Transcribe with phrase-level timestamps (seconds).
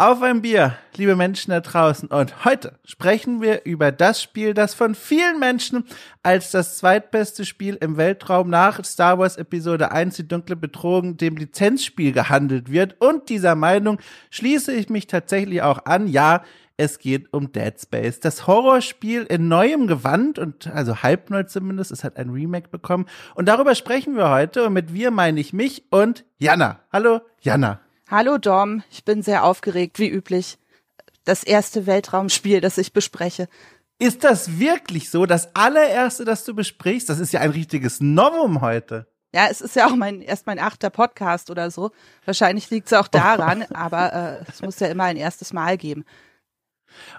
[0.00, 2.08] Auf ein Bier, liebe Menschen da draußen.
[2.08, 5.84] Und heute sprechen wir über das Spiel, das von vielen Menschen
[6.22, 11.36] als das zweitbeste Spiel im Weltraum nach Star Wars Episode 1, die dunkle Bedrohung, dem
[11.36, 12.98] Lizenzspiel gehandelt wird.
[12.98, 13.98] Und dieser Meinung
[14.30, 16.06] schließe ich mich tatsächlich auch an.
[16.06, 16.44] Ja,
[16.78, 18.20] es geht um Dead Space.
[18.20, 21.90] Das Horrorspiel in neuem Gewand und also halbneu zumindest.
[21.90, 23.04] Es hat ein Remake bekommen.
[23.34, 24.64] Und darüber sprechen wir heute.
[24.64, 26.80] Und mit wir meine ich mich und Jana.
[26.90, 27.80] Hallo, Jana.
[28.10, 30.58] Hallo Dom, ich bin sehr aufgeregt, wie üblich.
[31.24, 33.48] Das erste Weltraumspiel, das ich bespreche.
[34.00, 35.26] Ist das wirklich so?
[35.26, 37.08] Das allererste, das du besprichst?
[37.08, 39.06] Das ist ja ein richtiges Novum heute.
[39.32, 41.92] Ja, es ist ja auch mein erst mein achter Podcast oder so.
[42.24, 46.04] Wahrscheinlich liegt es auch daran, aber äh, es muss ja immer ein erstes Mal geben.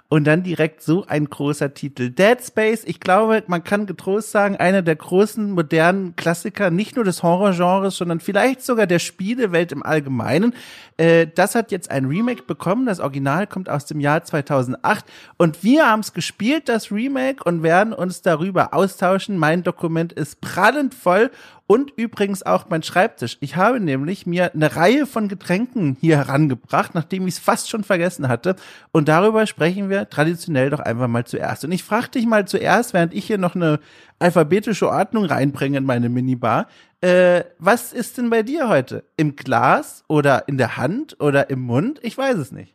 [0.08, 2.10] Und dann direkt so ein großer Titel.
[2.10, 7.04] Dead Space, ich glaube, man kann getrost sagen, einer der großen modernen Klassiker, nicht nur
[7.04, 10.54] des Horrorgenres, sondern vielleicht sogar der Spielewelt im Allgemeinen.
[10.96, 12.86] Äh, das hat jetzt ein Remake bekommen.
[12.86, 15.04] Das Original kommt aus dem Jahr 2008.
[15.36, 19.38] Und wir haben es gespielt, das Remake, und werden uns darüber austauschen.
[19.38, 21.30] Mein Dokument ist prallend voll
[21.66, 23.38] und übrigens auch mein Schreibtisch.
[23.40, 27.84] Ich habe nämlich mir eine Reihe von Getränken hier herangebracht, nachdem ich es fast schon
[27.84, 28.56] vergessen hatte.
[28.90, 31.64] Und darüber sprechen wir traditionell doch einfach mal zuerst.
[31.64, 33.80] Und ich frage dich mal zuerst, während ich hier noch eine
[34.18, 36.68] alphabetische Ordnung reinbringe in meine Minibar.
[37.00, 39.04] Äh, was ist denn bei dir heute?
[39.16, 42.00] Im Glas oder in der Hand oder im Mund?
[42.02, 42.74] Ich weiß es nicht.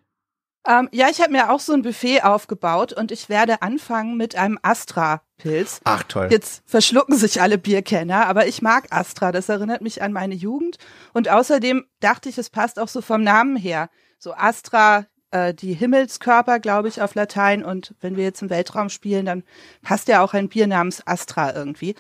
[0.68, 4.36] Ähm, ja, ich habe mir auch so ein Buffet aufgebaut und ich werde anfangen mit
[4.36, 5.80] einem Astra-Pilz.
[5.86, 6.28] Ach toll.
[6.30, 9.32] Jetzt verschlucken sich alle Bierkenner, aber ich mag Astra.
[9.32, 10.78] Das erinnert mich an meine Jugend.
[11.14, 13.90] Und außerdem dachte ich, es passt auch so vom Namen her.
[14.20, 17.64] So Astra, äh, die Himmelskörper, glaube ich, auf Latein.
[17.64, 19.44] Und wenn wir jetzt im Weltraum spielen, dann
[19.82, 21.96] passt ja auch ein Bier namens Astra irgendwie.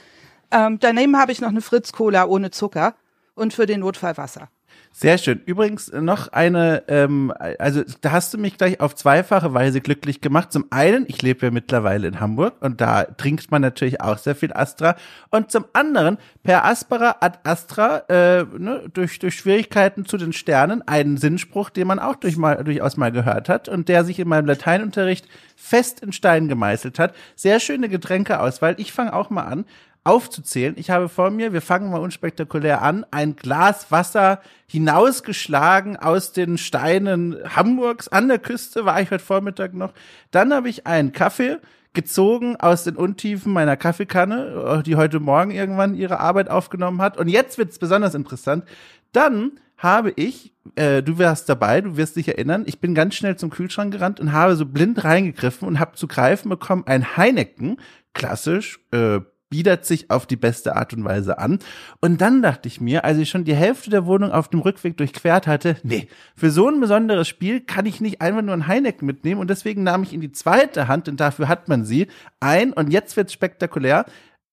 [0.51, 2.95] Ähm, daneben habe ich noch eine Fritz-Cola ohne Zucker
[3.33, 4.49] und für den Notfall Wasser.
[4.91, 5.41] Sehr schön.
[5.45, 10.51] Übrigens noch eine, ähm, also da hast du mich gleich auf zweifache Weise glücklich gemacht.
[10.51, 14.35] Zum einen, ich lebe ja mittlerweile in Hamburg und da trinkt man natürlich auch sehr
[14.35, 14.95] viel Astra.
[15.29, 20.81] Und zum anderen, per Aspera ad Astra, äh, ne, durch, durch Schwierigkeiten zu den Sternen,
[20.87, 24.27] einen Sinnspruch, den man auch durch mal, durchaus mal gehört hat und der sich in
[24.27, 27.13] meinem Lateinunterricht fest in Stein gemeißelt hat.
[27.35, 28.73] Sehr schöne Getränkeauswahl.
[28.77, 29.65] Ich fange auch mal an
[30.07, 30.75] aufzuzählen.
[30.77, 36.57] Ich habe vor mir, wir fangen mal unspektakulär an, ein Glas Wasser hinausgeschlagen aus den
[36.57, 39.93] Steinen Hamburgs an der Küste, war ich heute Vormittag noch.
[40.31, 41.57] Dann habe ich einen Kaffee
[41.93, 47.17] gezogen aus den Untiefen meiner Kaffeekanne, die heute Morgen irgendwann ihre Arbeit aufgenommen hat.
[47.17, 48.65] Und jetzt wird's besonders interessant.
[49.13, 53.35] Dann habe ich, äh, du wärst dabei, du wirst dich erinnern, ich bin ganz schnell
[53.35, 57.77] zum Kühlschrank gerannt und habe so blind reingegriffen und habe zu greifen bekommen ein Heineken,
[58.13, 59.19] klassisch, äh,
[59.49, 61.59] biedert sich auf die beste Art und Weise an.
[62.01, 64.97] Und dann dachte ich mir, als ich schon die Hälfte der Wohnung auf dem Rückweg
[64.97, 69.05] durchquert hatte, nee, für so ein besonderes Spiel kann ich nicht einfach nur ein Heineken
[69.05, 72.07] mitnehmen und deswegen nahm ich in die zweite Hand, denn dafür hat man sie,
[72.39, 74.05] ein, und jetzt wird's spektakulär,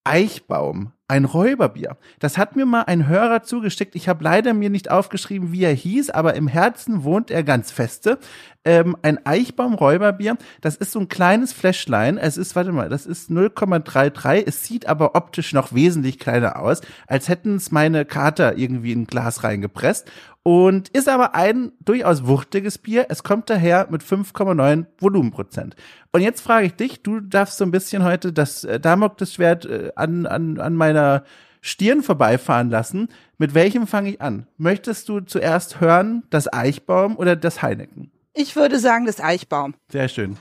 [0.04, 1.98] Eichbaum, ein Räuberbier.
[2.18, 3.94] Das hat mir mal ein Hörer zugesteckt.
[3.94, 7.70] Ich habe leider mir nicht aufgeschrieben, wie er hieß, aber im Herzen wohnt er ganz
[7.70, 8.18] feste.
[8.64, 10.38] Ähm, ein Eichbaum-Räuberbier.
[10.62, 12.16] Das ist so ein kleines Fläschlein.
[12.16, 14.44] Es ist, warte mal, das ist 0,33.
[14.46, 19.02] Es sieht aber optisch noch wesentlich kleiner aus, als hätten es meine Kater irgendwie in
[19.02, 20.10] ein Glas reingepresst
[20.44, 23.06] und ist aber ein durchaus wuchtiges Bier.
[23.08, 25.74] Es kommt daher mit 5,9 Volumenprozent.
[26.12, 29.92] Und jetzt frage ich dich, du darfst so ein bisschen heute das äh, Damoklesschwert äh,
[29.96, 31.24] an, an, an meiner
[31.60, 33.08] Stirn vorbeifahren lassen.
[33.38, 34.46] Mit welchem fange ich an?
[34.58, 38.10] Möchtest du zuerst hören, das Eichbaum oder das Heineken?
[38.34, 39.74] Ich würde sagen, das Eichbaum.
[39.90, 40.36] Sehr schön.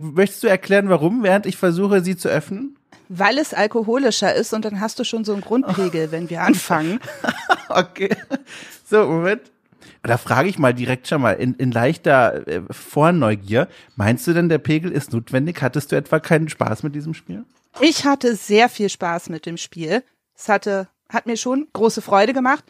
[0.00, 2.76] Möchtest du erklären, warum, während ich versuche, sie zu öffnen?
[3.08, 7.00] Weil es alkoholischer ist und dann hast du schon so einen Grundpegel, wenn wir anfangen.
[7.68, 8.10] okay.
[8.84, 9.42] So, Moment.
[10.02, 13.68] Da frage ich mal direkt schon mal in, in leichter äh, Vorneugier.
[13.94, 15.62] Meinst du denn, der Pegel ist notwendig?
[15.62, 17.44] Hattest du etwa keinen Spaß mit diesem Spiel?
[17.80, 20.02] Ich hatte sehr viel Spaß mit dem Spiel.
[20.36, 22.64] Es hatte, hat mir schon große Freude gemacht,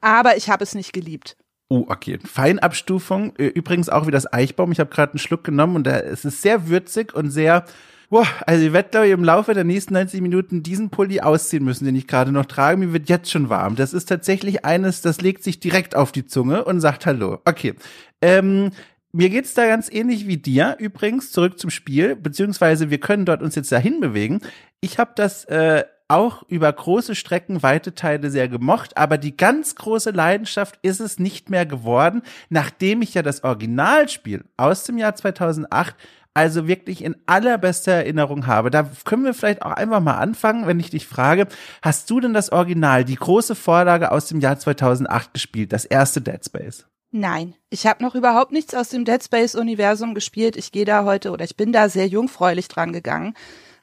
[0.00, 1.36] aber ich habe es nicht geliebt.
[1.68, 2.18] Oh, okay.
[2.24, 3.36] Feinabstufung.
[3.36, 4.72] Übrigens auch wie das Eichbaum.
[4.72, 7.64] Ich habe gerade einen Schluck genommen und es ist sehr würzig und sehr
[8.10, 11.62] Boah, also ich werde, glaube ich, im Laufe der nächsten 90 Minuten diesen Pulli ausziehen
[11.62, 12.78] müssen, den ich gerade noch trage.
[12.78, 13.76] Mir wird jetzt schon warm.
[13.76, 17.42] Das ist tatsächlich eines, das legt sich direkt auf die Zunge und sagt Hallo.
[17.44, 17.74] Okay.
[18.22, 18.70] Ähm,
[19.12, 20.76] mir geht's da ganz ähnlich wie dir.
[20.78, 24.40] Übrigens, zurück zum Spiel, beziehungsweise wir können dort uns jetzt dahin bewegen.
[24.80, 29.74] Ich habe das äh, auch über große Strecken, weite Teile sehr gemocht, aber die ganz
[29.74, 35.14] große Leidenschaft ist es nicht mehr geworden, nachdem ich ja das Originalspiel aus dem Jahr
[35.14, 35.94] 2008
[36.34, 38.70] also wirklich in allerbester Erinnerung habe.
[38.70, 41.48] Da können wir vielleicht auch einfach mal anfangen, wenn ich dich frage,
[41.82, 46.20] hast du denn das Original, die große Vorlage aus dem Jahr 2008 gespielt, das erste
[46.20, 46.86] Dead Space?
[47.10, 50.56] Nein, ich habe noch überhaupt nichts aus dem Dead Space Universum gespielt.
[50.56, 53.34] Ich gehe da heute oder ich bin da sehr jungfräulich dran gegangen.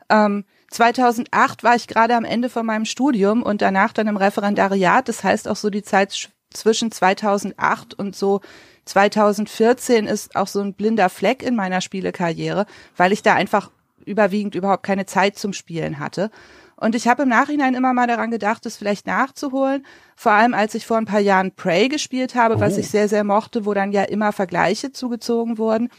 [0.10, 5.07] Ähm, 2008 war ich gerade am Ende von meinem Studium und danach dann im Referendariat.
[5.07, 8.42] Das heißt auch so die Zeit zwischen 2008 und so
[8.86, 13.72] 2014 ist auch so ein blinder Fleck in meiner Spielekarriere, weil ich da einfach
[14.06, 16.30] überwiegend überhaupt keine Zeit zum Spielen hatte.
[16.77, 19.86] Und ich habe im Nachhinein immer mal daran gedacht, es vielleicht nachzuholen.
[20.16, 22.60] Vor allem, als ich vor ein paar Jahren Prey gespielt habe, oh.
[22.60, 25.89] was ich sehr, sehr mochte, wo dann ja immer Vergleiche zugezogen wurden.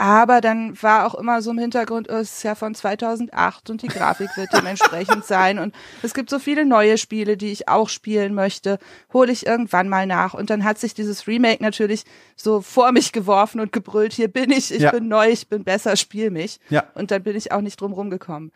[0.00, 3.82] Aber dann war auch immer so im Hintergrund, oh, es ist ja von 2008 und
[3.82, 5.58] die Grafik wird dementsprechend sein.
[5.58, 8.78] Und es gibt so viele neue Spiele, die ich auch spielen möchte,
[9.12, 10.34] hole ich irgendwann mal nach.
[10.34, 12.04] Und dann hat sich dieses Remake natürlich
[12.36, 14.92] so vor mich geworfen und gebrüllt, hier bin ich, ich ja.
[14.92, 16.60] bin neu, ich bin besser, spiel mich.
[16.70, 16.84] Ja.
[16.94, 18.52] Und dann bin ich auch nicht drum rumgekommen.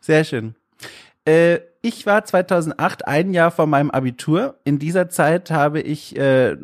[0.00, 0.54] Sehr schön.
[1.26, 4.58] Äh, ich war 2008 ein Jahr vor meinem Abitur.
[4.64, 6.56] In dieser Zeit habe ich äh,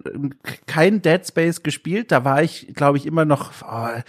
[0.67, 2.11] kein Dead Space gespielt.
[2.11, 3.53] Da war ich, glaube ich, immer noch.
[3.63, 4.01] Oh,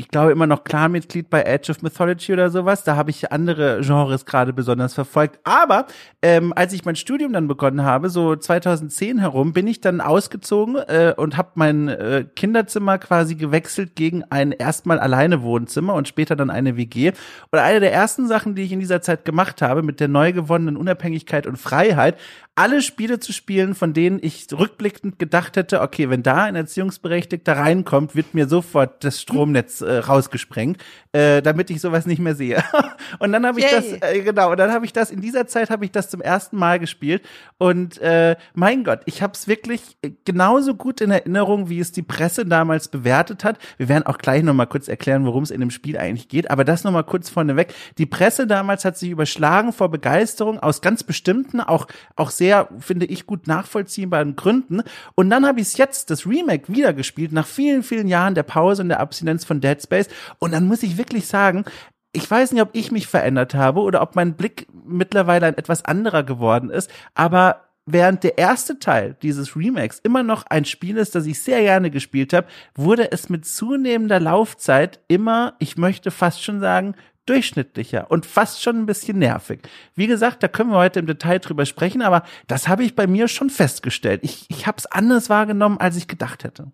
[0.00, 2.84] ich glaube, immer noch Clan-Mitglied bei Edge of Mythology oder sowas.
[2.84, 5.40] Da habe ich andere Genres gerade besonders verfolgt.
[5.42, 5.86] Aber
[6.22, 10.76] ähm, als ich mein Studium dann begonnen habe, so 2010 herum, bin ich dann ausgezogen
[10.76, 16.36] äh, und habe mein äh, Kinderzimmer quasi gewechselt gegen ein erstmal alleine Wohnzimmer und später
[16.36, 17.10] dann eine WG.
[17.50, 20.32] Und eine der ersten Sachen, die ich in dieser Zeit gemacht habe, mit der neu
[20.32, 22.16] gewonnenen Unabhängigkeit und Freiheit,
[22.58, 27.56] alle Spiele zu spielen, von denen ich rückblickend gedacht hätte, okay, wenn da ein Erziehungsberechtigter
[27.56, 30.82] reinkommt, wird mir sofort das Stromnetz äh, rausgesprengt,
[31.12, 32.62] äh, damit ich sowas nicht mehr sehe.
[33.18, 33.98] und dann habe ich Yay.
[34.00, 36.20] das, äh, genau, und dann habe ich das, in dieser Zeit habe ich das zum
[36.20, 37.22] ersten Mal gespielt.
[37.58, 42.02] Und äh, mein Gott, ich habe es wirklich genauso gut in Erinnerung, wie es die
[42.02, 43.58] Presse damals bewertet hat.
[43.76, 46.64] Wir werden auch gleich nochmal kurz erklären, worum es in dem Spiel eigentlich geht, aber
[46.64, 47.72] das nochmal kurz vorneweg.
[47.98, 51.86] Die Presse damals hat sich überschlagen vor Begeisterung aus ganz bestimmten, auch,
[52.16, 54.82] auch sehr sehr, finde ich, gut nachvollziehbaren Gründen.
[55.14, 58.42] Und dann habe ich es jetzt, das Remake, wieder gespielt, nach vielen, vielen Jahren der
[58.42, 60.08] Pause und der Abstinenz von Dead Space.
[60.38, 61.64] Und dann muss ich wirklich sagen,
[62.12, 65.84] ich weiß nicht, ob ich mich verändert habe oder ob mein Blick mittlerweile ein etwas
[65.84, 71.14] anderer geworden ist, aber während der erste Teil dieses Remakes immer noch ein Spiel ist,
[71.14, 76.42] das ich sehr gerne gespielt habe, wurde es mit zunehmender Laufzeit immer, ich möchte fast
[76.42, 76.94] schon sagen,
[77.26, 79.60] durchschnittlicher und fast schon ein bisschen nervig.
[79.94, 83.06] Wie gesagt, da können wir heute im Detail drüber sprechen, aber das habe ich bei
[83.06, 84.20] mir schon festgestellt.
[84.22, 86.70] Ich, ich habe es anders wahrgenommen, als ich gedacht hätte.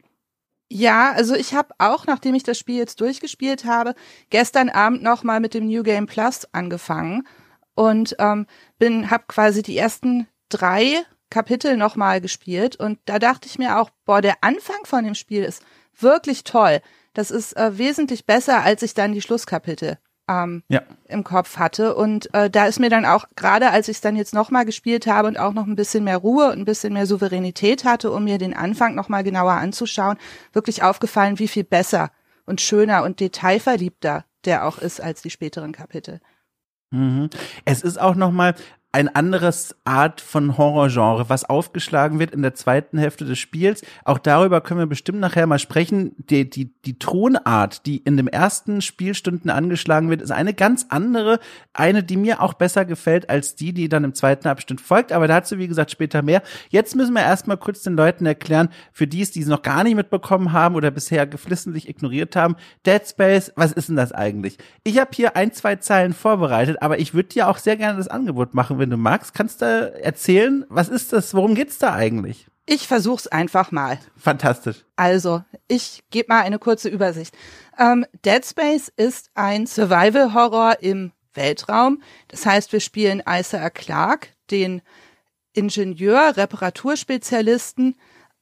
[0.70, 3.94] Ja, also ich habe auch, nachdem ich das Spiel jetzt durchgespielt habe,
[4.30, 7.26] gestern Abend noch mal mit dem New Game Plus angefangen
[7.74, 8.46] und ähm,
[8.78, 13.78] bin, habe quasi die ersten drei Kapitel noch mal gespielt und da dachte ich mir
[13.78, 15.62] auch, boah, der Anfang von dem Spiel ist
[15.98, 16.80] wirklich toll.
[17.12, 20.82] Das ist äh, wesentlich besser, als ich dann die Schlusskapitel ähm, ja.
[21.06, 21.94] im Kopf hatte.
[21.94, 25.06] Und äh, da ist mir dann auch, gerade als ich es dann jetzt nochmal gespielt
[25.06, 28.24] habe und auch noch ein bisschen mehr Ruhe und ein bisschen mehr Souveränität hatte, um
[28.24, 30.16] mir den Anfang nochmal genauer anzuschauen,
[30.52, 32.10] wirklich aufgefallen, wie viel besser
[32.46, 36.20] und schöner und detailverliebter der auch ist als die späteren Kapitel.
[36.90, 37.30] Mhm.
[37.64, 38.54] Es ist auch nochmal,
[38.94, 43.82] ein anderes Art von Horrorgenre, was aufgeschlagen wird in der zweiten Hälfte des Spiels.
[44.04, 46.14] Auch darüber können wir bestimmt nachher mal sprechen.
[46.30, 51.40] Die, die, die Tonart, die in dem ersten Spielstunden angeschlagen wird, ist eine ganz andere.
[51.72, 55.10] Eine, die mir auch besser gefällt als die, die dann im zweiten Abschnitt folgt.
[55.10, 56.44] Aber dazu, wie gesagt, später mehr.
[56.68, 59.82] Jetzt müssen wir erstmal kurz den Leuten erklären, für die es, die es noch gar
[59.82, 62.54] nicht mitbekommen haben oder bisher geflissentlich ignoriert haben.
[62.86, 64.56] Dead Space, was ist denn das eigentlich?
[64.84, 68.06] Ich habe hier ein, zwei Zeilen vorbereitet, aber ich würde dir auch sehr gerne das
[68.06, 69.32] Angebot machen, wenn du magst.
[69.32, 71.32] Kannst du erzählen, was ist das?
[71.32, 72.46] Worum geht's da eigentlich?
[72.66, 73.98] Ich versuch's einfach mal.
[74.14, 74.84] Fantastisch.
[74.94, 77.34] Also, ich gebe mal eine kurze Übersicht.
[77.78, 82.02] Ähm, Dead Space ist ein Survival-Horror im Weltraum.
[82.28, 84.82] Das heißt, wir spielen Isaac Clarke, den
[85.54, 87.96] Ingenieur, Reparaturspezialisten,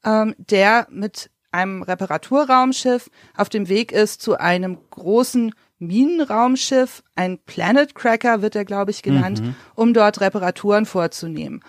[0.04, 5.54] ähm, der mit einem Reparaturraumschiff auf dem Weg ist zu einem großen
[5.86, 9.54] Minenraumschiff, ein Planet Cracker wird er, glaube ich, genannt, mhm.
[9.74, 11.62] um dort Reparaturen vorzunehmen.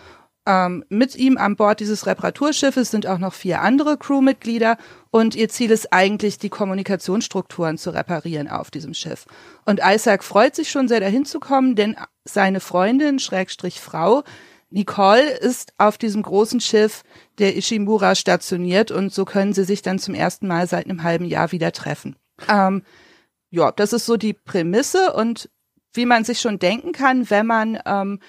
[0.45, 4.77] Ähm, mit ihm an Bord dieses Reparaturschiffes sind auch noch vier andere Crewmitglieder
[5.09, 9.25] und ihr Ziel ist eigentlich, die Kommunikationsstrukturen zu reparieren auf diesem Schiff.
[9.65, 14.23] Und Isaac freut sich schon sehr dahin zu kommen, denn seine Freundin, Schrägstrich Frau,
[14.69, 17.03] Nicole ist auf diesem großen Schiff
[17.37, 21.25] der Ishimura stationiert und so können sie sich dann zum ersten Mal seit einem halben
[21.25, 22.17] Jahr wieder treffen.
[22.49, 22.81] Ähm,
[23.53, 25.49] ja, das ist so die Prämisse und
[25.93, 28.19] wie man sich schon denken kann, wenn man ähm,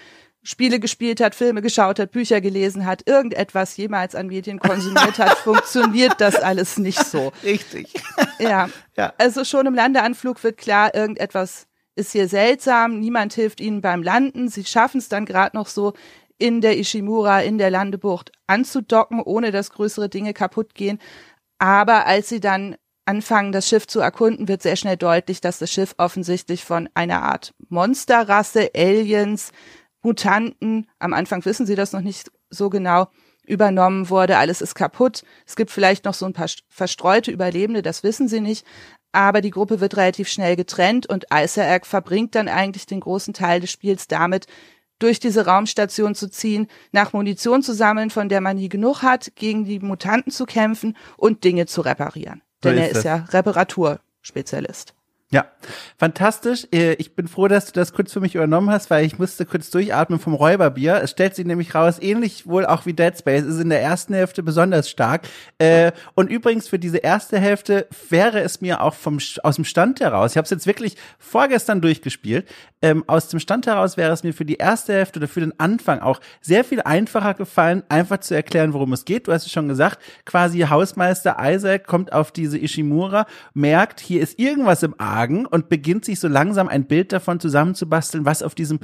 [0.42, 5.38] Spiele gespielt hat, Filme geschaut hat, Bücher gelesen hat, irgendetwas jemals an Medien konsumiert hat,
[5.38, 7.32] funktioniert das alles nicht so.
[7.42, 7.94] Richtig.
[8.38, 8.68] Ja.
[8.98, 9.14] ja.
[9.16, 14.48] Also schon im Landeanflug wird klar, irgendetwas ist hier seltsam, niemand hilft ihnen beim Landen,
[14.48, 15.94] sie schaffen es dann gerade noch so,
[16.36, 20.98] in der Ishimura, in der Landebucht anzudocken, ohne dass größere Dinge kaputt gehen.
[21.58, 25.70] Aber als sie dann anfangen, das Schiff zu erkunden, wird sehr schnell deutlich, dass das
[25.70, 29.52] Schiff offensichtlich von einer Art Monsterrasse, Aliens,
[30.02, 33.08] Mutanten, am Anfang wissen sie das noch nicht so genau,
[33.46, 34.38] übernommen wurde.
[34.38, 35.22] Alles ist kaputt.
[35.46, 38.66] Es gibt vielleicht noch so ein paar verstreute Überlebende, das wissen sie nicht.
[39.12, 43.60] Aber die Gruppe wird relativ schnell getrennt und Isaac verbringt dann eigentlich den großen Teil
[43.60, 44.46] des Spiels damit,
[44.98, 49.32] durch diese Raumstation zu ziehen, nach Munition zu sammeln, von der man nie genug hat,
[49.34, 52.42] gegen die Mutanten zu kämpfen und Dinge zu reparieren.
[52.64, 54.94] Denn er ist ja Reparaturspezialist.
[55.32, 55.46] Ja,
[55.96, 56.68] fantastisch.
[56.72, 59.44] Äh, ich bin froh, dass du das kurz für mich übernommen hast, weil ich musste
[59.46, 61.00] kurz durchatmen vom Räuberbier.
[61.02, 64.14] Es stellt sich nämlich raus, ähnlich wohl auch wie Dead Space, ist in der ersten
[64.14, 65.22] Hälfte besonders stark.
[65.58, 70.00] Äh, und übrigens für diese erste Hälfte wäre es mir auch vom aus dem Stand
[70.00, 72.48] heraus, ich habe es jetzt wirklich vorgestern durchgespielt,
[72.82, 75.58] ähm, aus dem Stand heraus wäre es mir für die erste Hälfte oder für den
[75.58, 79.26] Anfang auch sehr viel einfacher gefallen, einfach zu erklären, worum es geht.
[79.26, 84.38] Du hast es schon gesagt, quasi Hausmeister Isaac kommt auf diese Ishimura, merkt, hier ist
[84.38, 88.56] irgendwas im Argen Tagen und beginnt sich so langsam ein Bild davon zusammenzubasteln, was auf
[88.56, 88.80] diesem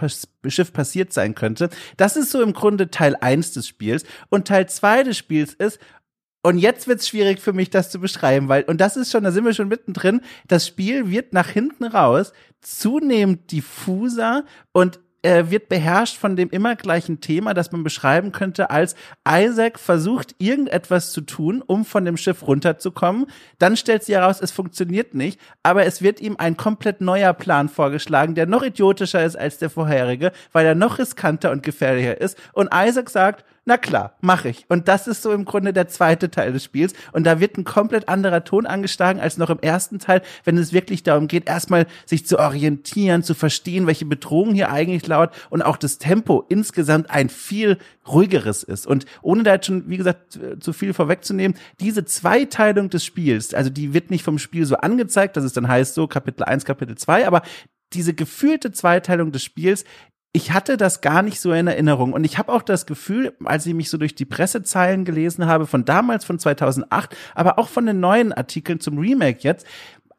[0.47, 1.71] Schiff passiert sein könnte.
[1.97, 4.05] Das ist so im Grunde Teil eins des Spiels.
[4.29, 5.81] Und Teil zwei des Spiels ist,
[6.43, 9.33] und jetzt wird's schwierig für mich, das zu beschreiben, weil, und das ist schon, da
[9.33, 12.33] sind wir schon mittendrin, das Spiel wird nach hinten raus
[12.63, 18.71] zunehmend diffuser und äh, wird beherrscht von dem immer gleichen Thema, das man beschreiben könnte
[18.71, 18.95] als
[19.29, 23.27] Isaac versucht irgendetwas zu tun, um von dem Schiff runterzukommen.
[23.59, 27.69] Dann stellt sich heraus, es funktioniert nicht, aber es wird ihm ein komplett neuer Plan
[27.69, 32.39] vorgeschlagen, der noch idiotischer ist als der vorherige, weil er noch riskanter und gefährlicher ist.
[32.53, 34.65] Und Isaac sagt, na klar, mache ich.
[34.69, 36.95] Und das ist so im Grunde der zweite Teil des Spiels.
[37.13, 40.73] Und da wird ein komplett anderer Ton angeschlagen als noch im ersten Teil, wenn es
[40.73, 45.63] wirklich darum geht, erstmal sich zu orientieren, zu verstehen, welche Bedrohung hier eigentlich laut und
[45.63, 47.77] auch das Tempo insgesamt ein viel
[48.09, 48.87] ruhigeres ist.
[48.87, 53.69] Und ohne da jetzt schon, wie gesagt, zu viel vorwegzunehmen, diese Zweiteilung des Spiels, also
[53.69, 56.97] die wird nicht vom Spiel so angezeigt, dass es dann heißt so Kapitel 1, Kapitel
[56.97, 57.43] 2, aber
[57.93, 59.85] diese gefühlte Zweiteilung des Spiels
[60.33, 62.13] ich hatte das gar nicht so in Erinnerung.
[62.13, 65.67] Und ich habe auch das Gefühl, als ich mich so durch die Pressezeilen gelesen habe,
[65.67, 69.67] von damals, von 2008, aber auch von den neuen Artikeln zum Remake jetzt,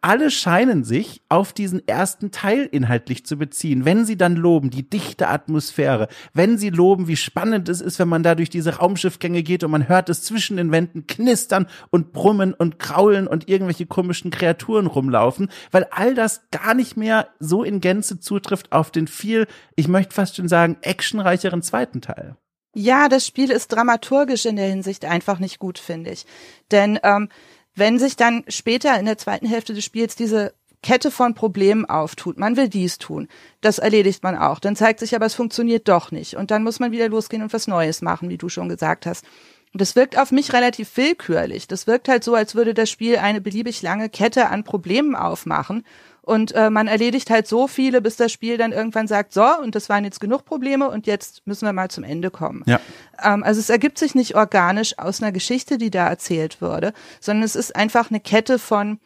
[0.01, 3.86] alle scheinen sich auf diesen ersten Teil inhaltlich zu beziehen.
[3.86, 8.08] Wenn sie dann loben, die dichte Atmosphäre, wenn sie loben, wie spannend es ist, wenn
[8.08, 12.13] man da durch diese Raumschiffgänge geht und man hört es zwischen den Wänden knistern und
[12.13, 17.63] brummen und kraulen und irgendwelche komischen Kreaturen rumlaufen, weil all das gar nicht mehr so
[17.63, 22.36] in Gänze zutrifft auf den viel, ich möchte fast schon sagen, actionreicheren zweiten Teil.
[22.74, 26.25] Ja, das Spiel ist dramaturgisch in der Hinsicht einfach nicht gut, finde ich.
[26.72, 27.27] Denn ähm,
[27.75, 32.38] wenn sich dann später in der zweiten Hälfte des Spiels diese Kette von Problemen auftut,
[32.38, 33.28] man will dies tun,
[33.62, 36.80] das erledigt man auch, dann zeigt sich aber, es funktioniert doch nicht und dann muss
[36.80, 39.25] man wieder losgehen und was Neues machen, wie du schon gesagt hast.
[39.74, 41.66] Und das wirkt auf mich relativ willkürlich.
[41.66, 45.86] Das wirkt halt so, als würde das Spiel eine beliebig lange Kette an Problemen aufmachen
[46.22, 49.74] und äh, man erledigt halt so viele, bis das Spiel dann irgendwann sagt, so, und
[49.74, 52.63] das waren jetzt genug Probleme und jetzt müssen wir mal zum Ende kommen.
[52.68, 52.80] Ja.
[53.24, 57.44] Ähm, also es ergibt sich nicht organisch aus einer Geschichte, die da erzählt würde, sondern
[57.44, 59.00] es ist einfach eine Kette von,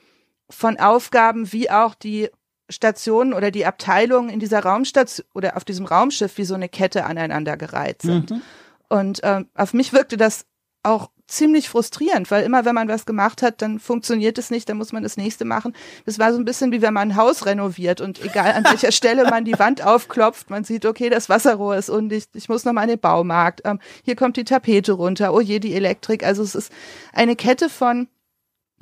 [0.49, 2.29] von Aufgaben, wie auch die
[2.69, 7.05] Stationen oder die Abteilungen in dieser Raumstation oder auf diesem Raumschiff wie so eine Kette
[7.05, 8.31] aneinandergereiht sind.
[8.31, 8.41] Mhm.
[8.89, 10.45] Und ähm, auf mich wirkte das
[10.83, 14.77] auch ziemlich frustrierend, weil immer wenn man was gemacht hat, dann funktioniert es nicht, dann
[14.77, 15.73] muss man das nächste machen.
[16.05, 18.91] Das war so ein bisschen wie wenn man ein Haus renoviert und egal an welcher
[18.93, 22.73] Stelle man die Wand aufklopft, man sieht, okay, das Wasserrohr ist undicht, ich muss noch
[22.73, 26.23] mal in den Baumarkt, ähm, hier kommt die Tapete runter, oh je, die Elektrik.
[26.23, 26.71] Also es ist
[27.11, 28.07] eine Kette von,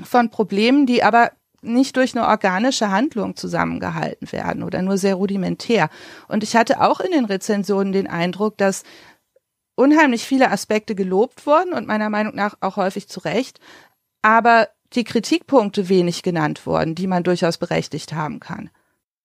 [0.04, 1.32] von Problemen, die aber
[1.64, 5.90] nicht durch eine organische Handlung zusammengehalten werden oder nur sehr rudimentär.
[6.28, 8.84] Und ich hatte auch in den Rezensionen den Eindruck, dass
[9.76, 13.60] unheimlich viele Aspekte gelobt worden und meiner Meinung nach auch häufig zu Recht,
[14.22, 18.70] aber die Kritikpunkte wenig genannt worden, die man durchaus berechtigt haben kann.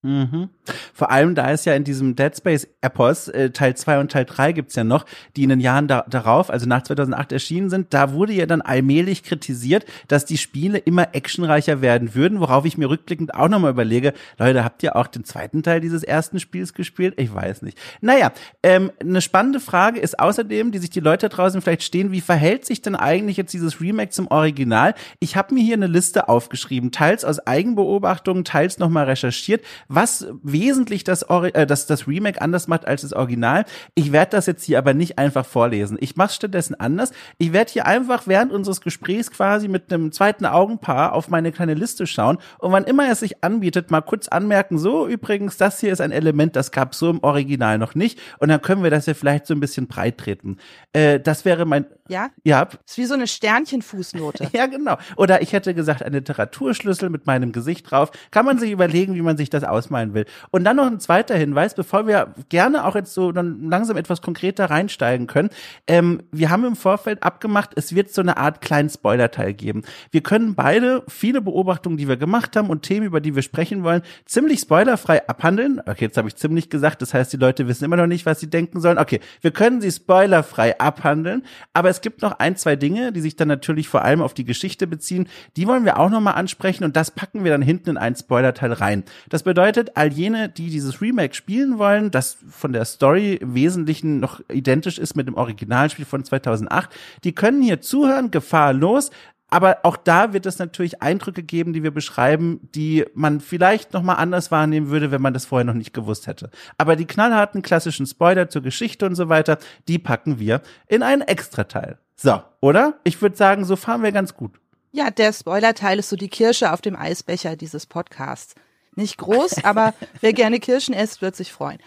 [0.02, 0.50] Mhm.
[0.95, 4.26] Vor allem, da es ja in diesem Dead Space Epos, äh, Teil 2 und Teil
[4.26, 7.93] 3 gibt's ja noch, die in den Jahren da, darauf, also nach 2008 erschienen sind,
[7.93, 12.78] da wurde ja dann allmählich kritisiert, dass die Spiele immer actionreicher werden würden, worauf ich
[12.78, 16.75] mir rückblickend auch nochmal überlege, Leute, habt ihr auch den zweiten Teil dieses ersten Spiels
[16.75, 17.14] gespielt?
[17.17, 17.76] Ich weiß nicht.
[18.00, 22.21] Naja, ähm, eine spannende Frage ist außerdem, die sich die Leute draußen vielleicht stehen, wie
[22.21, 24.95] verhält sich denn eigentlich jetzt dieses Remake zum Original?
[25.19, 31.04] Ich habe mir hier eine Liste aufgeschrieben, teils aus Eigenbeobachtungen, teils nochmal recherchiert, was wesentlich
[31.04, 33.64] das, äh, das, das Remake anders macht als das Original.
[33.95, 35.97] Ich werde das jetzt hier aber nicht einfach vorlesen.
[36.00, 37.12] Ich mache stattdessen anders.
[37.38, 41.75] Ich werde hier einfach während unseres Gesprächs quasi mit einem zweiten Augenpaar auf meine kleine
[41.75, 45.92] Liste schauen und wann immer es sich anbietet, mal kurz anmerken, so übrigens, das hier
[45.92, 49.07] ist ein Element, das gab so im Original noch nicht und dann können wir das
[49.07, 50.59] ja vielleicht so ein bisschen breit treten.
[50.92, 51.87] Äh, das wäre mein...
[52.09, 52.30] Ja?
[52.45, 52.68] Ja.
[52.87, 54.49] Ist wie so eine Sternchenfußnote.
[54.52, 54.97] ja, genau.
[55.16, 58.11] Oder ich hätte gesagt, ein Literaturschlüssel mit meinem Gesicht drauf.
[58.30, 60.26] Kann man sich überlegen, wie man sich das ausmalen will.
[60.50, 64.20] Und dann noch ein zweiter Hinweis, bevor wir gerne auch jetzt so dann langsam etwas
[64.23, 65.50] konkreter reinsteigen können.
[65.87, 69.82] Ähm, wir haben im Vorfeld abgemacht, es wird so eine Art kleinen Spoilerteil geben.
[70.11, 73.85] Wir können beide viele Beobachtungen, die wir gemacht haben und Themen, über die wir sprechen
[73.85, 75.80] wollen, ziemlich spoilerfrei abhandeln.
[75.80, 78.40] Okay, jetzt habe ich ziemlich gesagt, das heißt, die Leute wissen immer noch nicht, was
[78.40, 78.99] sie denken sollen.
[78.99, 83.37] Okay, wir können sie spoilerfrei abhandeln, aber es gibt noch ein, zwei Dinge, die sich
[83.37, 85.28] dann natürlich vor allem auf die Geschichte beziehen.
[85.56, 88.73] Die wollen wir auch nochmal ansprechen und das packen wir dann hinten in einen Spoilerteil
[88.73, 89.04] rein.
[89.28, 94.21] Das bedeutet, all jene, die dieses Remake spielen wollen, das von der Story im Wesentlichen
[94.21, 96.91] noch identisch ist mit dem Originalspiel von 2008,
[97.25, 99.11] die können hier zuhören, Gefahr los.
[99.51, 104.03] Aber auch da wird es natürlich Eindrücke geben, die wir beschreiben, die man vielleicht noch
[104.03, 106.51] mal anders wahrnehmen würde, wenn man das vorher noch nicht gewusst hätte.
[106.77, 109.59] Aber die knallharten klassischen Spoiler zur Geschichte und so weiter,
[109.89, 111.99] die packen wir in einen Extrateil.
[112.15, 112.99] So, oder?
[113.05, 114.61] Ich würde sagen, so fahren wir ganz gut.
[114.93, 118.55] Ja, der Spoilerteil ist so die Kirsche auf dem Eisbecher dieses Podcasts.
[118.99, 121.78] Nicht groß, aber wer gerne Kirschen isst, wird sich freuen.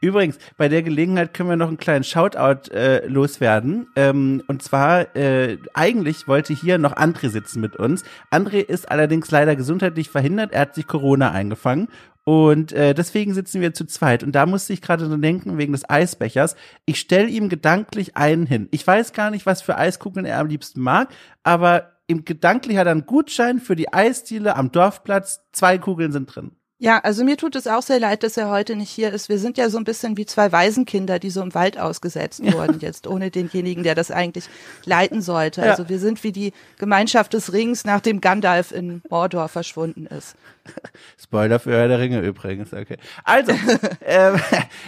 [0.00, 3.88] Übrigens, bei der Gelegenheit können wir noch einen kleinen Shoutout äh, loswerden.
[3.94, 8.04] Ähm, und zwar, äh, eigentlich wollte hier noch André sitzen mit uns.
[8.30, 10.52] André ist allerdings leider gesundheitlich verhindert.
[10.52, 11.88] Er hat sich Corona eingefangen.
[12.24, 14.22] Und äh, deswegen sitzen wir zu zweit.
[14.22, 16.56] Und da musste ich gerade so denken, wegen des Eisbechers.
[16.86, 18.68] Ich stelle ihm gedanklich einen hin.
[18.70, 21.08] Ich weiß gar nicht, was für Eiskugeln er am liebsten mag,
[21.42, 25.40] aber im gedanklich hat er einen Gutschein für die Eisdiele am Dorfplatz.
[25.52, 26.52] Zwei Kugeln sind drin.
[26.78, 29.30] Ja, also mir tut es auch sehr leid, dass er heute nicht hier ist.
[29.30, 32.52] Wir sind ja so ein bisschen wie zwei Waisenkinder, die so im Wald ausgesetzt ja.
[32.52, 34.44] wurden, jetzt ohne denjenigen, der das eigentlich
[34.84, 35.62] leiten sollte.
[35.62, 35.70] Ja.
[35.70, 40.36] Also wir sind wie die Gemeinschaft des Rings, nachdem Gandalf in Mordor verschwunden ist.
[41.18, 42.96] Spoiler für Herr der Ringe übrigens, okay.
[43.24, 43.52] Also,
[44.00, 44.32] äh,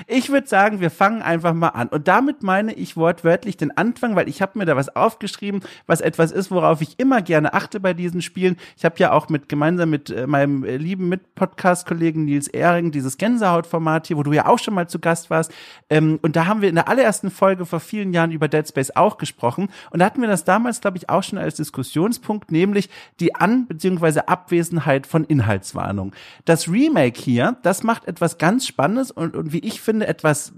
[0.06, 1.88] ich würde sagen, wir fangen einfach mal an.
[1.88, 6.00] Und damit meine ich wortwörtlich den Anfang, weil ich habe mir da was aufgeschrieben, was
[6.00, 8.56] etwas ist, worauf ich immer gerne achte bei diesen Spielen.
[8.76, 13.18] Ich habe ja auch mit gemeinsam mit äh, meinem äh, lieben Mitpodcast-Kollegen Nils Ehring dieses
[13.18, 15.52] Gänsehaut-Format hier, wo du ja auch schon mal zu Gast warst.
[15.90, 18.92] Ähm, und da haben wir in der allerersten Folge vor vielen Jahren über Dead Space
[18.94, 19.68] auch gesprochen.
[19.90, 22.88] Und da hatten wir das damals, glaube ich, auch schon als Diskussionspunkt, nämlich
[23.20, 24.20] die An- bzw.
[24.26, 26.12] Abwesenheit von Inhalts Triggerwarnung.
[26.44, 30.52] Das Remake hier, das macht etwas ganz Spannendes und, und wie ich finde, etwas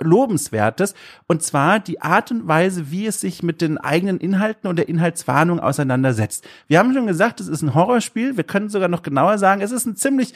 [0.00, 0.94] Lobenswertes.
[1.26, 4.88] Und zwar die Art und Weise, wie es sich mit den eigenen Inhalten und der
[4.88, 6.46] Inhaltswarnung auseinandersetzt.
[6.66, 8.36] Wir haben schon gesagt, es ist ein Horrorspiel.
[8.36, 10.34] Wir können sogar noch genauer sagen, es ist ein ziemlich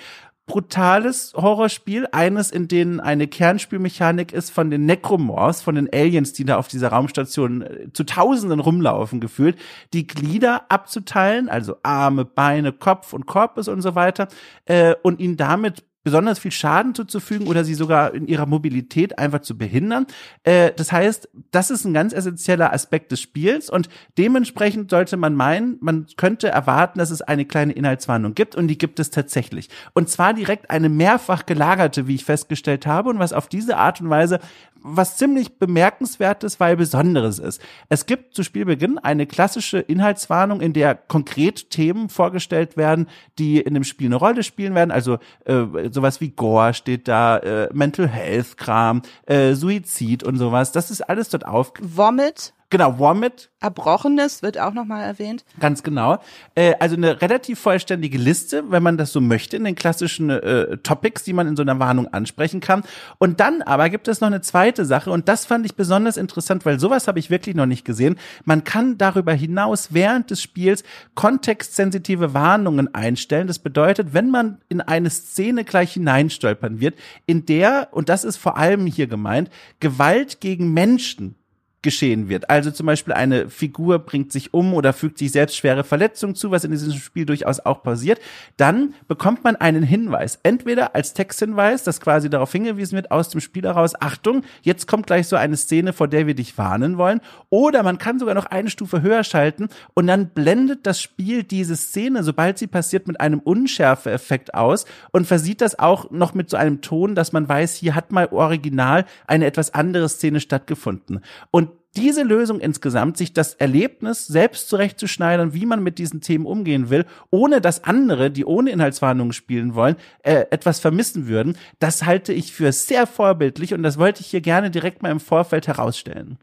[0.50, 6.44] brutales Horrorspiel, eines, in dem eine Kernspielmechanik ist von den Necromorphs, von den Aliens, die
[6.44, 9.56] da auf dieser Raumstation äh, zu Tausenden rumlaufen gefühlt,
[9.92, 14.26] die Glieder abzuteilen, also Arme, Beine, Kopf und Korpus und so weiter,
[14.64, 19.40] äh, und ihn damit besonders viel Schaden zuzufügen oder sie sogar in ihrer Mobilität einfach
[19.40, 20.06] zu behindern.
[20.44, 25.34] Äh, das heißt, das ist ein ganz essentieller Aspekt des Spiels und dementsprechend sollte man
[25.34, 29.68] meinen, man könnte erwarten, dass es eine kleine Inhaltswarnung gibt und die gibt es tatsächlich.
[29.92, 34.00] Und zwar direkt eine mehrfach gelagerte, wie ich festgestellt habe und was auf diese Art
[34.00, 34.40] und Weise
[34.82, 37.60] was ziemlich bemerkenswertes, weil besonderes ist.
[37.88, 43.06] Es gibt zu Spielbeginn eine klassische Inhaltswarnung, in der konkret Themen vorgestellt werden,
[43.38, 44.90] die in dem Spiel eine Rolle spielen werden.
[44.90, 50.72] Also äh, sowas wie Gore steht da, äh, Mental Health Kram, äh, Suizid und sowas.
[50.72, 51.72] Das ist alles dort auf.
[51.80, 53.50] Vomit Genau, Vomit.
[53.58, 55.44] Erbrochenes wird auch nochmal erwähnt.
[55.58, 56.18] Ganz genau.
[56.54, 60.76] Äh, also eine relativ vollständige Liste, wenn man das so möchte, in den klassischen äh,
[60.78, 62.84] Topics, die man in so einer Warnung ansprechen kann.
[63.18, 66.64] Und dann aber gibt es noch eine zweite Sache und das fand ich besonders interessant,
[66.64, 68.16] weil sowas habe ich wirklich noch nicht gesehen.
[68.44, 70.84] Man kann darüber hinaus während des Spiels
[71.16, 73.48] kontextsensitive Warnungen einstellen.
[73.48, 76.94] Das bedeutet, wenn man in eine Szene gleich hineinstolpern wird,
[77.26, 81.34] in der, und das ist vor allem hier gemeint, Gewalt gegen Menschen
[81.82, 82.50] geschehen wird.
[82.50, 86.50] Also zum Beispiel eine Figur bringt sich um oder fügt sich selbst schwere Verletzungen zu,
[86.50, 88.20] was in diesem Spiel durchaus auch passiert,
[88.56, 90.38] dann bekommt man einen Hinweis.
[90.42, 95.06] Entweder als Texthinweis, das quasi darauf hingewiesen wird aus dem Spiel heraus, Achtung, jetzt kommt
[95.06, 97.20] gleich so eine Szene, vor der wir dich warnen wollen.
[97.48, 101.76] Oder man kann sogar noch eine Stufe höher schalten und dann blendet das Spiel diese
[101.76, 106.56] Szene, sobald sie passiert, mit einem Unschärfeeffekt aus und versieht das auch noch mit so
[106.58, 111.20] einem Ton, dass man weiß, hier hat mal original eine etwas andere Szene stattgefunden.
[111.50, 116.90] Und diese Lösung insgesamt, sich das Erlebnis selbst zurechtzuschneidern, wie man mit diesen Themen umgehen
[116.90, 122.32] will, ohne dass andere, die ohne Inhaltswarnungen spielen wollen, äh, etwas vermissen würden, das halte
[122.32, 126.38] ich für sehr vorbildlich und das wollte ich hier gerne direkt mal im Vorfeld herausstellen.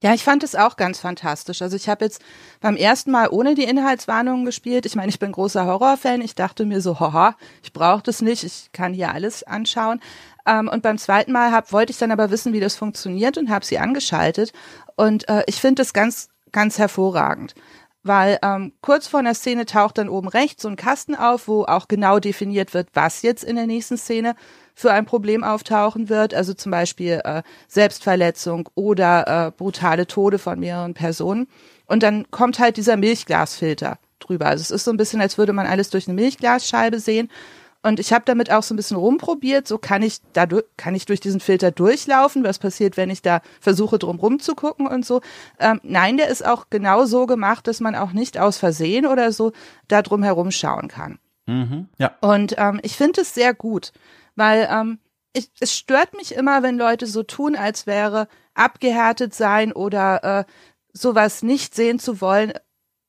[0.00, 1.60] Ja, ich fand es auch ganz fantastisch.
[1.60, 2.22] Also ich habe jetzt
[2.60, 4.86] beim ersten Mal ohne die Inhaltswarnungen gespielt.
[4.86, 6.20] Ich meine, ich bin großer Horrorfan.
[6.20, 8.44] Ich dachte mir so, haha, ich brauche das nicht.
[8.44, 10.00] Ich kann hier alles anschauen.
[10.48, 13.50] Ähm, und beim zweiten Mal hab, wollte ich dann aber wissen, wie das funktioniert und
[13.50, 14.52] habe sie angeschaltet.
[14.96, 17.54] Und äh, ich finde das ganz, ganz hervorragend.
[18.04, 21.64] Weil ähm, kurz vor einer Szene taucht dann oben rechts so ein Kasten auf, wo
[21.64, 24.34] auch genau definiert wird, was jetzt in der nächsten Szene
[24.74, 30.60] für ein Problem auftauchen wird, also zum Beispiel äh, Selbstverletzung oder äh, brutale Tode von
[30.60, 31.48] mehreren Personen.
[31.86, 34.46] Und dann kommt halt dieser Milchglasfilter drüber.
[34.46, 37.28] Also es ist so ein bisschen, als würde man alles durch eine Milchglasscheibe sehen.
[37.88, 39.66] Und ich habe damit auch so ein bisschen rumprobiert.
[39.66, 40.46] So kann ich da
[40.76, 42.44] kann ich durch diesen Filter durchlaufen.
[42.44, 45.22] Was passiert, wenn ich da versuche, drum rumzugucken und so?
[45.58, 49.32] Ähm, nein, der ist auch genau so gemacht, dass man auch nicht aus Versehen oder
[49.32, 49.52] so
[49.88, 51.18] da drum herumschauen kann.
[51.46, 52.14] Mhm, ja.
[52.20, 53.92] Und ähm, ich finde es sehr gut.
[54.36, 54.98] Weil ähm,
[55.32, 60.44] ich, es stört mich immer, wenn Leute so tun, als wäre abgehärtet sein oder äh,
[60.92, 62.52] sowas nicht sehen zu wollen,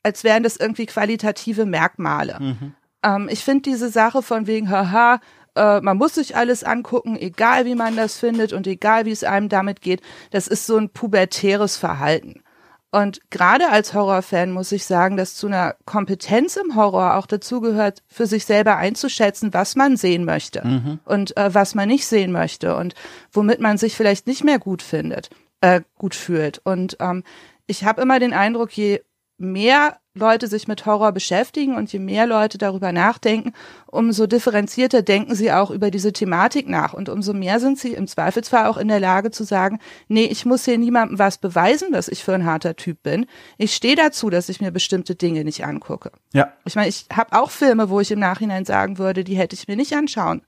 [0.04, 2.38] als wären das irgendwie qualitative Merkmale.
[2.40, 2.76] Mhm.
[3.04, 5.20] Ähm, ich finde diese Sache von wegen, haha,
[5.56, 9.24] äh, man muss sich alles angucken, egal wie man das findet und egal wie es
[9.24, 12.44] einem damit geht, das ist so ein pubertäres Verhalten.
[12.92, 17.62] Und gerade als Horrorfan muss ich sagen, dass zu einer Kompetenz im Horror auch dazu
[17.62, 21.00] gehört, für sich selber einzuschätzen, was man sehen möchte mhm.
[21.06, 22.96] und äh, was man nicht sehen möchte und
[23.32, 25.30] womit man sich vielleicht nicht mehr gut findet,
[25.62, 26.62] äh, gut fühlt.
[26.64, 27.24] Und ähm,
[27.68, 29.02] ich habe immer den Eindruck, je
[29.40, 33.54] mehr Leute sich mit Horror beschäftigen und je mehr Leute darüber nachdenken,
[33.88, 38.08] umso differenzierter denken sie auch über diese Thematik nach und umso mehr sind sie im
[38.08, 42.10] Zweifelsfall auch in der Lage zu sagen, nee, ich muss hier niemandem was beweisen, dass
[42.10, 43.26] ich für ein harter Typ bin.
[43.58, 46.12] Ich stehe dazu, dass ich mir bestimmte Dinge nicht angucke.
[46.34, 46.54] Ja.
[46.66, 49.68] Ich meine, ich habe auch Filme, wo ich im Nachhinein sagen würde, die hätte ich
[49.68, 50.42] mir nicht anschauen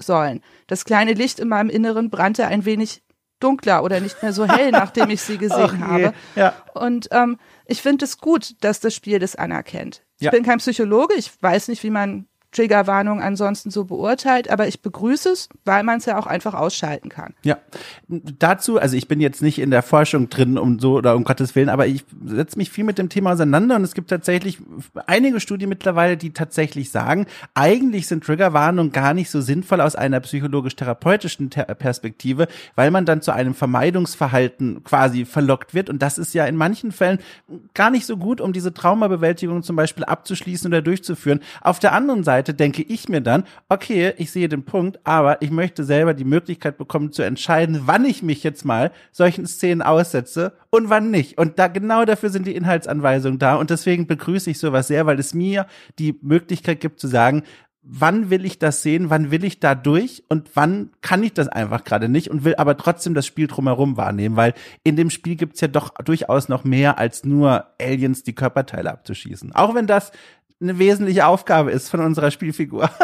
[0.00, 0.42] sollen.
[0.66, 3.02] Das kleine Licht in meinem Inneren brannte ein wenig
[3.40, 6.14] dunkler oder nicht mehr so hell, nachdem ich sie gesehen Ach, habe.
[6.34, 6.54] Ja.
[6.74, 7.38] Und ähm,
[7.68, 10.02] ich finde es gut, dass das Spiel das anerkennt.
[10.18, 10.30] Ich Ja.
[10.32, 15.28] bin kein Psychologe, ich weiß nicht, wie man Triggerwarnungen ansonsten so beurteilt, aber ich begrüße
[15.28, 17.34] es, weil man es ja auch einfach ausschalten kann.
[17.42, 17.58] Ja,
[18.08, 21.54] dazu, also ich bin jetzt nicht in der Forschung drin, um so oder um Gottes
[21.54, 24.58] Willen, aber ich setze mich viel mit dem Thema auseinander und es gibt tatsächlich
[25.06, 30.20] einige Studien mittlerweile, die tatsächlich sagen, eigentlich sind Triggerwarnungen gar nicht so sinnvoll aus einer
[30.20, 36.46] psychologisch-therapeutischen Perspektive, weil man dann zu einem Vermeidungsverhalten quasi verlockt wird und das ist ja
[36.46, 37.18] in manchen Fällen
[37.74, 41.40] gar nicht so gut, um diese Traumabewältigung zum Beispiel abzuschließen oder durchzuführen.
[41.60, 45.50] Auf der anderen Seite denke ich mir dann, okay, ich sehe den Punkt, aber ich
[45.50, 50.52] möchte selber die Möglichkeit bekommen zu entscheiden, wann ich mich jetzt mal solchen Szenen aussetze
[50.70, 51.38] und wann nicht.
[51.38, 55.18] Und da genau dafür sind die Inhaltsanweisungen da und deswegen begrüße ich sowas sehr, weil
[55.18, 55.66] es mir
[55.98, 57.42] die Möglichkeit gibt zu sagen,
[57.90, 61.48] wann will ich das sehen, wann will ich da durch und wann kann ich das
[61.48, 64.52] einfach gerade nicht und will aber trotzdem das Spiel drumherum wahrnehmen, weil
[64.84, 69.54] in dem Spiel gibt's ja doch durchaus noch mehr als nur Aliens die Körperteile abzuschießen.
[69.54, 70.12] Auch wenn das
[70.60, 72.90] eine wesentliche Aufgabe ist von unserer Spielfigur.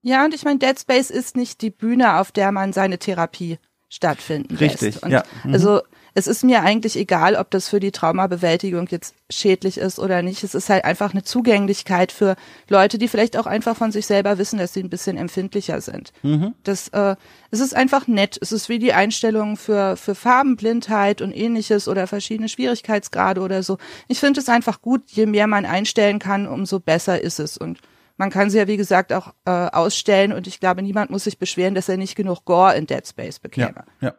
[0.00, 3.58] Ja, und ich meine, Dead Space ist nicht die Bühne, auf der man seine Therapie
[3.88, 5.02] stattfinden Richtig, lässt.
[5.02, 5.24] Und ja.
[5.44, 5.52] Mhm.
[5.52, 5.82] Also
[6.18, 10.42] es ist mir eigentlich egal, ob das für die Traumabewältigung jetzt schädlich ist oder nicht.
[10.42, 12.34] Es ist halt einfach eine Zugänglichkeit für
[12.68, 16.12] Leute, die vielleicht auch einfach von sich selber wissen, dass sie ein bisschen empfindlicher sind.
[16.22, 16.54] Mhm.
[16.64, 17.14] Das, äh,
[17.52, 18.36] es ist einfach nett.
[18.40, 23.78] Es ist wie die Einstellung für, für Farbenblindheit und ähnliches oder verschiedene Schwierigkeitsgrade oder so.
[24.08, 27.56] Ich finde es einfach gut, je mehr man einstellen kann, umso besser ist es.
[27.56, 27.78] Und
[28.16, 31.38] man kann sie ja, wie gesagt, auch äh, ausstellen und ich glaube, niemand muss sich
[31.38, 33.84] beschweren, dass er nicht genug Gore in Dead Space bekäme.
[34.00, 34.14] Ja, ja.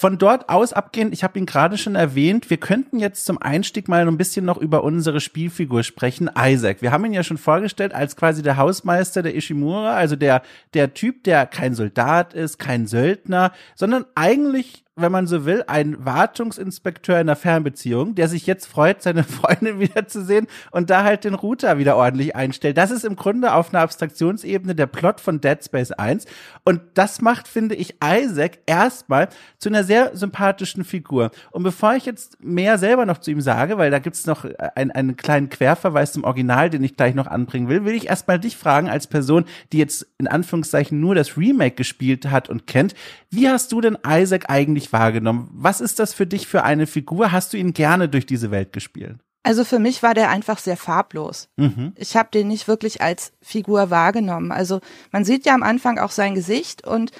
[0.00, 3.86] Von dort aus abgehend, ich habe ihn gerade schon erwähnt, wir könnten jetzt zum Einstieg
[3.86, 6.80] mal ein bisschen noch über unsere Spielfigur sprechen, Isaac.
[6.80, 10.40] Wir haben ihn ja schon vorgestellt als quasi der Hausmeister der Ishimura, also der,
[10.72, 16.04] der Typ, der kein Soldat ist, kein Söldner, sondern eigentlich wenn man so will, ein
[16.04, 21.34] Wartungsinspekteur in einer Fernbeziehung, der sich jetzt freut, seine Freundin wiederzusehen und da halt den
[21.34, 22.76] Router wieder ordentlich einstellt.
[22.76, 26.26] Das ist im Grunde auf einer Abstraktionsebene der Plot von Dead Space 1.
[26.64, 31.32] Und das macht, finde ich, Isaac erstmal zu einer sehr sympathischen Figur.
[31.50, 34.44] Und bevor ich jetzt mehr selber noch zu ihm sage, weil da gibt's noch
[34.76, 38.38] ein, einen kleinen Querverweis zum Original, den ich gleich noch anbringen will, will ich erstmal
[38.38, 42.94] dich fragen, als Person, die jetzt in Anführungszeichen nur das Remake gespielt hat und kennt,
[43.30, 45.50] wie hast du denn Isaac eigentlich wahrgenommen?
[45.52, 47.32] Was ist das für dich für eine Figur?
[47.32, 49.16] Hast du ihn gerne durch diese Welt gespielt?
[49.42, 51.48] Also für mich war der einfach sehr farblos.
[51.56, 51.94] Mhm.
[51.96, 54.52] Ich habe den nicht wirklich als Figur wahrgenommen.
[54.52, 57.10] Also man sieht ja am Anfang auch sein Gesicht und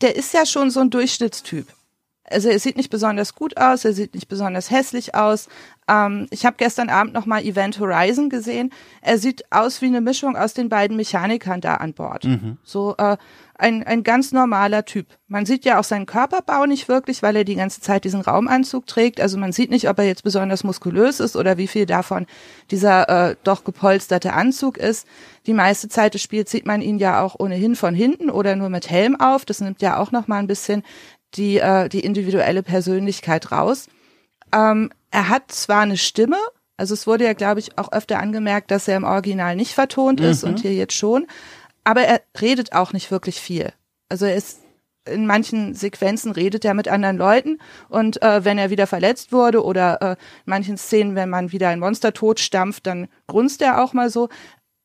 [0.00, 1.66] der ist ja schon so ein Durchschnittstyp.
[2.28, 5.48] Also er sieht nicht besonders gut aus, er sieht nicht besonders hässlich aus.
[5.88, 8.72] Ähm, ich habe gestern Abend nochmal Event Horizon gesehen.
[9.02, 12.24] Er sieht aus wie eine Mischung aus den beiden Mechanikern da an Bord.
[12.24, 12.58] Mhm.
[12.64, 13.16] So äh,
[13.58, 15.06] ein, ein ganz normaler Typ.
[15.28, 18.86] Man sieht ja auch seinen Körperbau nicht wirklich, weil er die ganze Zeit diesen Raumanzug
[18.86, 19.20] trägt.
[19.20, 22.26] Also man sieht nicht, ob er jetzt besonders muskulös ist oder wie viel davon
[22.70, 25.06] dieser äh, doch gepolsterte Anzug ist.
[25.46, 28.68] Die meiste Zeit des Spiels sieht man ihn ja auch ohnehin von hinten oder nur
[28.68, 29.44] mit Helm auf.
[29.44, 30.82] Das nimmt ja auch noch mal ein bisschen
[31.36, 33.88] die, äh, die individuelle Persönlichkeit raus.
[34.52, 36.38] Ähm, er hat zwar eine Stimme,
[36.76, 40.20] also es wurde ja, glaube ich, auch öfter angemerkt, dass er im Original nicht vertont
[40.20, 40.50] ist mhm.
[40.50, 41.26] und hier jetzt schon,
[41.84, 43.72] aber er redet auch nicht wirklich viel.
[44.08, 44.60] Also er ist
[45.08, 49.64] in manchen Sequenzen redet er mit anderen Leuten und äh, wenn er wieder verletzt wurde
[49.64, 53.92] oder äh, in manchen Szenen, wenn man wieder ein Monster totstampft, dann grunzt er auch
[53.92, 54.28] mal so.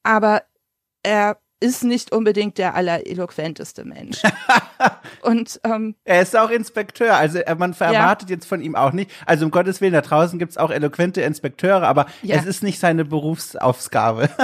[0.03, 0.43] Aber
[1.03, 4.21] er ist nicht unbedingt der allereloquenteste Mensch.
[5.21, 8.35] und ähm, er ist auch Inspekteur, also man erwartet ja.
[8.35, 9.11] jetzt von ihm auch nicht.
[9.25, 12.35] Also um Gottes Willen, da draußen gibt's auch eloquente Inspekteure, aber ja.
[12.35, 14.29] es ist nicht seine Berufsaufgabe.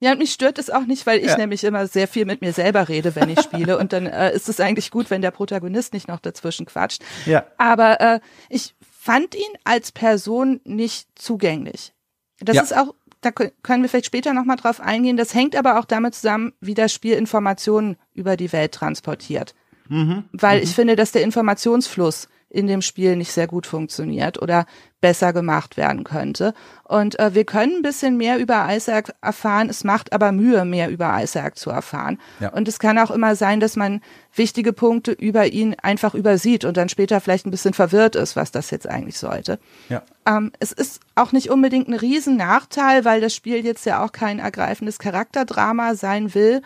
[0.00, 1.38] Ja, und mich stört es auch nicht, weil ich ja.
[1.38, 3.78] nämlich immer sehr viel mit mir selber rede, wenn ich spiele.
[3.78, 7.02] Und dann äh, ist es eigentlich gut, wenn der Protagonist nicht noch dazwischen quatscht.
[7.24, 7.46] Ja.
[7.56, 11.94] Aber äh, ich fand ihn als Person nicht zugänglich.
[12.38, 12.62] Das ja.
[12.62, 15.16] ist auch da können wir vielleicht später nochmal drauf eingehen.
[15.16, 19.54] Das hängt aber auch damit zusammen, wie das Spiel Informationen über die Welt transportiert.
[19.88, 20.24] Mhm.
[20.32, 20.64] Weil mhm.
[20.64, 24.66] ich finde, dass der Informationsfluss in dem Spiel nicht sehr gut funktioniert oder
[25.04, 26.54] besser gemacht werden könnte.
[26.82, 29.68] Und äh, wir können ein bisschen mehr über Isaac erfahren.
[29.68, 32.18] Es macht aber Mühe, mehr über Isaac zu erfahren.
[32.40, 32.48] Ja.
[32.54, 34.00] Und es kann auch immer sein, dass man
[34.34, 38.50] wichtige Punkte über ihn einfach übersieht und dann später vielleicht ein bisschen verwirrt ist, was
[38.50, 39.58] das jetzt eigentlich sollte.
[39.90, 40.00] Ja.
[40.24, 44.38] Ähm, es ist auch nicht unbedingt ein Riesennachteil, weil das Spiel jetzt ja auch kein
[44.38, 46.62] ergreifendes Charakterdrama sein will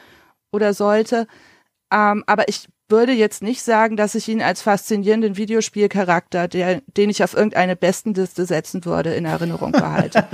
[0.53, 1.27] oder sollte.
[1.91, 7.11] Ähm, aber ich würde jetzt nicht sagen, dass ich ihn als faszinierenden Videospielcharakter, der, den
[7.11, 10.25] ich auf irgendeine Bestenliste setzen würde, in Erinnerung behalte.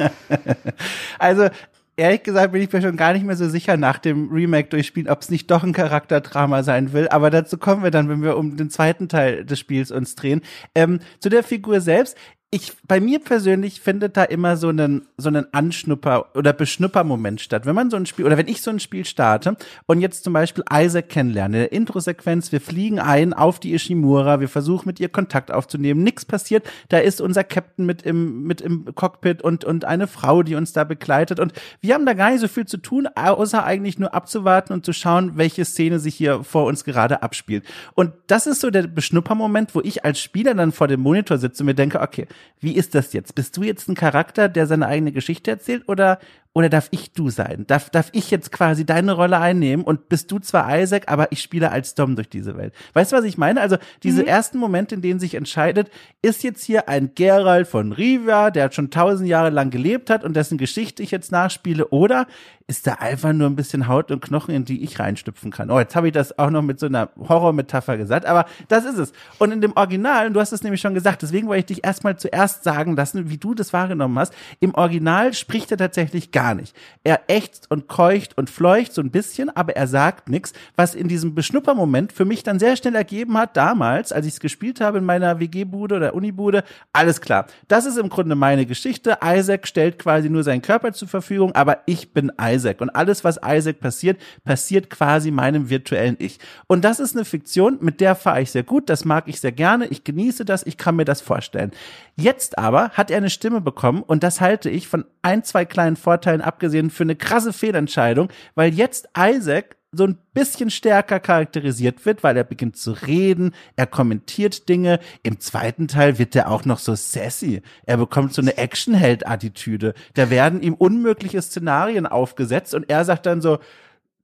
[1.19, 1.49] also
[1.97, 5.11] ehrlich gesagt bin ich mir schon gar nicht mehr so sicher nach dem Remake durchspielen,
[5.11, 7.09] ob es nicht doch ein Charakterdrama sein will.
[7.09, 10.43] Aber dazu kommen wir dann, wenn wir um den zweiten Teil des Spiels uns drehen.
[10.75, 12.17] Ähm, zu der Figur selbst
[12.55, 17.67] ich, bei mir persönlich findet da immer so einen, so einen Anschnupper- oder Beschnupper-Moment statt.
[17.67, 20.35] Wenn man so ein Spiel, oder wenn ich so ein Spiel starte und jetzt zum
[20.35, 25.01] Beispiel Isaac kennenlerne, in der Intro-Sequenz, wir fliegen ein auf die Ishimura, wir versuchen mit
[25.01, 29.65] ihr Kontakt aufzunehmen, nichts passiert, da ist unser Captain mit im, mit im Cockpit und,
[29.65, 32.67] und eine Frau, die uns da begleitet und wir haben da gar nicht so viel
[32.67, 36.85] zu tun, außer eigentlich nur abzuwarten und zu schauen, welche Szene sich hier vor uns
[36.85, 37.65] gerade abspielt.
[37.95, 41.65] Und das ist so der Beschnupper-Moment, wo ich als Spieler dann vor dem Monitor sitze
[41.65, 42.29] und mir denke, okay,
[42.61, 43.35] wie ist das jetzt?
[43.35, 46.19] Bist du jetzt ein Charakter, der seine eigene Geschichte erzählt oder
[46.55, 47.65] oder darf ich du sein?
[47.67, 51.43] Darf, darf ich jetzt quasi deine Rolle einnehmen und bist du zwar Isaac, aber ich
[51.43, 52.73] spiele als Dom durch diese Welt?
[52.93, 53.61] Weißt du, was ich meine?
[53.61, 54.29] Also diese mhm.
[54.29, 55.91] ersten Momente, in denen sich entscheidet,
[56.23, 60.37] ist jetzt hier ein Geralt von Rivia, der schon tausend Jahre lang gelebt hat und
[60.37, 62.27] dessen Geschichte ich jetzt nachspiele, oder
[62.67, 65.71] ist da einfach nur ein bisschen Haut und Knochen, in die ich reinstüpfen kann?
[65.71, 68.97] Oh, jetzt habe ich das auch noch mit so einer Horrormetapher gesagt, aber das ist
[68.97, 69.13] es.
[69.39, 72.17] Und in dem Original, du hast es nämlich schon gesagt, deswegen wollte ich dich erstmal
[72.17, 74.33] zuerst sagen lassen, wie du das wahrgenommen hast.
[74.61, 76.77] Im Original spricht er tatsächlich gar gar nicht.
[77.05, 81.09] Er ächzt und keucht und fleucht so ein bisschen, aber er sagt nichts, was in
[81.09, 84.99] diesem Beschnuppermoment für mich dann sehr schnell ergeben hat, damals, als ich es gespielt habe
[84.99, 87.47] in meiner WG-Bude oder Uni-Bude, alles klar.
[87.67, 89.17] Das ist im Grunde meine Geschichte.
[89.25, 92.83] Isaac stellt quasi nur seinen Körper zur Verfügung, aber ich bin Isaac.
[92.83, 96.39] Und alles, was Isaac passiert, passiert quasi meinem virtuellen Ich.
[96.67, 99.53] Und das ist eine Fiktion, mit der fahre ich sehr gut, das mag ich sehr
[99.53, 101.71] gerne, ich genieße das, ich kann mir das vorstellen.
[102.17, 105.97] Jetzt aber hat er eine Stimme bekommen und das halte ich von ein, zwei kleinen
[105.97, 112.23] Vorteilen abgesehen für eine krasse Fehlentscheidung, weil jetzt Isaac so ein bisschen stärker charakterisiert wird,
[112.23, 114.99] weil er beginnt zu reden, er kommentiert Dinge.
[115.23, 117.63] Im zweiten Teil wird er auch noch so sassy.
[117.87, 119.95] Er bekommt so eine Actionheld-Attitüde.
[120.15, 123.59] Da werden ihm unmögliche Szenarien aufgesetzt und er sagt dann so,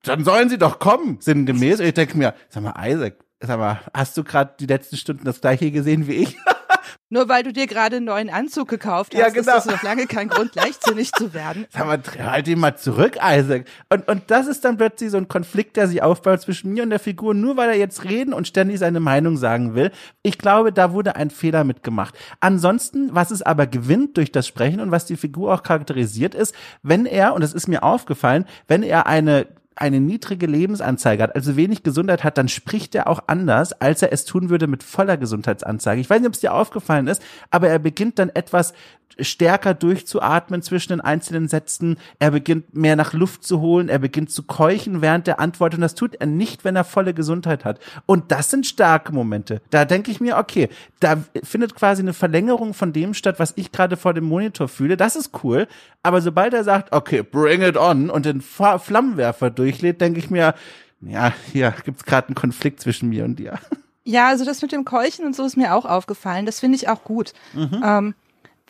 [0.03, 1.81] dann sollen sie doch kommen, sinngemäß.
[1.81, 5.25] Und ich denke mir, sag mal, Isaac, sag mal, hast du gerade die letzten Stunden
[5.25, 6.37] das gleiche gesehen wie ich?
[7.09, 9.41] Nur weil du dir gerade einen neuen Anzug gekauft hast, ja, genau.
[9.41, 11.67] ist das noch lange kein Grund, leichtsinnig zu werden.
[11.71, 13.67] Sag mal, halt ihn mal zurück, Isaac.
[13.89, 16.91] Und, und das ist dann plötzlich so ein Konflikt, der sich aufbaut zwischen mir und
[16.91, 19.91] der Figur, nur weil er jetzt reden und ständig seine Meinung sagen will.
[20.23, 22.15] Ich glaube, da wurde ein Fehler mitgemacht.
[22.41, 26.55] Ansonsten, was es aber gewinnt durch das Sprechen und was die Figur auch charakterisiert ist,
[26.83, 29.47] wenn er, und das ist mir aufgefallen, wenn er eine
[29.81, 34.13] eine niedrige Lebensanzeige hat, also wenig Gesundheit hat, dann spricht er auch anders, als er
[34.13, 36.01] es tun würde mit voller Gesundheitsanzeige.
[36.01, 38.75] Ich weiß nicht, ob es dir aufgefallen ist, aber er beginnt dann etwas
[39.19, 41.99] stärker durchzuatmen zwischen den einzelnen Sätzen.
[42.19, 43.89] Er beginnt mehr nach Luft zu holen.
[43.89, 45.75] Er beginnt zu keuchen während der Antwort.
[45.75, 47.81] Und das tut er nicht, wenn er volle Gesundheit hat.
[48.07, 49.61] Und das sind starke Momente.
[49.71, 50.69] Da denke ich mir, okay,
[51.01, 54.97] da findet quasi eine Verlängerung von dem statt, was ich gerade vor dem Monitor fühle.
[54.97, 55.67] Das ist cool.
[56.03, 60.55] Aber sobald er sagt, okay, bring it on und den Flammenwerfer durchlädt, denke ich mir,
[61.01, 63.59] ja, hier gibt's gerade einen Konflikt zwischen mir und dir.
[64.05, 66.47] Ja, also das mit dem Keuchen und so ist mir auch aufgefallen.
[66.47, 67.33] Das finde ich auch gut.
[67.53, 67.83] Mhm.
[67.85, 68.15] Ähm,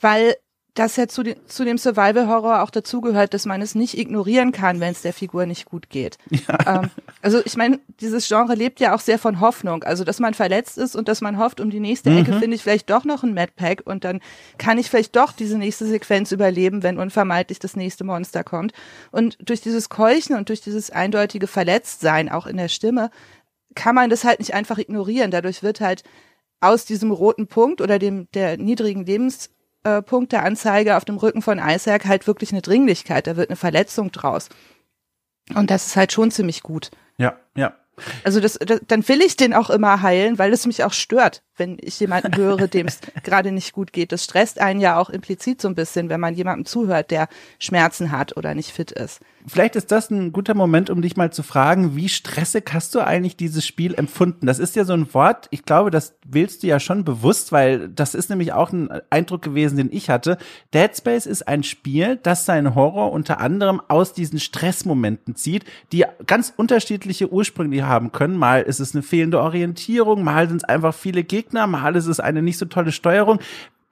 [0.01, 0.35] weil
[0.75, 4.81] das ja zu, de zu dem Survival-Horror auch dazugehört, dass man es nicht ignorieren kann,
[4.81, 6.19] wenn es der Figur nicht gut geht.
[6.31, 6.83] Ja.
[6.83, 6.91] Ähm,
[7.23, 9.85] also ich meine, dieses Genre lebt ja auch sehr von Hoffnung.
[9.85, 12.39] Also dass man verletzt ist und dass man hofft, um die nächste Ecke mhm.
[12.39, 14.21] finde ich vielleicht doch noch ein Madpack und dann
[14.59, 18.73] kann ich vielleicht doch diese nächste Sequenz überleben, wenn unvermeidlich das nächste Monster kommt.
[19.11, 23.11] Und durch dieses Keuchen und durch dieses eindeutige Verletztsein auch in der Stimme
[23.75, 25.31] kann man das halt nicht einfach ignorieren.
[25.31, 26.05] Dadurch wird halt
[26.61, 29.51] aus diesem roten Punkt oder dem der niedrigen Lebens
[29.85, 33.27] äh, Punkt der Anzeige auf dem Rücken von Isaac halt wirklich eine Dringlichkeit.
[33.27, 34.49] Da wird eine Verletzung draus.
[35.55, 36.91] Und das ist halt schon ziemlich gut.
[37.17, 37.75] Ja, ja.
[38.25, 41.43] Also das, das, dann will ich den auch immer heilen, weil es mich auch stört,
[41.61, 44.11] wenn ich jemanden höre, dem es gerade nicht gut geht.
[44.11, 47.29] Das stresst einen ja auch implizit so ein bisschen, wenn man jemandem zuhört, der
[47.61, 49.21] Schmerzen hat oder nicht fit ist.
[49.47, 53.01] Vielleicht ist das ein guter Moment, um dich mal zu fragen, wie stressig hast du
[53.01, 54.47] eigentlich dieses Spiel empfunden?
[54.47, 57.89] Das ist ja so ein Wort, ich glaube, das wählst du ja schon bewusst, weil
[57.89, 60.37] das ist nämlich auch ein Eindruck gewesen, den ich hatte.
[60.75, 66.05] Dead Space ist ein Spiel, das seinen Horror unter anderem aus diesen Stressmomenten zieht, die
[66.27, 68.37] ganz unterschiedliche Ursprünge haben können.
[68.37, 72.43] Mal ist es eine fehlende Orientierung, mal sind es einfach viele Gegner, mal ist eine
[72.43, 73.39] nicht so tolle Steuerung.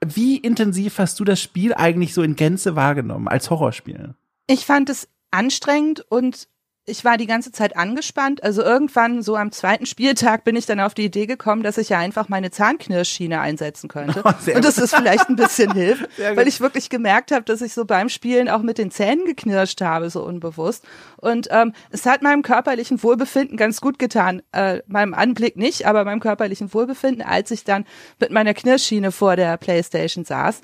[0.05, 4.15] Wie intensiv hast du das Spiel eigentlich so in Gänze wahrgenommen als Horrorspiel?
[4.47, 6.47] Ich fand es anstrengend und
[6.89, 8.43] ich war die ganze Zeit angespannt.
[8.43, 11.89] Also irgendwann, so am zweiten Spieltag, bin ich dann auf die Idee gekommen, dass ich
[11.89, 14.23] ja einfach meine Zahnknirschschiene einsetzen könnte.
[14.29, 17.73] Oh, und dass es vielleicht ein bisschen hilft, weil ich wirklich gemerkt habe, dass ich
[17.73, 20.85] so beim Spielen auch mit den Zähnen geknirscht habe, so unbewusst.
[21.17, 24.41] Und ähm, es hat meinem körperlichen Wohlbefinden ganz gut getan.
[24.51, 27.85] Äh, meinem Anblick nicht, aber meinem körperlichen Wohlbefinden, als ich dann
[28.19, 30.61] mit meiner Knirschschiene vor der Playstation saß.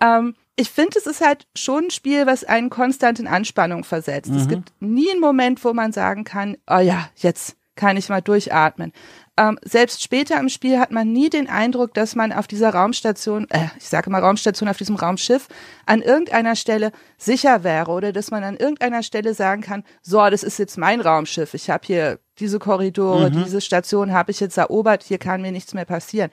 [0.00, 4.30] Ähm, ich finde, es ist halt schon ein Spiel, was einen konstant in Anspannung versetzt.
[4.30, 4.36] Mhm.
[4.36, 8.22] Es gibt nie einen Moment, wo man sagen kann, oh ja, jetzt kann ich mal
[8.22, 8.92] durchatmen.
[9.36, 13.50] Ähm, selbst später im Spiel hat man nie den Eindruck, dass man auf dieser Raumstation,
[13.50, 15.48] äh, ich sage mal Raumstation, auf diesem Raumschiff
[15.86, 20.44] an irgendeiner Stelle sicher wäre oder dass man an irgendeiner Stelle sagen kann, so, das
[20.44, 23.42] ist jetzt mein Raumschiff, ich habe hier diese Korridore, mhm.
[23.42, 26.30] diese Station habe ich jetzt erobert, hier kann mir nichts mehr passieren.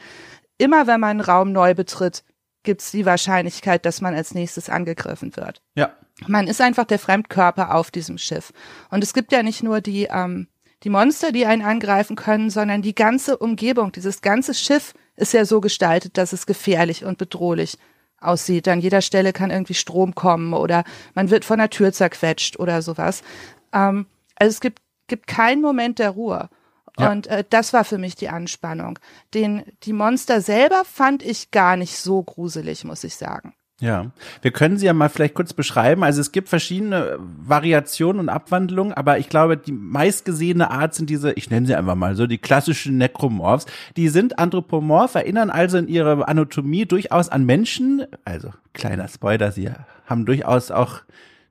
[0.60, 2.24] Immer wenn man einen Raum neu betritt,
[2.64, 5.62] gibt es die Wahrscheinlichkeit, dass man als nächstes angegriffen wird.
[5.76, 5.92] Ja.
[6.28, 8.54] Man ist einfach der Fremdkörper auf diesem Schiff.
[8.90, 10.48] Und es gibt ja nicht nur die, ähm,
[10.84, 15.46] die Monster, die einen angreifen können, sondern die ganze Umgebung, dieses ganze Schiff ist ja
[15.46, 17.78] so gestaltet, dass es gefährlich und bedrohlich
[18.20, 18.68] aussieht.
[18.68, 22.82] An jeder Stelle kann irgendwie Strom kommen oder man wird von der Tür zerquetscht oder
[22.82, 23.24] sowas.
[23.74, 26.50] Ähm, also es gibt, gibt keinen Moment der Ruhe.
[27.00, 27.12] Ja.
[27.12, 29.00] Und äh, das war für mich die Anspannung.
[29.34, 33.54] Den, die Monster selber fand ich gar nicht so gruselig, muss ich sagen.
[33.82, 34.12] Ja,
[34.44, 36.04] wir können sie ja mal vielleicht kurz beschreiben.
[36.04, 41.32] Also es gibt verschiedene Variationen und Abwandlungen, aber ich glaube, die meistgesehene Art sind diese,
[41.34, 43.66] ich nenne sie einfach mal so, die klassischen Necromorphs.
[43.98, 48.06] Die sind anthropomorph, erinnern also in ihrer Anatomie durchaus an Menschen.
[48.24, 49.72] Also kleiner Spoiler, sie
[50.06, 51.02] haben durchaus auch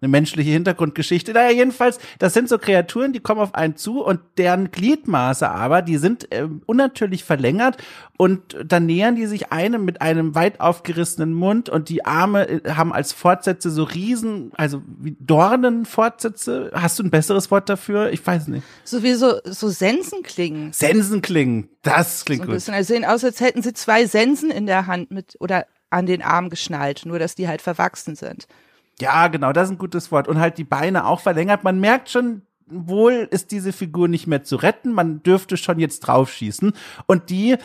[0.00, 1.32] eine menschliche Hintergrundgeschichte.
[1.32, 5.82] Naja, jedenfalls, das sind so Kreaturen, die kommen auf einen zu und deren Gliedmaße aber,
[5.82, 7.76] die sind äh, unnatürlich verlängert
[8.16, 12.70] und dann nähern die sich einem mit einem weit aufgerissenen Mund und die Arme äh,
[12.72, 16.70] haben als Fortsätze so Riesen, also wie Dornenfortsätze.
[16.74, 18.10] Hast du ein besseres Wort dafür?
[18.12, 18.64] Ich weiß nicht.
[18.84, 20.72] So wie so, so Sensenklingen.
[20.72, 22.54] Sensenklingen, das klingt so gut.
[22.54, 22.74] Bisschen.
[22.74, 26.22] Also sehen aus, als hätten sie zwei Sensen in der Hand mit oder an den
[26.22, 28.46] Arm geschnallt, nur dass die halt verwachsen sind.
[29.00, 30.28] Ja, genau, das ist ein gutes Wort.
[30.28, 31.64] Und halt die Beine auch verlängert.
[31.64, 36.00] Man merkt schon, wohl ist diese Figur nicht mehr zu retten, man dürfte schon jetzt
[36.00, 36.72] draufschießen.
[37.06, 37.56] Und die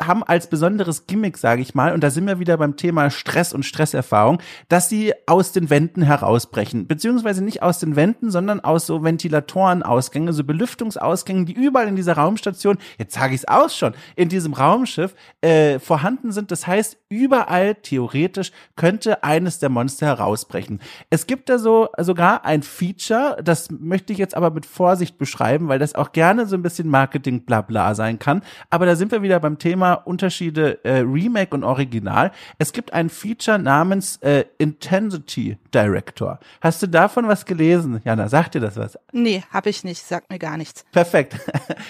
[0.00, 3.52] haben als besonderes Gimmick, sage ich mal, und da sind wir wieder beim Thema Stress
[3.52, 6.86] und Stresserfahrung, dass sie aus den Wänden herausbrechen.
[6.86, 12.14] Beziehungsweise nicht aus den Wänden, sondern aus so Ventilatorenausgängen, so Belüftungsausgängen, die überall in dieser
[12.14, 16.50] Raumstation, jetzt sage ich es aus schon, in diesem Raumschiff äh, vorhanden sind.
[16.50, 20.80] Das heißt, überall theoretisch könnte eines der Monster herausbrechen.
[21.10, 25.18] Es gibt da so sogar ein Feature, das möchte ich jetzt aber aber mit Vorsicht
[25.18, 28.42] beschreiben, weil das auch gerne so ein bisschen Marketing-Blabla sein kann.
[28.70, 32.32] Aber da sind wir wieder beim Thema Unterschiede äh, Remake und Original.
[32.58, 36.38] Es gibt ein Feature namens äh, Intensity Director.
[36.60, 38.00] Hast du davon was gelesen?
[38.04, 38.98] Jana, sagt dir das was?
[39.12, 40.84] Nee, habe ich nicht, sagt mir gar nichts.
[40.92, 41.36] Perfekt.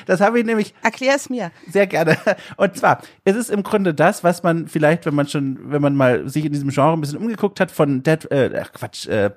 [0.06, 0.74] Das habe ich nämlich.
[0.82, 1.50] Erklär es mir.
[1.68, 2.16] Sehr gerne.
[2.56, 5.96] Und zwar, es ist im Grunde das, was man vielleicht, wenn man schon, wenn man
[5.96, 9.30] mal sich in diesem Genre ein bisschen umgeguckt hat, von Dead, äh, Quatsch, äh,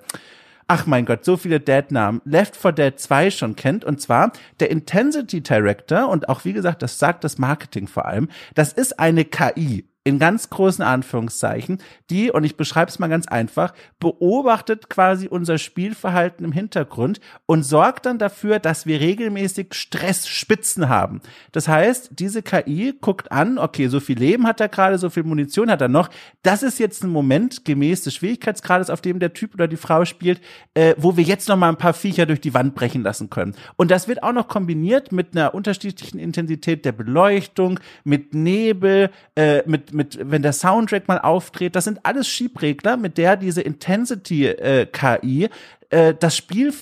[0.69, 3.83] ach mein Gott, so viele Dead-Namen, Left 4 Dead 2 schon kennt.
[3.83, 8.29] Und zwar der Intensity Director und auch wie gesagt, das sagt das Marketing vor allem,
[8.53, 11.79] das ist eine KI in ganz großen Anführungszeichen,
[12.09, 17.63] die, und ich beschreibe es mal ganz einfach, beobachtet quasi unser Spielverhalten im Hintergrund und
[17.63, 21.21] sorgt dann dafür, dass wir regelmäßig Stressspitzen haben.
[21.51, 25.23] Das heißt, diese KI guckt an, okay, so viel Leben hat er gerade, so viel
[25.23, 26.09] Munition hat er noch.
[26.43, 30.05] Das ist jetzt ein Moment gemäß des Schwierigkeitsgrades, auf dem der Typ oder die Frau
[30.05, 30.39] spielt,
[30.75, 33.53] äh, wo wir jetzt noch mal ein paar Viecher durch die Wand brechen lassen können.
[33.75, 39.61] Und das wird auch noch kombiniert mit einer unterschiedlichen Intensität der Beleuchtung, mit Nebel, äh,
[39.67, 44.47] mit mit, wenn der Soundtrack mal auftritt, das sind alles Schiebregler, mit der diese Intensity
[44.47, 45.49] äh, KI
[45.89, 46.73] äh, das Spiel,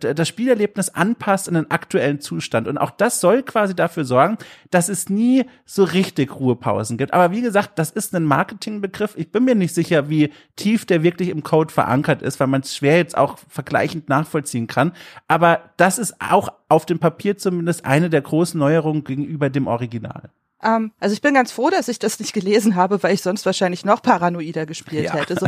[0.00, 2.68] das Spielerlebnis anpasst in den aktuellen Zustand.
[2.68, 4.38] Und auch das soll quasi dafür sorgen,
[4.70, 7.12] dass es nie so richtig Ruhepausen gibt.
[7.12, 9.14] Aber wie gesagt, das ist ein Marketingbegriff.
[9.16, 12.62] Ich bin mir nicht sicher, wie tief der wirklich im Code verankert ist, weil man
[12.62, 14.92] es schwer jetzt auch vergleichend nachvollziehen kann.
[15.28, 20.30] Aber das ist auch auf dem Papier zumindest eine der großen Neuerungen gegenüber dem Original.
[20.62, 23.44] Ähm, also ich bin ganz froh, dass ich das nicht gelesen habe, weil ich sonst
[23.46, 25.14] wahrscheinlich noch paranoider gespielt ja.
[25.14, 25.36] hätte.
[25.38, 25.46] So,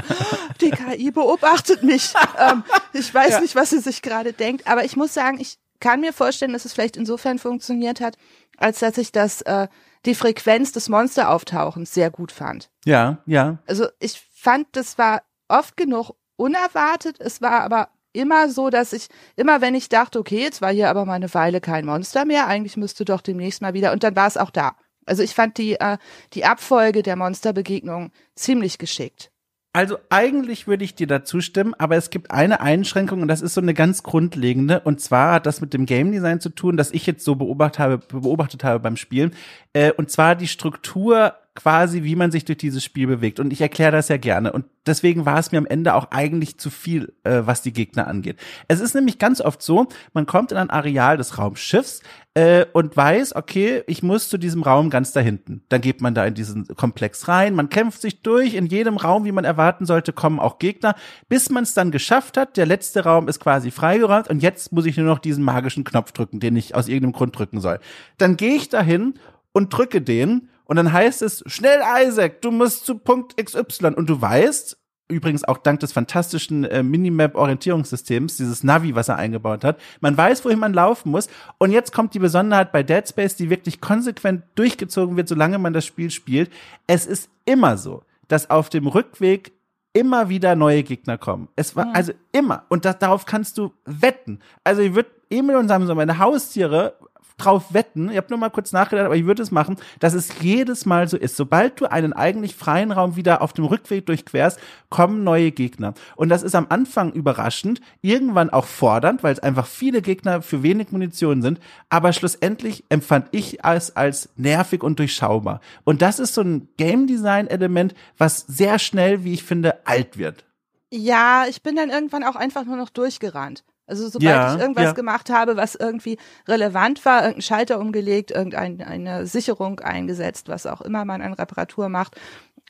[0.60, 2.12] die KI beobachtet mich.
[2.38, 3.40] ähm, ich weiß ja.
[3.40, 6.64] nicht, was sie sich gerade denkt, aber ich muss sagen, ich kann mir vorstellen, dass
[6.64, 8.16] es vielleicht insofern funktioniert hat,
[8.56, 9.68] als dass ich das äh,
[10.04, 12.70] die Frequenz des Monsterauftauchens sehr gut fand.
[12.84, 13.58] Ja, ja.
[13.66, 17.20] Also ich fand, das war oft genug unerwartet.
[17.20, 20.90] Es war aber immer so, dass ich immer, wenn ich dachte, okay, jetzt war hier
[20.90, 24.16] aber mal eine Weile kein Monster mehr, eigentlich müsste doch demnächst mal wieder, und dann
[24.16, 24.76] war es auch da.
[25.08, 25.98] Also ich fand die, äh,
[26.34, 29.30] die Abfolge der Monsterbegegnung ziemlich geschickt.
[29.74, 33.54] Also eigentlich würde ich dir da zustimmen, aber es gibt eine Einschränkung und das ist
[33.54, 36.90] so eine ganz grundlegende und zwar hat das mit dem Game Design zu tun, das
[36.90, 39.34] ich jetzt so beobachtet habe, beobachtet habe beim Spielen
[39.74, 43.40] äh, und zwar die Struktur quasi, wie man sich durch dieses Spiel bewegt.
[43.40, 44.52] Und ich erkläre das ja gerne.
[44.52, 48.06] Und deswegen war es mir am Ende auch eigentlich zu viel, äh, was die Gegner
[48.06, 48.38] angeht.
[48.68, 52.00] Es ist nämlich ganz oft so, man kommt in ein Areal des Raumschiffs
[52.34, 55.64] äh, und weiß, okay, ich muss zu diesem Raum ganz da hinten.
[55.68, 59.24] Dann geht man da in diesen Komplex rein, man kämpft sich durch, in jedem Raum,
[59.24, 60.94] wie man erwarten sollte, kommen auch Gegner,
[61.28, 62.56] bis man es dann geschafft hat.
[62.56, 66.12] Der letzte Raum ist quasi freigeräumt und jetzt muss ich nur noch diesen magischen Knopf
[66.12, 67.80] drücken, den ich aus irgendeinem Grund drücken soll.
[68.16, 69.14] Dann gehe ich dahin
[69.52, 73.94] und drücke den und dann heißt es, schnell Isaac, du musst zu Punkt XY.
[73.96, 74.76] Und du weißt,
[75.08, 80.44] übrigens auch dank des fantastischen äh, Minimap-Orientierungssystems, dieses Navi, was er eingebaut hat, man weiß,
[80.44, 81.28] wohin man laufen muss.
[81.56, 85.72] Und jetzt kommt die Besonderheit bei Dead Space, die wirklich konsequent durchgezogen wird, solange man
[85.72, 86.50] das Spiel spielt.
[86.86, 89.52] Es ist immer so, dass auf dem Rückweg
[89.94, 91.48] immer wieder neue Gegner kommen.
[91.56, 92.64] Es war, also immer.
[92.68, 94.40] Und das, darauf kannst du wetten.
[94.64, 96.98] Also ich würde Emil und Samson, meine Haustiere,
[97.38, 100.40] drauf wetten, ich habe nur mal kurz nachgedacht, aber ich würde es machen, dass es
[100.40, 101.36] jedes Mal so ist.
[101.36, 104.58] Sobald du einen eigentlich freien Raum wieder auf dem Rückweg durchquerst,
[104.90, 105.94] kommen neue Gegner.
[106.16, 110.62] Und das ist am Anfang überraschend, irgendwann auch fordernd, weil es einfach viele Gegner für
[110.62, 115.60] wenig Munition sind, aber schlussendlich empfand ich es als nervig und durchschaubar.
[115.84, 120.18] Und das ist so ein Game Design Element, was sehr schnell, wie ich finde, alt
[120.18, 120.44] wird.
[120.90, 123.62] Ja, ich bin dann irgendwann auch einfach nur noch durchgerannt.
[123.88, 124.92] Also sobald ja, ich irgendwas ja.
[124.92, 131.04] gemacht habe, was irgendwie relevant war, irgendeinen Schalter umgelegt, irgendeine Sicherung eingesetzt, was auch immer
[131.04, 132.16] man an Reparatur macht.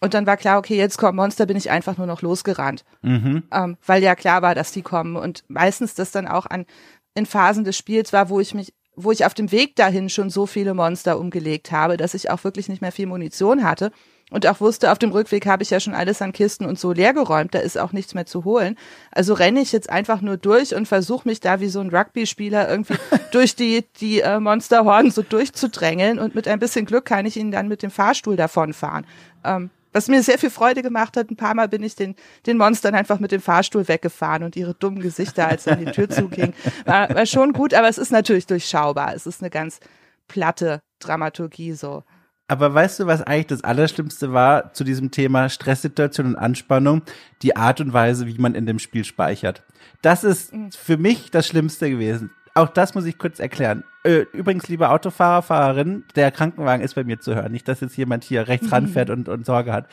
[0.00, 2.84] Und dann war klar, okay, jetzt kommt Monster, bin ich einfach nur noch losgerannt.
[3.02, 3.42] Mhm.
[3.52, 5.16] Ähm, weil ja klar war, dass die kommen.
[5.16, 6.66] Und meistens das dann auch an
[7.14, 10.28] in Phasen des Spiels war, wo ich mich wo ich auf dem Weg dahin schon
[10.28, 13.92] so viele Monster umgelegt habe, dass ich auch wirklich nicht mehr viel Munition hatte
[14.30, 16.92] und auch wusste, auf dem Rückweg habe ich ja schon alles an Kisten und so
[16.92, 18.76] leergeräumt, da ist auch nichts mehr zu holen.
[19.10, 22.68] Also renne ich jetzt einfach nur durch und versuche mich da wie so ein Rugby-Spieler
[22.68, 22.94] irgendwie
[23.32, 27.52] durch die, die äh, Monsterhorden so durchzudrängeln und mit ein bisschen Glück kann ich ihnen
[27.52, 29.06] dann mit dem Fahrstuhl davonfahren.
[29.44, 32.14] Ähm, was mir sehr viel Freude gemacht hat, ein paar Mal bin ich den,
[32.46, 36.08] den Monstern einfach mit dem Fahrstuhl weggefahren und ihre dummen Gesichter, als dann die Tür
[36.10, 36.52] zuging,
[36.84, 39.14] war, war schon gut, aber es ist natürlich durchschaubar.
[39.14, 39.80] Es ist eine ganz
[40.28, 42.04] platte Dramaturgie so.
[42.48, 47.02] Aber weißt du, was eigentlich das Allerschlimmste war zu diesem Thema Stresssituation und Anspannung?
[47.42, 49.62] Die Art und Weise, wie man in dem Spiel speichert.
[50.00, 50.72] Das ist mhm.
[50.72, 52.30] für mich das Schlimmste gewesen.
[52.54, 53.84] Auch das muss ich kurz erklären.
[54.02, 57.52] Äh, übrigens, liebe Autofahrer, Fahrerin, der Krankenwagen ist bei mir zu hören.
[57.52, 59.86] Nicht, dass jetzt jemand hier rechts ranfährt und, und Sorge hat.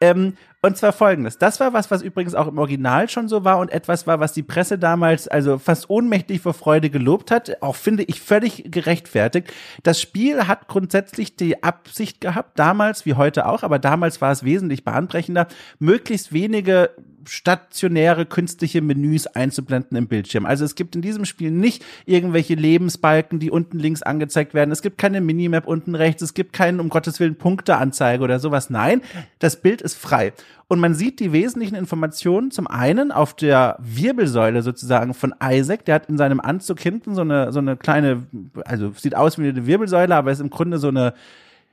[0.00, 1.38] Ähm, Und zwar folgendes.
[1.38, 4.32] Das war was, was übrigens auch im Original schon so war und etwas war, was
[4.32, 7.62] die Presse damals also fast ohnmächtig vor Freude gelobt hat.
[7.62, 9.52] Auch finde ich völlig gerechtfertigt.
[9.84, 14.42] Das Spiel hat grundsätzlich die Absicht gehabt, damals wie heute auch, aber damals war es
[14.42, 15.46] wesentlich bahnbrechender,
[15.78, 16.90] möglichst wenige
[17.30, 20.46] stationäre künstliche Menüs einzublenden im Bildschirm.
[20.46, 24.72] Also es gibt in diesem Spiel nicht irgendwelche Lebensbalken, die unten links angezeigt werden.
[24.72, 26.22] Es gibt keine Minimap unten rechts.
[26.22, 28.70] Es gibt keinen, um Gottes Willen, Punkteanzeige oder sowas.
[28.70, 29.02] Nein,
[29.40, 30.32] das Bild ist frei.
[30.68, 35.84] Und man sieht die wesentlichen Informationen zum einen auf der Wirbelsäule sozusagen von Isaac.
[35.86, 38.26] Der hat in seinem Anzug hinten so eine, so eine kleine,
[38.64, 41.14] also sieht aus wie eine Wirbelsäule, aber ist im Grunde so eine,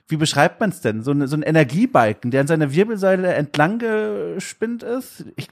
[0.07, 1.03] wie beschreibt man es denn?
[1.03, 5.25] So, eine, so ein Energiebalken, der an seiner Wirbelsäule entlang gespinnt ist?
[5.35, 5.49] Ich,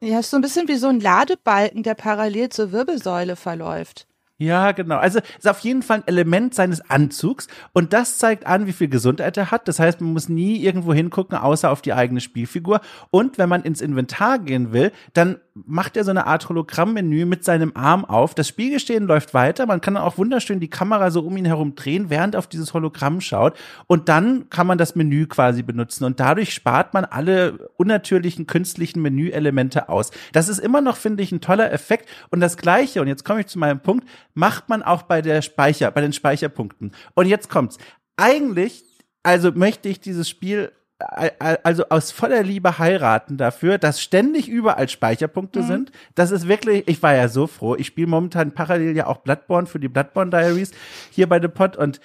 [0.00, 4.06] ja, ist so ein bisschen wie so ein Ladebalken, der parallel zur Wirbelsäule verläuft.
[4.38, 4.96] Ja, genau.
[4.96, 8.88] Also ist auf jeden Fall ein Element seines Anzugs und das zeigt an, wie viel
[8.88, 9.68] Gesundheit er hat.
[9.68, 12.80] Das heißt, man muss nie irgendwo hingucken, außer auf die eigene Spielfigur.
[13.10, 17.44] Und wenn man ins Inventar gehen will, dann macht er so eine Art Hologrammmenü mit
[17.44, 18.34] seinem Arm auf.
[18.34, 19.66] Das Spielgestehen läuft weiter.
[19.66, 22.74] Man kann dann auch wunderschön die Kamera so um ihn herum drehen, während auf dieses
[22.74, 23.56] Hologramm schaut.
[23.86, 26.04] Und dann kann man das Menü quasi benutzen.
[26.04, 30.10] Und dadurch spart man alle unnatürlichen künstlichen Menüelemente aus.
[30.32, 32.08] Das ist immer noch, finde ich, ein toller Effekt.
[32.30, 35.40] Und das Gleiche, und jetzt komme ich zu meinem Punkt, macht man auch bei der
[35.40, 36.90] Speicher, bei den Speicherpunkten.
[37.14, 37.78] Und jetzt kommt's.
[38.16, 38.84] Eigentlich,
[39.22, 45.62] also möchte ich dieses Spiel also aus voller Liebe heiraten dafür, dass ständig überall Speicherpunkte
[45.62, 45.66] mhm.
[45.66, 45.92] sind.
[46.14, 47.74] Das ist wirklich, ich war ja so froh.
[47.74, 50.72] Ich spiele momentan parallel ja auch Bloodborne für die Bloodborne Diaries
[51.10, 52.00] hier bei The Pod und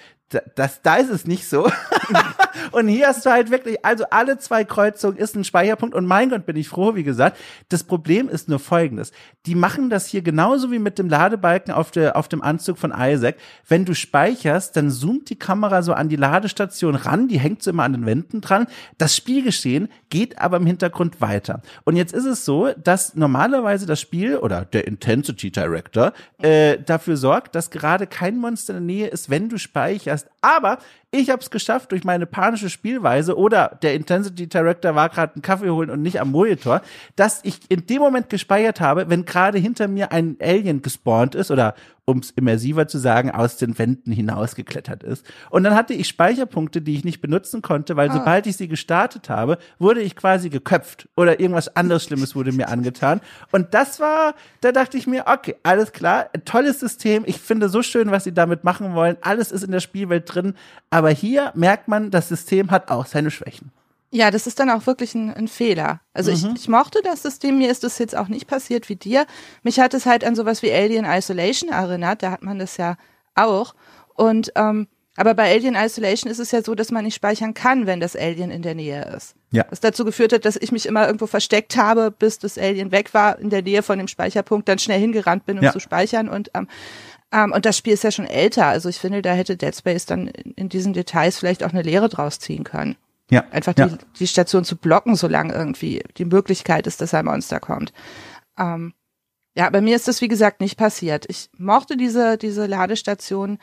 [0.54, 1.70] das, da ist es nicht so.
[2.72, 6.30] und hier hast du halt wirklich, also alle zwei Kreuzungen ist ein Speicherpunkt und mein
[6.30, 7.36] Gott, bin ich froh, wie gesagt.
[7.68, 9.10] Das Problem ist nur folgendes.
[9.46, 12.94] Die machen das hier genauso wie mit dem Ladebalken auf, der, auf dem Anzug von
[12.96, 13.36] Isaac.
[13.66, 17.70] Wenn du speicherst, dann zoomt die Kamera so an die Ladestation ran, die hängt so
[17.70, 18.66] immer an den Wänden dran.
[18.98, 21.62] Das Spielgeschehen geht aber im Hintergrund weiter.
[21.84, 27.16] Und jetzt ist es so, dass normalerweise das Spiel oder der Intensity Director äh, dafür
[27.16, 30.78] sorgt, dass gerade kein Monster in der Nähe ist, wenn du speicherst Aber
[31.12, 35.42] ich habe es geschafft durch meine panische Spielweise oder der Intensity Director war gerade einen
[35.42, 36.82] Kaffee holen und nicht am Monitor,
[37.16, 41.50] dass ich in dem Moment gespeichert habe, wenn gerade hinter mir ein Alien gespawnt ist
[41.50, 41.74] oder
[42.10, 45.24] um es immersiver zu sagen, aus den Wänden hinausgeklettert ist.
[45.48, 48.14] Und dann hatte ich Speicherpunkte, die ich nicht benutzen konnte, weil ah.
[48.14, 52.68] sobald ich sie gestartet habe, wurde ich quasi geköpft oder irgendwas anderes Schlimmes wurde mir
[52.68, 53.20] angetan.
[53.52, 57.22] Und das war, da dachte ich mir, okay, alles klar, tolles System.
[57.26, 59.16] Ich finde so schön, was sie damit machen wollen.
[59.20, 60.54] Alles ist in der Spielwelt drin.
[60.90, 63.72] Aber hier merkt man, das System hat auch seine Schwächen.
[64.12, 66.00] Ja, das ist dann auch wirklich ein, ein Fehler.
[66.12, 66.54] Also mhm.
[66.54, 69.24] ich, ich mochte das System, mir ist das jetzt auch nicht passiert wie dir.
[69.62, 72.96] Mich hat es halt an sowas wie Alien Isolation erinnert, da hat man das ja
[73.34, 73.74] auch.
[74.16, 77.86] Und ähm, aber bei Alien Isolation ist es ja so, dass man nicht speichern kann,
[77.86, 79.34] wenn das Alien in der Nähe ist.
[79.50, 79.66] Ja.
[79.68, 83.12] Was dazu geführt hat, dass ich mich immer irgendwo versteckt habe, bis das Alien weg
[83.12, 85.72] war, in der Nähe von dem Speicherpunkt, dann schnell hingerannt bin, um ja.
[85.72, 86.28] zu speichern.
[86.28, 86.68] Und, ähm,
[87.32, 88.66] ähm, und das Spiel ist ja schon älter.
[88.66, 91.82] Also ich finde, da hätte Dead Space dann in, in diesen Details vielleicht auch eine
[91.82, 92.96] Lehre draus ziehen können.
[93.30, 93.44] Ja.
[93.52, 93.98] Einfach die, ja.
[94.18, 97.92] die Station zu blocken, solange irgendwie die Möglichkeit ist, dass ein Monster kommt.
[98.58, 98.92] Ähm,
[99.56, 101.26] ja, bei mir ist das, wie gesagt, nicht passiert.
[101.28, 103.58] Ich mochte diese, diese Ladestation,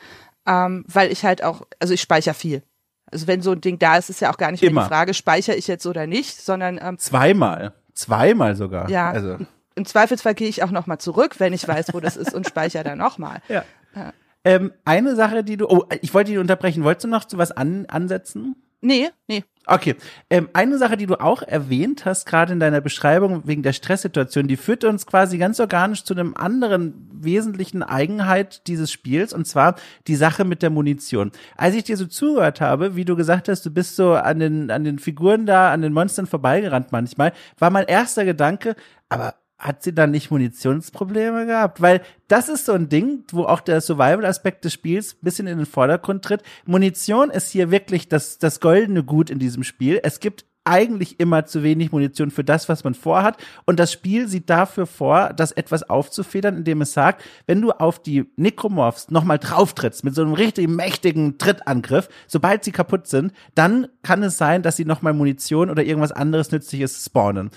[0.46, 2.62] ähm, weil ich halt auch, also ich speichere viel.
[3.10, 4.82] Also wenn so ein Ding da ist, ist ja auch gar nicht mehr Immer.
[4.82, 8.88] die Frage, speichere ich jetzt oder nicht, sondern ähm, zweimal, zweimal sogar.
[8.90, 9.10] Ja.
[9.10, 9.38] Also.
[9.78, 12.46] Im Zweifelsfall gehe ich auch noch mal zurück, wenn ich weiß, wo das ist und
[12.46, 13.40] speichere dann noch mal.
[13.48, 13.64] Ja.
[13.94, 14.12] ja.
[14.44, 16.84] Ähm, eine Sache, die du, oh, ich wollte dich unterbrechen.
[16.84, 18.56] Wolltest du noch zu was an, ansetzen?
[18.80, 19.44] Nee, nee.
[19.66, 19.96] Okay.
[20.30, 24.46] Ähm, eine Sache, die du auch erwähnt hast, gerade in deiner Beschreibung wegen der Stresssituation,
[24.48, 29.74] die führt uns quasi ganz organisch zu einem anderen wesentlichen Eigenheit dieses Spiels, und zwar
[30.06, 31.32] die Sache mit der Munition.
[31.56, 34.70] Als ich dir so zugehört habe, wie du gesagt hast, du bist so an den,
[34.70, 38.76] an den Figuren da, an den Monstern vorbeigerannt manchmal, war mein erster Gedanke,
[39.08, 41.80] aber hat sie dann nicht Munitionsprobleme gehabt?
[41.80, 45.58] Weil das ist so ein Ding, wo auch der Survival-Aspekt des Spiels ein bisschen in
[45.58, 46.42] den Vordergrund tritt.
[46.64, 50.00] Munition ist hier wirklich das, das goldene Gut in diesem Spiel.
[50.02, 53.38] Es gibt eigentlich immer zu wenig Munition für das, was man vorhat.
[53.64, 58.02] Und das Spiel sieht dafür vor, das etwas aufzufedern, indem es sagt, wenn du auf
[58.02, 63.88] die Necromorphs nochmal drauftrittst mit so einem richtig mächtigen Trittangriff, sobald sie kaputt sind, dann
[64.02, 67.50] kann es sein, dass sie nochmal Munition oder irgendwas anderes Nützliches spawnen.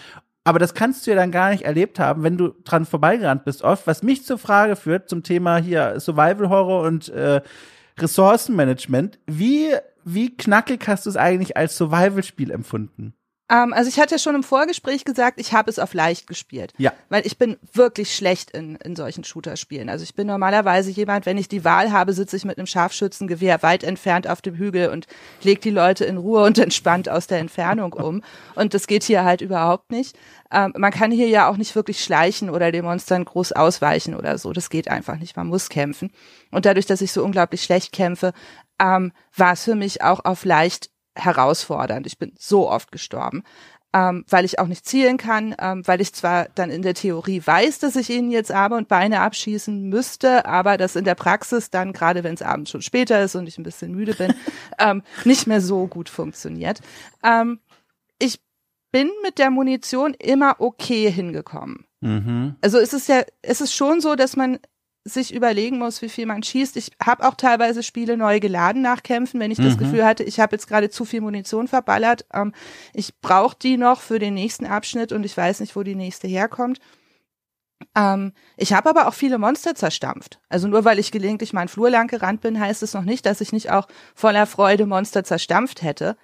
[0.44, 3.64] Aber das kannst du ja dann gar nicht erlebt haben, wenn du dran vorbeigerannt bist
[3.64, 7.42] oft, was mich zur Frage führt zum Thema hier Survival Horror und äh,
[8.00, 9.20] Ressourcenmanagement.
[9.28, 13.14] Wie, wie knackig hast du es eigentlich als Survival-Spiel empfunden?
[13.52, 16.74] Ähm, also ich hatte ja schon im Vorgespräch gesagt, ich habe es auf leicht gespielt.
[16.78, 16.94] Ja.
[17.10, 19.90] Weil ich bin wirklich schlecht in, in solchen Shooter-Spielen.
[19.90, 23.62] Also ich bin normalerweise jemand, wenn ich die Wahl habe, sitze ich mit einem Scharfschützengewehr
[23.62, 25.06] weit entfernt auf dem Hügel und
[25.44, 28.24] lege die Leute in Ruhe und entspannt aus der Entfernung um.
[28.56, 30.18] Und das geht hier halt überhaupt nicht.
[30.50, 34.38] Ähm, man kann hier ja auch nicht wirklich schleichen oder den Monstern groß ausweichen oder
[34.38, 34.54] so.
[34.54, 35.36] Das geht einfach nicht.
[35.36, 36.12] Man muss kämpfen.
[36.52, 38.32] Und dadurch, dass ich so unglaublich schlecht kämpfe,
[38.80, 42.08] ähm, war es für mich auch auf leicht herausfordernd.
[42.08, 43.44] Ich bin so oft gestorben,
[43.94, 47.42] ähm, weil ich auch nicht zielen kann, ähm, weil ich zwar dann in der Theorie
[47.46, 51.70] weiß, dass ich ihnen jetzt Arme und Beine abschießen müsste, aber das in der Praxis
[51.70, 54.34] dann, gerade wenn es abends schon später ist und ich ein bisschen müde bin,
[54.80, 56.80] ähm, nicht mehr so gut funktioniert.
[57.24, 57.60] Ähm,
[58.18, 58.40] ich
[58.92, 61.86] bin mit der Munition immer okay hingekommen.
[62.02, 62.56] Mhm.
[62.62, 64.60] Also es ist ja, es ist schon so, dass man
[65.04, 66.78] sich überlegen muss, wie viel man schießt.
[66.78, 69.80] Ich habe auch teilweise Spiele neu geladen nach Kämpfen, wenn ich das Mhm.
[69.80, 72.26] Gefühl hatte, ich habe jetzt gerade zu viel Munition verballert.
[72.34, 72.54] Ähm,
[72.94, 76.28] ich brauche die noch für den nächsten Abschnitt und ich weiß nicht, wo die nächste
[76.28, 76.80] herkommt.
[77.96, 80.40] Ähm, ich habe aber auch viele Monster zerstampft.
[80.50, 83.26] Also nur weil ich gelegentlich mal einen Flur lang gerannt bin, heißt es noch nicht,
[83.26, 86.16] dass ich nicht auch voller Freude Monster zerstampft hätte.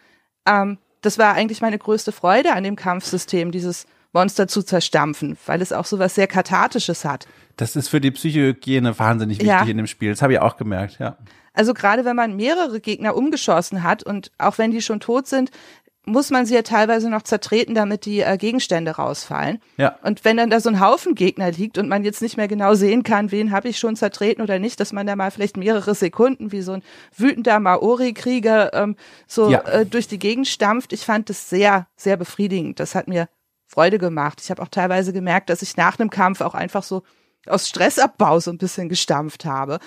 [0.47, 3.87] Ähm, das war eigentlich meine größte Freude an dem Kampfsystem, dieses
[4.17, 7.27] Monster zu zerstampfen, weil es auch so was sehr Kathartisches hat.
[7.55, 9.61] Das ist für die Psychohygiene wahnsinnig wichtig Ja.
[9.63, 10.09] in dem Spiel.
[10.09, 11.17] Das habe ich auch gemerkt, ja.
[11.53, 15.51] Also gerade wenn man mehrere Gegner umgeschossen hat und auch wenn die schon tot sind,
[16.09, 19.59] muss man sie ja teilweise noch zertreten, damit die äh, Gegenstände rausfallen.
[19.75, 19.97] Ja.
[20.03, 22.75] Und wenn dann da so ein Haufen Gegner liegt und man jetzt nicht mehr genau
[22.75, 25.93] sehen kann, wen habe ich schon zertreten oder nicht, dass man da mal vielleicht mehrere
[25.95, 26.83] Sekunden wie so ein
[27.15, 28.95] wütender Maori-Krieger ähm,
[29.27, 29.59] so Ja.
[29.61, 30.93] äh, durch die Gegend stampft.
[30.93, 32.79] Ich fand das sehr, sehr befriedigend.
[32.79, 33.27] Das hat mir
[33.77, 34.41] Freude gemacht.
[34.41, 37.03] Ich habe auch teilweise gemerkt, dass ich nach einem Kampf auch einfach so
[37.49, 39.79] aus Stressabbau so ein bisschen gestampft habe.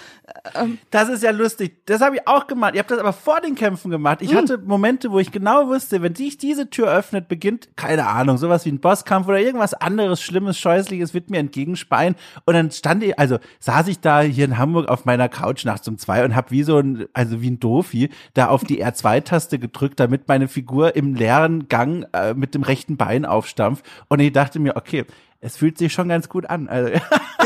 [0.54, 1.86] Ähm, Das ist ja lustig.
[1.86, 2.74] Das habe ich auch gemacht.
[2.74, 4.18] Ihr habt das aber vor den Kämpfen gemacht.
[4.22, 8.38] Ich hatte Momente, wo ich genau wusste, wenn sich diese Tür öffnet, beginnt, keine Ahnung,
[8.38, 12.14] sowas wie ein Bosskampf oder irgendwas anderes, Schlimmes, Scheußliches wird mir entgegenspeien.
[12.44, 15.86] Und dann stand ich, also saß ich da hier in Hamburg auf meiner Couch nachts
[15.88, 19.58] um zwei und habe wie so ein, also wie ein Dofi, da auf die R2-Taste
[19.58, 23.84] gedrückt, damit meine Figur im leeren Gang äh, mit dem rechten Bein aufstampft.
[24.08, 25.04] Und ich dachte mir, okay,
[25.40, 26.68] es fühlt sich schon ganz gut an.
[26.68, 26.90] Also,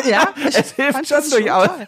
[0.08, 1.68] Ja, Es hilft schon durchaus.
[1.68, 1.86] toll.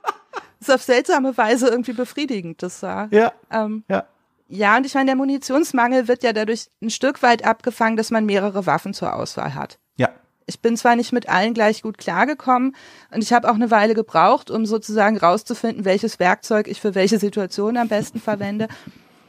[0.60, 2.62] ist auf seltsame Weise irgendwie befriedigend.
[2.62, 3.08] Das war.
[3.10, 4.04] ja, Ähm, ja.
[4.48, 8.26] ja, und ich meine, der Munitionsmangel wird ja dadurch ein Stück weit abgefangen, dass man
[8.26, 9.78] mehrere Waffen zur Auswahl hat.
[9.96, 10.10] Ja.
[10.46, 12.76] Ich bin zwar nicht mit allen gleich gut klargekommen
[13.12, 17.18] und ich habe auch eine Weile gebraucht, um sozusagen rauszufinden, welches Werkzeug ich für welche
[17.18, 18.68] Situation am besten verwende.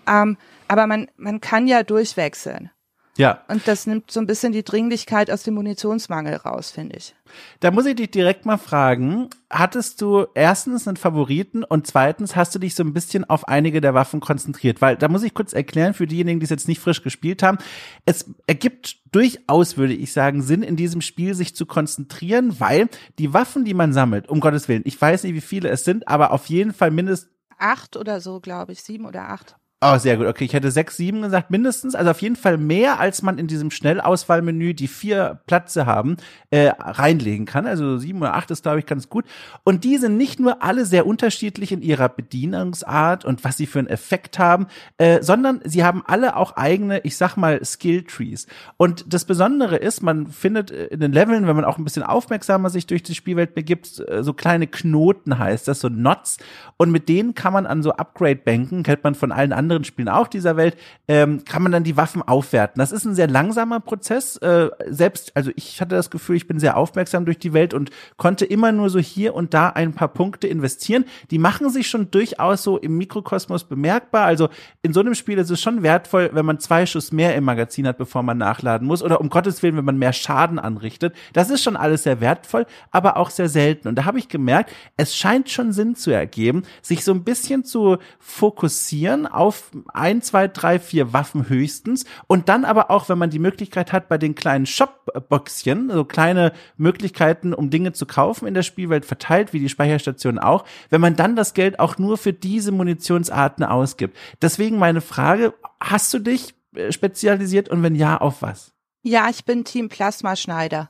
[0.07, 2.69] Ähm, aber man, man kann ja durchwechseln.
[3.17, 3.43] Ja.
[3.47, 7.15] Und das nimmt so ein bisschen die Dringlichkeit aus dem Munitionsmangel raus, finde ich.
[7.59, 12.55] Da muss ich dich direkt mal fragen, hattest du erstens einen Favoriten und zweitens hast
[12.55, 14.81] du dich so ein bisschen auf einige der Waffen konzentriert?
[14.81, 17.57] Weil da muss ich kurz erklären für diejenigen, die es jetzt nicht frisch gespielt haben.
[18.05, 22.87] Es ergibt durchaus, würde ich sagen, Sinn in diesem Spiel sich zu konzentrieren, weil
[23.19, 26.07] die Waffen, die man sammelt, um Gottes Willen, ich weiß nicht, wie viele es sind,
[26.07, 29.55] aber auf jeden Fall mindestens Acht oder so, glaube ich, sieben oder acht.
[29.79, 30.25] Oh, sehr gut.
[30.25, 31.93] Okay, ich hätte sechs, sieben gesagt, mindestens.
[31.93, 36.17] Also auf jeden Fall mehr, als man in diesem Schnellauswahlmenü, die vier Plätze haben,
[36.49, 37.67] äh, reinlegen kann.
[37.67, 39.25] Also sieben oder acht ist, glaube ich, ganz gut.
[39.63, 43.77] Und die sind nicht nur alle sehr unterschiedlich in ihrer Bedienungsart und was sie für
[43.77, 44.65] einen Effekt haben,
[44.97, 48.47] äh, sondern sie haben alle auch eigene, ich sag mal, Skill-Trees.
[48.77, 52.01] Und das Besondere ist, man findet äh, in den Leveln, wenn man auch ein bisschen
[52.01, 56.37] aufmerksamer sich durch die Spielwelt begibt, äh, so kleine Knoten heißt das, so Knots.
[56.77, 60.27] Und mit denen kann man an so Upgrade-Bänken, kennt man von allen anderen Spielen auch
[60.27, 62.79] dieser Welt, ähm, kann man dann die Waffen aufwerten.
[62.79, 64.37] Das ist ein sehr langsamer Prozess.
[64.37, 67.91] Äh, selbst, also ich hatte das Gefühl, ich bin sehr aufmerksam durch die Welt und
[68.17, 71.05] konnte immer nur so hier und da ein paar Punkte investieren.
[71.31, 74.25] Die machen sich schon durchaus so im Mikrokosmos bemerkbar.
[74.25, 74.49] Also
[74.81, 77.87] in so einem Spiel ist es schon wertvoll, wenn man zwei Schuss mehr im Magazin
[77.87, 79.03] hat, bevor man nachladen muss.
[79.03, 81.13] Oder um Gottes Willen, wenn man mehr Schaden anrichtet.
[81.33, 83.87] Das ist schon alles sehr wertvoll, aber auch sehr selten.
[83.87, 87.63] Und da habe ich gemerkt, es scheint schon Sinn zu ergeben, sich so ein bisschen
[87.63, 89.55] zu fokussieren auf
[89.93, 92.05] ein, zwei, drei, vier Waffen höchstens.
[92.27, 96.53] Und dann aber auch, wenn man die Möglichkeit hat, bei den kleinen Shop-Boxchen, so kleine
[96.77, 101.15] Möglichkeiten, um Dinge zu kaufen in der Spielwelt verteilt, wie die Speicherstationen auch, wenn man
[101.15, 104.17] dann das Geld auch nur für diese Munitionsarten ausgibt.
[104.41, 108.73] Deswegen meine Frage, hast du dich äh, spezialisiert und wenn ja, auf was?
[109.03, 110.89] Ja, ich bin Team Plasmaschneider.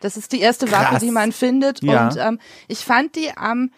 [0.00, 0.92] Das ist die erste Krass.
[0.92, 1.82] Waffe, die man findet.
[1.82, 2.08] Ja.
[2.08, 2.38] Und ähm,
[2.68, 3.70] ich fand die am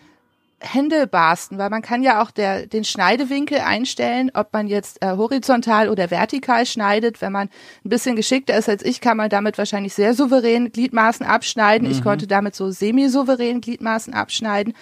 [0.62, 5.88] händelbarsten, weil man kann ja auch der, den Schneidewinkel einstellen, ob man jetzt äh, horizontal
[5.88, 7.20] oder vertikal schneidet.
[7.20, 7.48] Wenn man
[7.84, 11.90] ein bisschen geschickter ist als ich, kann man damit wahrscheinlich sehr souverän Gliedmaßen abschneiden.
[11.90, 14.74] Ich konnte damit so semi-souverän Gliedmaßen abschneiden.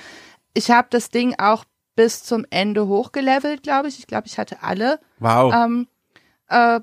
[0.54, 1.64] Ich habe das Ding auch
[1.96, 3.98] bis zum Ende hochgelevelt, glaube ich.
[3.98, 5.52] Ich glaube, ich hatte alle Wow.
[5.54, 5.86] ähm,
[6.48, 6.80] äh,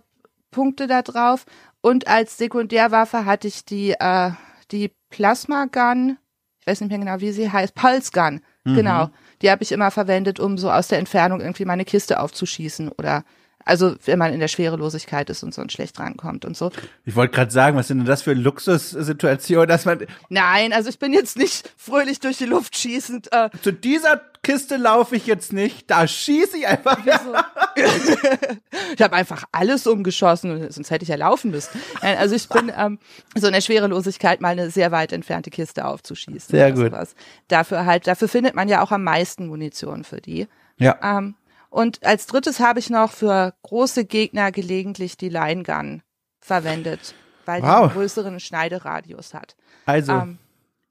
[0.52, 1.46] Punkte da drauf.
[1.82, 4.32] Und als Sekundärwaffe hatte ich die, äh,
[4.72, 6.18] die Plasma Gun,
[6.60, 8.76] ich weiß nicht mehr genau, wie sie heißt, Pulse Gun, mhm.
[8.76, 9.10] genau.
[9.42, 13.24] Die habe ich immer verwendet, um so aus der Entfernung irgendwie meine Kiste aufzuschießen oder
[13.68, 16.72] also wenn man in der Schwerelosigkeit ist und sonst schlecht rankommt und so.
[17.06, 20.06] Ich wollte gerade sagen, was sind denn das für Luxussituation, dass man.
[20.30, 23.32] Nein, also ich bin jetzt nicht fröhlich durch die Luft schießend.
[23.34, 26.98] Äh, Zu dieser Kiste laufe ich jetzt nicht, da schieße ich einfach.
[27.04, 27.12] So.
[27.78, 31.80] ich habe einfach alles umgeschossen, sonst hätte ich ja laufen müssen.
[32.02, 33.00] Also ich bin ähm,
[33.36, 36.50] so in der Schwerelosigkeit mal eine sehr weit entfernte Kiste aufzuschießen.
[36.50, 36.92] Sehr gut.
[36.92, 37.16] Sowas.
[37.48, 40.48] Dafür halt, dafür findet man ja auch am meisten Munition für die.
[40.78, 40.98] Ja.
[41.02, 41.36] Ähm,
[41.70, 46.02] und als drittes habe ich noch für große Gegner gelegentlich die Line Gun
[46.40, 47.14] verwendet,
[47.46, 47.68] weil wow.
[47.68, 49.56] die einen größeren Schneideradius hat.
[49.86, 50.14] Also.
[50.14, 50.38] Ähm,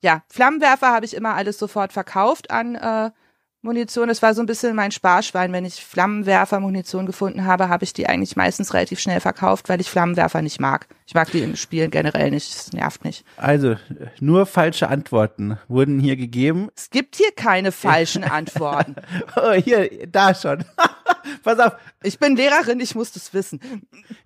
[0.03, 3.11] ja, Flammenwerfer habe ich immer alles sofort verkauft an äh,
[3.67, 4.09] Munition.
[4.09, 5.53] Das war so ein bisschen mein Sparschwein.
[5.53, 9.91] Wenn ich Flammenwerfer-Munition gefunden habe, habe ich die eigentlich meistens relativ schnell verkauft, weil ich
[9.91, 10.87] Flammenwerfer nicht mag.
[11.07, 12.55] Ich mag die in Spielen generell nicht.
[12.55, 13.25] Das nervt mich.
[13.37, 13.77] Also,
[14.21, 16.69] nur falsche Antworten wurden hier gegeben.
[16.75, 18.97] Es gibt hier keine falschen Antworten.
[19.37, 20.64] oh, hier, da schon.
[21.43, 21.77] Pass auf.
[22.03, 23.61] Ich bin Lehrerin, ich muss das wissen.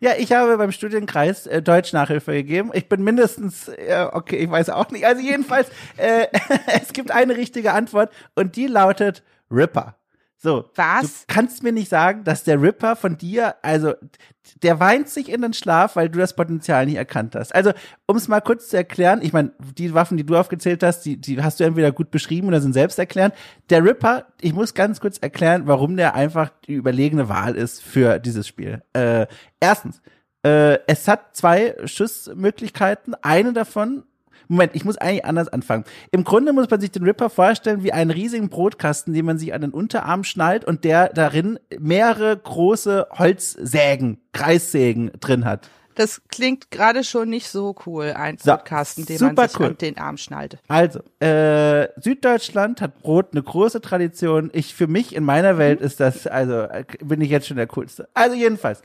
[0.01, 2.70] Ja, ich habe beim Studienkreis äh, Deutsch Nachhilfe gegeben.
[2.74, 5.07] Ich bin mindestens, äh, okay, ich weiß auch nicht.
[5.07, 6.26] Also jedenfalls, äh,
[6.80, 9.96] es gibt eine richtige Antwort und die lautet Ripper.
[10.42, 10.70] So.
[10.74, 11.26] Was?
[11.26, 13.92] Du kannst mir nicht sagen, dass der Ripper von dir, also
[14.62, 17.55] der weint sich in den Schlaf, weil du das Potenzial nicht erkannt hast.
[17.55, 17.72] Also,
[18.07, 21.20] um es mal kurz zu erklären, ich meine, die Waffen, die du aufgezählt hast, die,
[21.20, 23.34] die hast du entweder gut beschrieben oder sind selbst erklärt.
[23.68, 28.18] Der Ripper, ich muss ganz kurz erklären, warum der einfach die überlegene Wahl ist für
[28.18, 28.82] dieses Spiel.
[28.94, 29.26] Äh,
[29.61, 30.01] erstens,
[30.42, 33.14] äh, es hat zwei Schussmöglichkeiten.
[33.22, 34.05] Eine davon
[34.51, 35.84] Moment, ich muss eigentlich anders anfangen.
[36.11, 39.55] Im Grunde muss man sich den Ripper vorstellen wie einen riesigen Brotkasten, den man sich
[39.55, 45.70] an den Unterarm schnallt und der darin mehrere große Holzsägen, Kreissägen drin hat.
[45.94, 49.66] Das klingt gerade schon nicht so cool, ein Brotkasten, den man sich cool.
[49.66, 50.59] an den Arm schnallt.
[50.66, 54.51] Also, äh, Süddeutschland hat Brot eine große Tradition.
[54.53, 55.86] Ich, für mich in meiner Welt mhm.
[55.86, 56.66] ist das, also,
[57.05, 58.09] bin ich jetzt schon der Coolste.
[58.14, 58.82] Also jedenfalls.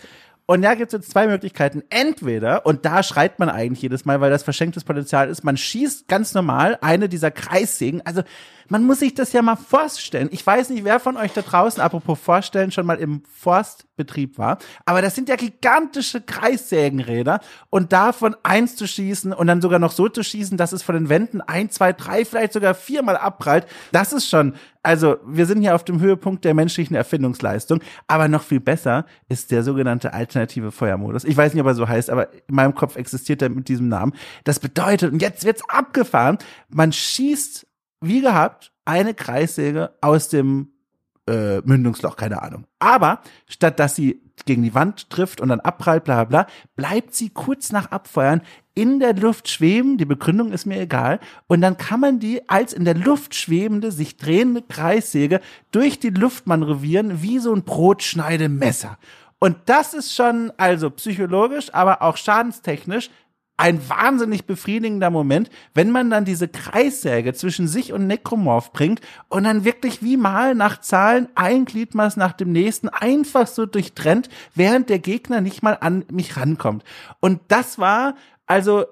[0.47, 1.83] Und da gibt es jetzt zwei Möglichkeiten.
[1.89, 6.07] Entweder, und da schreit man eigentlich jedes Mal, weil das verschenktes Potenzial ist, man schießt
[6.07, 8.05] ganz normal eine dieser Kreissägen.
[8.05, 8.21] Also
[8.67, 10.29] man muss sich das ja mal vorstellen.
[10.31, 14.57] Ich weiß nicht, wer von euch da draußen, apropos vorstellen, schon mal im Forstbetrieb war.
[14.85, 17.39] Aber das sind ja gigantische Kreissägenräder.
[17.69, 20.95] Und davon eins zu schießen und dann sogar noch so zu schießen, dass es von
[20.95, 25.61] den Wänden ein, zwei, drei, vielleicht sogar viermal abprallt, das ist schon, also wir sind
[25.61, 27.81] hier auf dem Höhepunkt der menschlichen Erfindungsleistung.
[28.07, 31.23] Aber noch viel besser ist der sogenannte alternative Feuermodus.
[31.23, 33.89] Ich weiß nicht, ob er so heißt, aber in meinem Kopf existiert er mit diesem
[33.89, 34.13] Namen.
[34.43, 36.37] Das bedeutet, und jetzt wird's abgefahren,
[36.69, 37.67] man schießt
[38.01, 40.69] wie gehabt, eine Kreissäge aus dem
[41.27, 42.65] äh, Mündungsloch, keine Ahnung.
[42.79, 47.29] Aber statt dass sie gegen die Wand trifft und dann abprallt, bla bla bleibt sie
[47.29, 48.41] kurz nach Abfeuern
[48.75, 49.97] in der Luft schweben.
[49.97, 51.19] Die Begründung ist mir egal.
[51.47, 55.39] Und dann kann man die als in der Luft schwebende, sich drehende Kreissäge
[55.71, 58.97] durch die Luft manövrieren, wie so ein Brotschneidemesser.
[59.39, 63.09] Und das ist schon, also psychologisch, aber auch schadenstechnisch
[63.57, 69.45] ein wahnsinnig befriedigender Moment, wenn man dann diese Kreissäge zwischen sich und Necromorph bringt und
[69.45, 74.89] dann wirklich wie mal nach Zahlen ein Gliedmaß nach dem nächsten einfach so durchtrennt, während
[74.89, 76.83] der Gegner nicht mal an mich rankommt.
[77.21, 78.85] Und das war also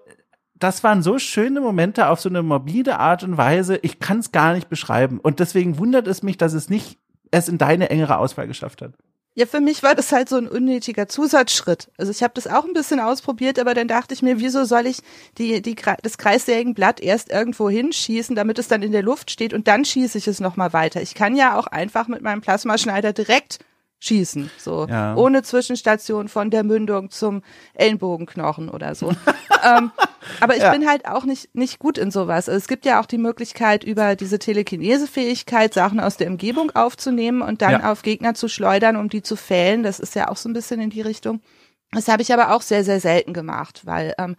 [0.56, 3.78] das waren so schöne Momente auf so eine morbide Art und Weise.
[3.82, 5.20] Ich kann es gar nicht beschreiben.
[5.20, 6.98] Und deswegen wundert es mich, dass es nicht
[7.32, 8.94] es in deine engere Auswahl geschafft hat.
[9.36, 11.90] Ja, für mich war das halt so ein unnötiger Zusatzschritt.
[11.98, 14.86] Also ich habe das auch ein bisschen ausprobiert, aber dann dachte ich mir, wieso soll
[14.86, 15.00] ich
[15.40, 19.68] die, die, das Kreissägenblatt erst irgendwo hinschießen, damit es dann in der Luft steht und
[19.68, 21.02] dann schieße ich es nochmal weiter.
[21.02, 23.58] Ich kann ja auch einfach mit meinem Plasmaschneider direkt
[24.04, 25.16] schießen, so ja.
[25.16, 27.42] ohne Zwischenstation von der Mündung zum
[27.74, 29.10] Ellenbogenknochen oder so.
[29.64, 29.92] ähm,
[30.42, 30.72] aber ich ja.
[30.72, 32.50] bin halt auch nicht nicht gut in sowas.
[32.50, 37.42] Also es gibt ja auch die Möglichkeit über diese Telekinese-Fähigkeit Sachen aus der Umgebung aufzunehmen
[37.42, 37.92] und dann ja.
[37.92, 39.84] auf Gegner zu schleudern, um die zu fällen.
[39.84, 41.40] Das ist ja auch so ein bisschen in die Richtung.
[41.92, 44.36] Das habe ich aber auch sehr sehr selten gemacht, weil ähm,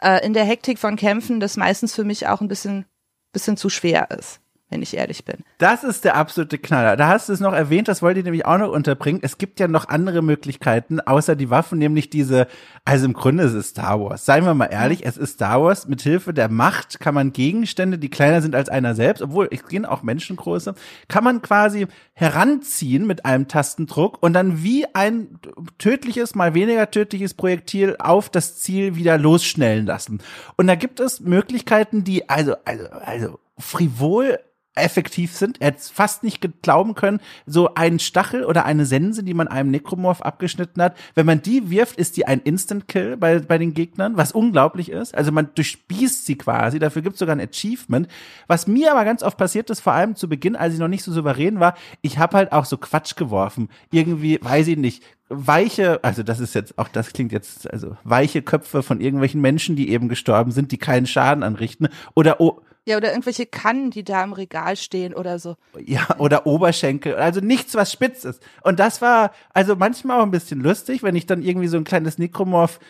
[0.00, 2.86] äh, in der Hektik von Kämpfen das meistens für mich auch ein bisschen
[3.32, 4.41] bisschen zu schwer ist
[4.72, 5.36] wenn ich ehrlich bin.
[5.58, 6.96] Das ist der absolute Knaller.
[6.96, 9.20] Da hast du es noch erwähnt, das wollte ich nämlich auch noch unterbringen.
[9.22, 12.46] Es gibt ja noch andere Möglichkeiten, außer die Waffen, nämlich diese,
[12.84, 14.24] also im Grunde ist es Star Wars.
[14.24, 15.86] Seien wir mal ehrlich, es ist Star Wars.
[15.86, 19.66] Mit Hilfe der Macht kann man Gegenstände, die kleiner sind als einer selbst, obwohl es
[19.66, 20.74] gehen auch Menschengroße,
[21.08, 25.38] kann man quasi heranziehen mit einem Tastendruck und dann wie ein
[25.76, 30.22] tödliches, mal weniger tödliches Projektil auf das Ziel wieder losschnellen lassen.
[30.56, 34.38] Und da gibt es Möglichkeiten, die also, also, also frivol
[34.74, 35.60] effektiv sind.
[35.60, 39.70] Er hätte fast nicht glauben können, so ein Stachel oder eine Sense, die man einem
[39.70, 44.16] Nekromorph abgeschnitten hat, wenn man die wirft, ist die ein Instant-Kill bei, bei den Gegnern,
[44.16, 45.14] was unglaublich ist.
[45.14, 48.08] Also man durchspießt sie quasi, dafür gibt es sogar ein Achievement.
[48.46, 51.04] Was mir aber ganz oft passiert ist, vor allem zu Beginn, als ich noch nicht
[51.04, 53.68] so souverän war, ich habe halt auch so Quatsch geworfen.
[53.90, 58.42] Irgendwie, weiß ich nicht, weiche, also das ist jetzt, auch das klingt jetzt, also weiche
[58.42, 61.88] Köpfe von irgendwelchen Menschen, die eben gestorben sind, die keinen Schaden anrichten.
[62.14, 65.56] Oder oh, ja, oder irgendwelche Kannen, die da im Regal stehen oder so.
[65.78, 67.14] Ja, oder Oberschenkel.
[67.14, 68.42] Also nichts, was spitz ist.
[68.62, 71.84] Und das war also manchmal auch ein bisschen lustig, wenn ich dann irgendwie so ein
[71.84, 72.80] kleines Nekromorph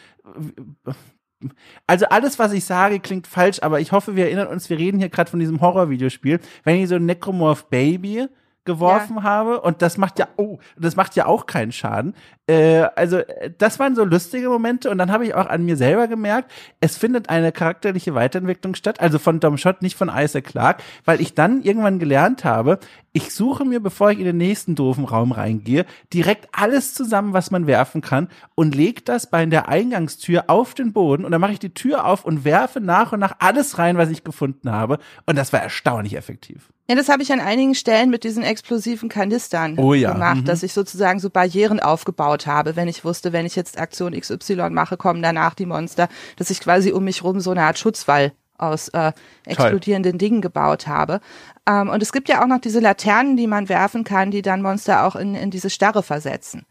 [1.86, 4.98] also alles, was ich sage, klingt falsch, aber ich hoffe, wir erinnern uns, wir reden
[4.98, 6.40] hier gerade von diesem Horror-Videospiel.
[6.64, 8.28] Wenn ich so ein Necromorph Baby
[8.64, 9.22] geworfen ja.
[9.24, 12.14] habe und das macht ja oh das macht ja auch keinen Schaden
[12.46, 13.20] äh, also
[13.58, 16.50] das waren so lustige Momente und dann habe ich auch an mir selber gemerkt
[16.80, 21.20] es findet eine charakterliche Weiterentwicklung statt also von Dom Schott nicht von Isaac Clarke weil
[21.20, 22.78] ich dann irgendwann gelernt habe
[23.12, 27.50] ich suche mir bevor ich in den nächsten doofen Raum reingehe direkt alles zusammen was
[27.50, 31.52] man werfen kann und leg das bei der Eingangstür auf den Boden und dann mache
[31.52, 34.98] ich die Tür auf und werfe nach und nach alles rein was ich gefunden habe
[35.26, 39.08] und das war erstaunlich effektiv ja, das habe ich an einigen Stellen mit diesen explosiven
[39.08, 40.12] Kanistern oh ja.
[40.12, 40.44] gemacht, mhm.
[40.44, 44.70] dass ich sozusagen so Barrieren aufgebaut habe, wenn ich wusste, wenn ich jetzt Aktion XY
[44.70, 48.32] mache, kommen danach die Monster, dass ich quasi um mich rum so eine Art Schutzwall
[48.62, 49.12] aus äh,
[49.44, 50.18] explodierenden Toll.
[50.18, 51.20] Dingen gebaut habe.
[51.66, 54.62] Ähm, und es gibt ja auch noch diese Laternen, die man werfen kann, die dann
[54.62, 56.66] Monster auch in, in diese Starre versetzen.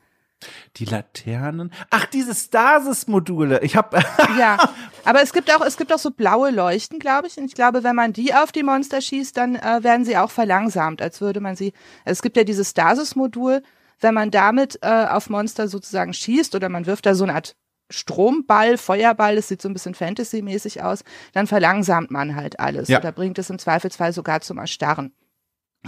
[0.77, 1.71] Die Laternen.
[1.89, 3.61] Ach, diese Stasis-Module.
[3.61, 4.01] Ich habe.
[4.39, 4.57] ja,
[5.05, 7.37] aber es gibt auch es gibt auch so blaue Leuchten, glaube ich.
[7.37, 10.31] Und ich glaube, wenn man die auf die Monster schießt, dann äh, werden sie auch
[10.31, 11.73] verlangsamt, als würde man sie.
[12.05, 13.61] Es gibt ja dieses Stasis-Modul.
[13.99, 17.55] Wenn man damit äh, auf Monster sozusagen schießt oder man wirft da so eine Art
[17.91, 22.99] Stromball, Feuerball, das sieht so ein bisschen Fantasy-mäßig aus, dann verlangsamt man halt alles ja.
[22.99, 25.13] oder bringt es im Zweifelsfall sogar zum Erstarren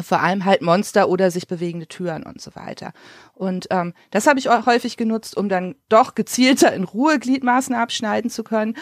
[0.01, 2.93] vor allem halt Monster oder sich bewegende Türen und so weiter.
[3.33, 7.75] Und ähm, das habe ich auch häufig genutzt, um dann doch gezielter in Ruhe Gliedmaßen
[7.75, 8.75] abschneiden zu können.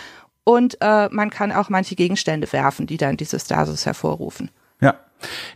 [0.44, 4.52] Und äh, man kann auch manche Gegenstände werfen, die dann diese Stasis hervorrufen.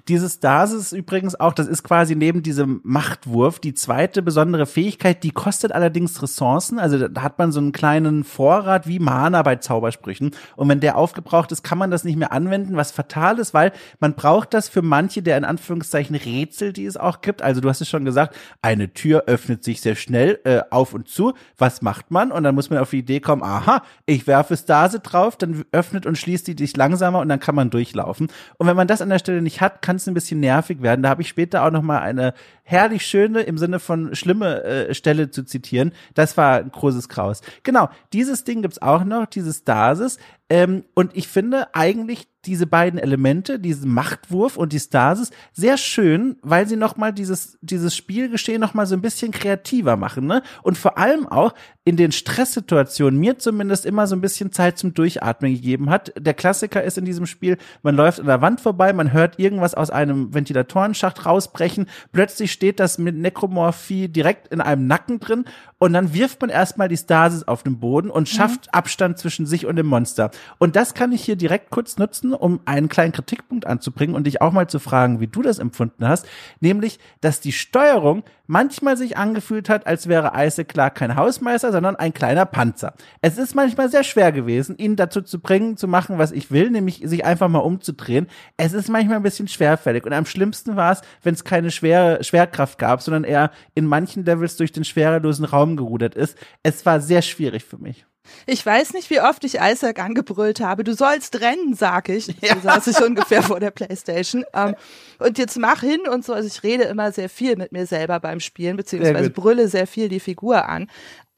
[0.07, 5.31] Dieses Stasis übrigens auch, das ist quasi neben diesem Machtwurf die zweite besondere Fähigkeit, die
[5.31, 6.79] kostet allerdings Ressourcen.
[6.79, 10.31] Also da hat man so einen kleinen Vorrat wie Mana bei Zaubersprüchen.
[10.55, 13.71] Und wenn der aufgebraucht ist, kann man das nicht mehr anwenden, was fatal ist, weil
[13.99, 17.41] man braucht das für manche der in Anführungszeichen Rätsel, die es auch gibt.
[17.41, 21.07] Also du hast es schon gesagt, eine Tür öffnet sich sehr schnell äh, auf und
[21.07, 21.33] zu.
[21.57, 22.31] Was macht man?
[22.31, 26.05] Und dann muss man auf die Idee kommen, aha, ich werfe Stase drauf, dann öffnet
[26.05, 28.27] und schließt die sich langsamer und dann kann man durchlaufen.
[28.57, 30.81] Und wenn man das an der Stelle nicht nicht hat, kann es ein bisschen nervig
[30.81, 31.03] werden.
[31.03, 32.33] Da habe ich später auch noch mal eine
[32.63, 35.93] herrlich schöne im Sinne von schlimme äh, Stelle zu zitieren.
[36.13, 37.41] Das war ein großes Kraus.
[37.63, 40.17] Genau, dieses Ding gibt's auch noch, dieses Stasis.
[40.49, 46.37] Ähm, und ich finde eigentlich diese beiden Elemente, diesen Machtwurf und die Stasis, sehr schön,
[46.41, 50.43] weil sie nochmal dieses, dieses Spielgeschehen nochmal so ein bisschen kreativer machen, ne?
[50.63, 51.53] Und vor allem auch
[51.87, 56.11] in den Stresssituationen mir zumindest immer so ein bisschen Zeit zum Durchatmen gegeben hat.
[56.17, 59.75] Der Klassiker ist in diesem Spiel, man läuft an der Wand vorbei, man hört irgendwas
[59.75, 65.45] aus einem Ventilatorenschacht rausbrechen, plötzlich steht das mit Nekromorphie direkt in einem Nacken drin
[65.77, 68.71] und dann wirft man erstmal die Stasis auf den Boden und schafft mhm.
[68.71, 70.31] Abstand zwischen sich und dem Monster.
[70.57, 74.41] Und das kann ich hier direkt kurz nutzen, um einen kleinen Kritikpunkt anzubringen und dich
[74.41, 76.27] auch mal zu fragen, wie du das empfunden hast,
[76.59, 81.95] nämlich, dass die Steuerung manchmal sich angefühlt hat, als wäre Isaac Clark kein Hausmeister, sondern
[81.95, 82.93] ein kleiner Panzer.
[83.21, 86.69] Es ist manchmal sehr schwer gewesen, ihn dazu zu bringen, zu machen, was ich will,
[86.69, 88.27] nämlich sich einfach mal umzudrehen.
[88.57, 92.23] Es ist manchmal ein bisschen schwerfällig und am schlimmsten war es, wenn es keine schwere
[92.23, 96.37] Schwerkraft gab, sondern er in manchen Levels durch den schwerelosen Raum gerudert ist.
[96.63, 98.05] Es war sehr schwierig für mich.
[98.45, 100.83] Ich weiß nicht, wie oft ich Isaac angebrüllt habe.
[100.83, 102.27] Du sollst rennen, sag ich.
[102.41, 102.55] Ja.
[102.55, 104.45] So saß ich ungefähr vor der Playstation.
[104.53, 104.75] Ähm,
[105.19, 106.33] und jetzt mach hin und so.
[106.33, 110.09] Also ich rede immer sehr viel mit mir selber beim Spielen, beziehungsweise brülle sehr viel
[110.09, 110.89] die Figur an.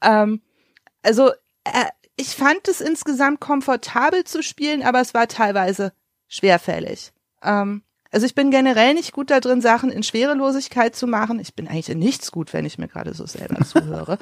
[0.02, 0.42] Ähm,
[1.02, 1.30] also
[1.64, 1.86] äh,
[2.16, 5.92] ich fand es insgesamt komfortabel zu spielen, aber es war teilweise
[6.26, 7.12] schwerfällig.
[7.42, 11.38] Ähm, also ich bin generell nicht gut da drin, Sachen in Schwerelosigkeit zu machen.
[11.40, 14.18] Ich bin eigentlich in nichts gut, wenn ich mir gerade so selber zuhöre.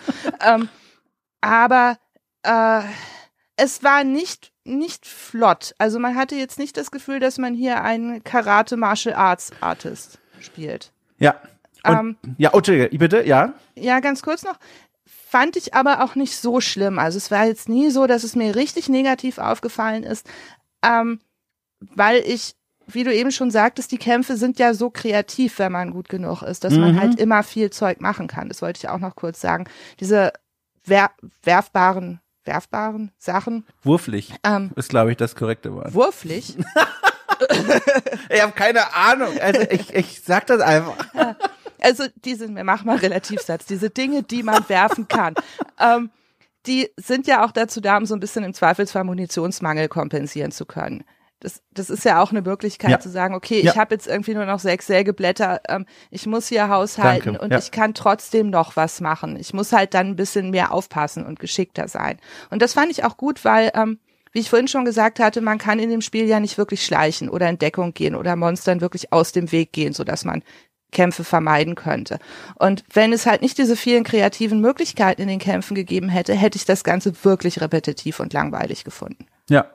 [1.40, 1.98] aber
[2.46, 2.82] äh,
[3.56, 5.74] es war nicht nicht flott.
[5.78, 10.18] Also man hatte jetzt nicht das Gefühl, dass man hier einen Karate Martial Arts Artist
[10.40, 10.92] spielt.
[11.18, 11.40] Ja.
[11.84, 13.54] Und, ähm, ja, okay, bitte, ja.
[13.76, 14.58] Ja, ganz kurz noch.
[15.04, 16.98] Fand ich aber auch nicht so schlimm.
[16.98, 20.26] Also es war jetzt nie so, dass es mir richtig negativ aufgefallen ist,
[20.82, 21.20] ähm,
[21.80, 22.54] weil ich,
[22.86, 26.42] wie du eben schon sagtest, die Kämpfe sind ja so kreativ, wenn man gut genug
[26.42, 26.80] ist, dass mhm.
[26.80, 28.48] man halt immer viel Zeug machen kann.
[28.48, 29.66] Das wollte ich auch noch kurz sagen.
[30.00, 30.32] Diese
[30.84, 31.10] wer
[31.42, 33.66] werfbaren werfbaren Sachen.
[33.82, 35.94] Wurflich ähm, ist, glaube ich, das korrekte Wort.
[35.94, 36.56] Wurflich?
[38.30, 39.38] ich habe keine Ahnung.
[39.40, 40.96] Also ich, ich sag das einfach.
[41.80, 45.34] Also diese, machen mal Relativsatz, diese Dinge, die man werfen kann.
[45.78, 46.10] Ähm,
[46.66, 50.66] die sind ja auch dazu da, um so ein bisschen im Zweifelsfall Munitionsmangel kompensieren zu
[50.66, 51.04] können.
[51.46, 52.98] Das, das ist ja auch eine Möglichkeit ja.
[52.98, 53.70] zu sagen, okay, ja.
[53.70, 57.44] ich habe jetzt irgendwie nur noch sechs Sägeblätter, ähm, ich muss hier haushalten Danke.
[57.44, 57.58] und ja.
[57.58, 59.36] ich kann trotzdem noch was machen.
[59.36, 62.18] Ich muss halt dann ein bisschen mehr aufpassen und geschickter sein.
[62.50, 64.00] Und das fand ich auch gut, weil, ähm,
[64.32, 67.28] wie ich vorhin schon gesagt hatte, man kann in dem Spiel ja nicht wirklich schleichen
[67.28, 70.42] oder in Deckung gehen oder Monstern wirklich aus dem Weg gehen, sodass man
[70.90, 72.18] Kämpfe vermeiden könnte.
[72.56, 76.56] Und wenn es halt nicht diese vielen kreativen Möglichkeiten in den Kämpfen gegeben hätte, hätte
[76.56, 79.26] ich das Ganze wirklich repetitiv und langweilig gefunden.
[79.48, 79.70] Ja,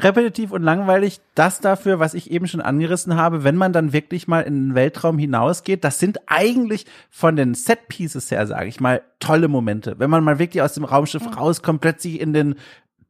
[0.00, 4.28] repetitiv und langweilig, das dafür, was ich eben schon angerissen habe, wenn man dann wirklich
[4.28, 8.80] mal in den Weltraum hinausgeht, das sind eigentlich von den Set Pieces her, sage ich
[8.80, 9.98] mal, tolle Momente.
[9.98, 11.34] Wenn man mal wirklich aus dem Raumschiff mhm.
[11.34, 12.56] rauskommt, plötzlich in den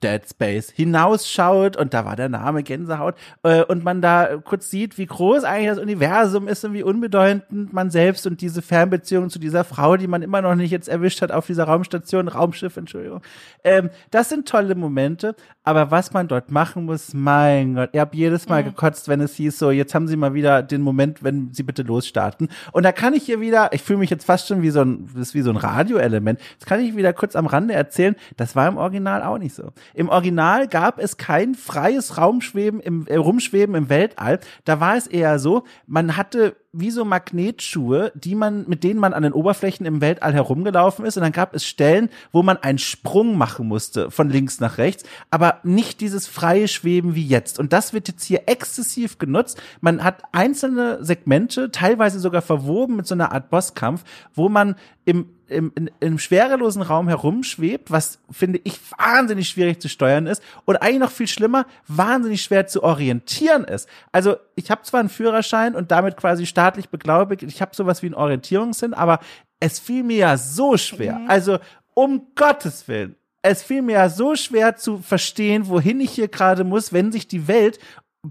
[0.02, 4.98] Dead Space hinausschaut und da war der Name Gänsehaut äh, und man da kurz sieht,
[4.98, 9.38] wie groß eigentlich das Universum ist und wie unbedeutend man selbst und diese Fernbeziehung zu
[9.38, 13.22] dieser Frau, die man immer noch nicht jetzt erwischt hat auf dieser Raumstation, Raumschiff, Entschuldigung.
[13.64, 15.34] Ähm, das sind tolle Momente,
[15.64, 18.66] aber was man dort machen muss, mein Gott, ihr habt jedes Mal mhm.
[18.68, 21.82] gekotzt, wenn es hieß so, jetzt haben sie mal wieder den Moment, wenn sie bitte
[21.82, 22.48] losstarten.
[22.72, 25.08] Und da kann ich hier wieder, ich fühle mich jetzt fast schon wie so ein,
[25.14, 26.38] das ist wie so ein Radioelement.
[26.52, 29.72] Jetzt kann ich wieder kurz am Rande erzählen, das war im Original auch nicht so.
[29.94, 34.40] Im Original gab es kein freies Raumschweben im äh, Rumschweben im Weltall.
[34.64, 39.14] Da war es eher so, man hatte wie so Magnetschuhe, die man, mit denen man
[39.14, 41.16] an den Oberflächen im Weltall herumgelaufen ist.
[41.16, 45.04] Und dann gab es Stellen, wo man einen Sprung machen musste, von links nach rechts,
[45.30, 47.58] aber nicht dieses freie Schweben wie jetzt.
[47.58, 49.60] Und das wird jetzt hier exzessiv genutzt.
[49.80, 55.30] Man hat einzelne Segmente, teilweise sogar verwoben mit so einer Art Bosskampf, wo man im
[55.48, 60.76] im, in, im schwerelosen Raum herumschwebt, was finde ich wahnsinnig schwierig zu steuern ist und
[60.76, 63.88] eigentlich noch viel schlimmer, wahnsinnig schwer zu orientieren ist.
[64.12, 68.06] Also ich habe zwar einen Führerschein und damit quasi staatlich beglaubigt, ich habe sowas wie
[68.06, 69.20] einen Orientierungssinn, aber
[69.60, 71.18] es fiel mir ja so schwer.
[71.18, 71.30] Mhm.
[71.30, 71.58] Also
[71.94, 73.16] um Gottes Willen.
[73.42, 77.28] Es fiel mir ja so schwer zu verstehen, wohin ich hier gerade muss, wenn sich
[77.28, 77.78] die Welt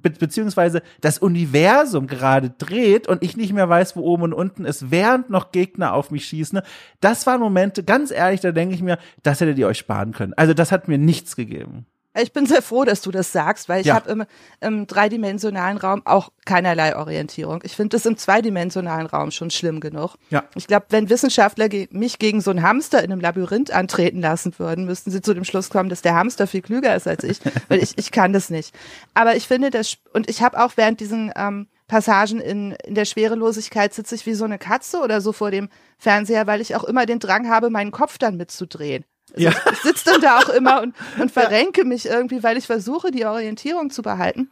[0.01, 4.65] be beziehungsweise das Universum gerade dreht und ich nicht mehr weiß, wo oben und unten
[4.65, 6.61] ist, während noch Gegner auf mich schießen.
[7.01, 10.33] Das waren Momente, ganz ehrlich, da denke ich mir, das hättet ihr euch sparen können.
[10.35, 11.85] Also das hat mir nichts gegeben.
[12.21, 13.95] Ich bin sehr froh, dass du das sagst, weil ich ja.
[13.95, 14.25] habe im,
[14.61, 17.59] im dreidimensionalen Raum auch keinerlei Orientierung.
[17.63, 20.15] Ich finde das im zweidimensionalen Raum schon schlimm genug.
[20.29, 20.43] Ja.
[20.55, 24.57] Ich glaube, wenn Wissenschaftler ge mich gegen so einen Hamster in einem Labyrinth antreten lassen
[24.57, 27.39] würden, müssten sie zu dem Schluss kommen, dass der Hamster viel klüger ist als ich,
[27.67, 28.73] weil ich, ich kann das nicht.
[29.13, 33.05] Aber ich finde das, und ich habe auch während diesen ähm, Passagen in, in der
[33.05, 36.83] Schwerelosigkeit sitze ich wie so eine Katze oder so vor dem Fernseher, weil ich auch
[36.83, 39.05] immer den Drang habe, meinen Kopf dann mitzudrehen.
[39.35, 39.53] Also ja.
[39.71, 41.87] Ich sitze dann da auch immer und, und verrenke ja.
[41.87, 44.49] mich irgendwie, weil ich versuche, die Orientierung zu behalten.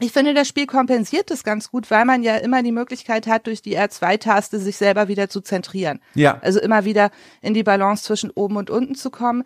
[0.00, 3.46] Ich finde, das Spiel kompensiert das ganz gut, weil man ja immer die Möglichkeit hat,
[3.46, 6.00] durch die R2-Taste sich selber wieder zu zentrieren.
[6.14, 6.38] Ja.
[6.42, 7.10] Also immer wieder
[7.42, 9.44] in die Balance zwischen oben und unten zu kommen.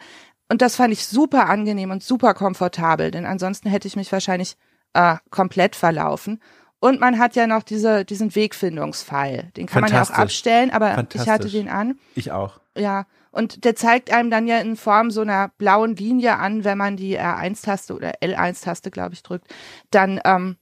[0.49, 4.57] Und das fand ich super angenehm und super komfortabel, denn ansonsten hätte ich mich wahrscheinlich
[4.95, 6.41] äh, komplett verlaufen.
[6.81, 9.51] Und man hat ja noch diese, diesen Wegfindungspfeil.
[9.57, 11.99] Den kann man ja auch abstellen, aber ich hatte den an.
[12.15, 12.61] Ich auch.
[12.77, 13.07] Ja.
[13.31, 16.97] Und der zeigt einem dann ja in Form so einer blauen Linie an, wenn man
[16.97, 19.47] die R1-Taste oder L1-Taste, glaube ich, drückt,
[19.91, 20.57] dann, ähm,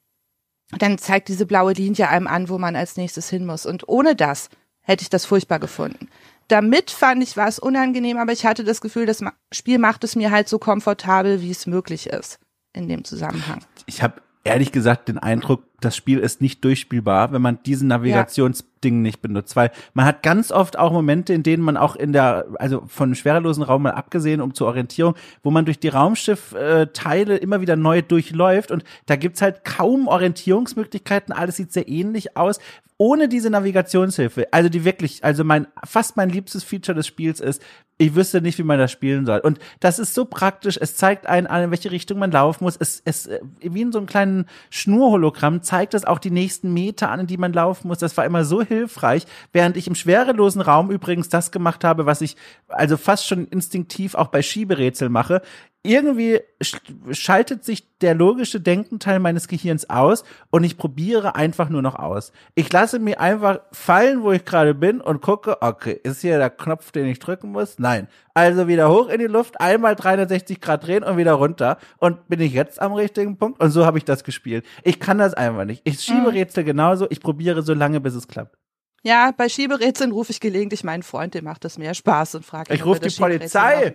[0.79, 3.67] dann zeigt diese blaue Linie einem an, wo man als nächstes hin muss.
[3.67, 4.49] Und ohne das
[4.83, 6.09] hätte ich das furchtbar gefunden.
[6.49, 10.15] Damit fand ich, war es unangenehm, aber ich hatte das Gefühl, das Spiel macht es
[10.15, 12.39] mir halt so komfortabel, wie es möglich ist
[12.73, 13.61] in dem Zusammenhang.
[13.87, 18.95] Ich habe ehrlich gesagt den Eindruck, das Spiel ist nicht durchspielbar, wenn man diesen Navigationsding
[18.97, 19.01] ja.
[19.01, 22.47] nicht benutzt, weil man hat ganz oft auch Momente, in denen man auch in der,
[22.59, 27.61] also von schwerelosen Raum mal abgesehen, um zur Orientierung, wo man durch die Raumschiffteile immer
[27.61, 32.59] wieder neu durchläuft und da gibt's halt kaum Orientierungsmöglichkeiten, alles sieht sehr ähnlich aus,
[32.99, 37.63] ohne diese Navigationshilfe, also die wirklich, also mein, fast mein liebstes Feature des Spiels ist,
[37.99, 39.39] ich wüsste nicht, wie man das spielen soll.
[39.39, 40.79] Und das ist so praktisch.
[40.81, 42.77] Es zeigt einen an, in welche Richtung man laufen muss.
[42.77, 43.29] Es, es,
[43.61, 47.53] wie in so einem kleinen Schnurhologramm zeigt es auch die nächsten Meter an, die man
[47.53, 47.99] laufen muss.
[47.99, 49.27] Das war immer so hilfreich.
[49.53, 52.37] Während ich im schwerelosen Raum übrigens das gemacht habe, was ich
[52.69, 55.43] also fast schon instinktiv auch bei Schieberätsel mache
[55.87, 56.41] irgendwie
[57.11, 62.33] schaltet sich der logische Denkenteil meines Gehirns aus und ich probiere einfach nur noch aus.
[62.55, 66.51] Ich lasse mir einfach fallen, wo ich gerade bin und gucke, okay, ist hier der
[66.51, 67.79] Knopf, den ich drücken muss?
[67.79, 68.09] Nein.
[68.35, 71.79] Also wieder hoch in die Luft, einmal 360 Grad drehen und wieder runter.
[71.99, 73.63] Und bin ich jetzt am richtigen Punkt?
[73.63, 74.67] Und so habe ich das gespielt.
[74.83, 75.83] Ich kann das einfach nicht.
[75.85, 76.27] Ich schiebe mhm.
[76.29, 78.57] Rätsel genauso, ich probiere so lange, bis es klappt.
[79.07, 82.75] Ja, bei Schieberätseln rufe ich gelegentlich meinen Freund, dem macht das mehr Spaß und frage
[82.75, 83.95] Ich rufe die Polizei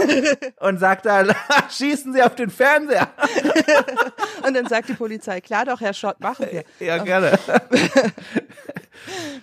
[0.60, 1.34] und sag dann,
[1.70, 3.08] schießen Sie auf den Fernseher.
[4.46, 6.62] und dann sagt die Polizei, klar doch, Herr Schott, machen wir.
[6.78, 7.36] Ja, gerne.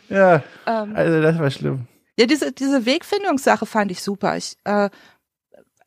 [0.08, 1.88] ja, ähm, also das war schlimm.
[2.18, 4.38] Ja, diese, diese Wegfindungssache fand ich super.
[4.38, 4.90] Ich äh,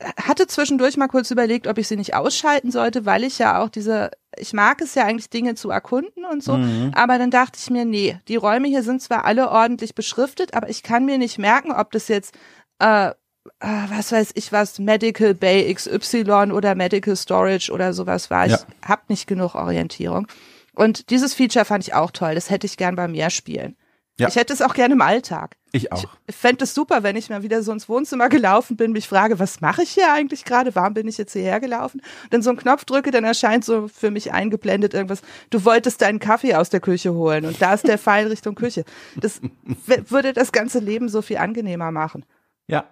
[0.01, 3.69] hatte zwischendurch mal kurz überlegt, ob ich sie nicht ausschalten sollte, weil ich ja auch
[3.69, 6.93] diese, ich mag es ja eigentlich Dinge zu erkunden und so, mhm.
[6.95, 10.69] aber dann dachte ich mir, nee, die Räume hier sind zwar alle ordentlich beschriftet, aber
[10.69, 12.35] ich kann mir nicht merken, ob das jetzt
[12.81, 13.13] äh, äh
[13.61, 18.47] was weiß ich was, Medical Bay XY oder Medical Storage oder sowas war.
[18.47, 18.57] Ja.
[18.57, 20.27] Ich habe nicht genug Orientierung.
[20.75, 22.35] Und dieses Feature fand ich auch toll.
[22.35, 23.77] Das hätte ich gern bei mehr Spielen.
[24.17, 24.29] Ja.
[24.29, 25.57] Ich hätte es auch gerne im Alltag.
[25.73, 26.05] Ich auch.
[26.29, 29.41] Ich fände es super, wenn ich mal wieder so ins Wohnzimmer gelaufen bin, mich frage,
[29.41, 30.73] was mache ich hier eigentlich gerade?
[30.77, 32.01] Warum bin ich jetzt hierher gelaufen?
[32.23, 35.23] Und dann so einen Knopf drücke, dann erscheint so für mich eingeblendet irgendwas.
[35.51, 38.85] Du wolltest deinen Kaffee aus der Küche holen und da ist der Pfeil Richtung Küche.
[39.17, 39.41] Das
[39.85, 42.25] würde das ganze Leben so viel angenehmer machen.
[42.67, 42.87] Ja,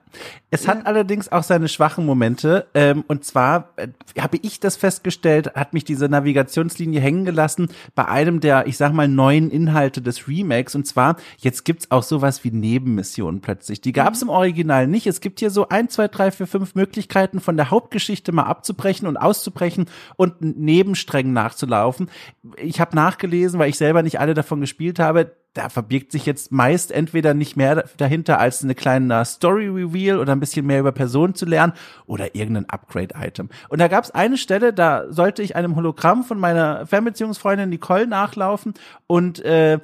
[0.50, 2.66] es hat allerdings auch seine schwachen Momente.
[2.74, 3.88] Ähm, und zwar äh,
[4.20, 8.92] habe ich das festgestellt, hat mich diese Navigationslinie hängen gelassen bei einem der, ich sag
[8.92, 10.74] mal, neuen Inhalte des Remakes.
[10.74, 13.80] Und zwar, jetzt gibt's auch sowas wie Nebenmissionen plötzlich.
[13.80, 14.28] Die gab's mhm.
[14.28, 15.06] im Original nicht.
[15.06, 19.08] Es gibt hier so ein, zwei, drei, vier, fünf Möglichkeiten, von der Hauptgeschichte mal abzubrechen
[19.08, 22.10] und auszubrechen und Nebensträngen nachzulaufen.
[22.58, 26.50] Ich habe nachgelesen, weil ich selber nicht alle davon gespielt habe da verbirgt sich jetzt
[26.50, 30.92] meist entweder nicht mehr dahinter als eine kleine Story Reveal oder ein bisschen mehr über
[30.92, 31.74] Personen zu lernen
[32.07, 33.50] oder irgendein Upgrade Item.
[33.68, 38.07] Und da gab es eine Stelle, da sollte ich einem Hologramm von meiner Fernbeziehungsfreundin Nicole
[38.07, 38.74] nachlaufen
[39.07, 39.78] und äh,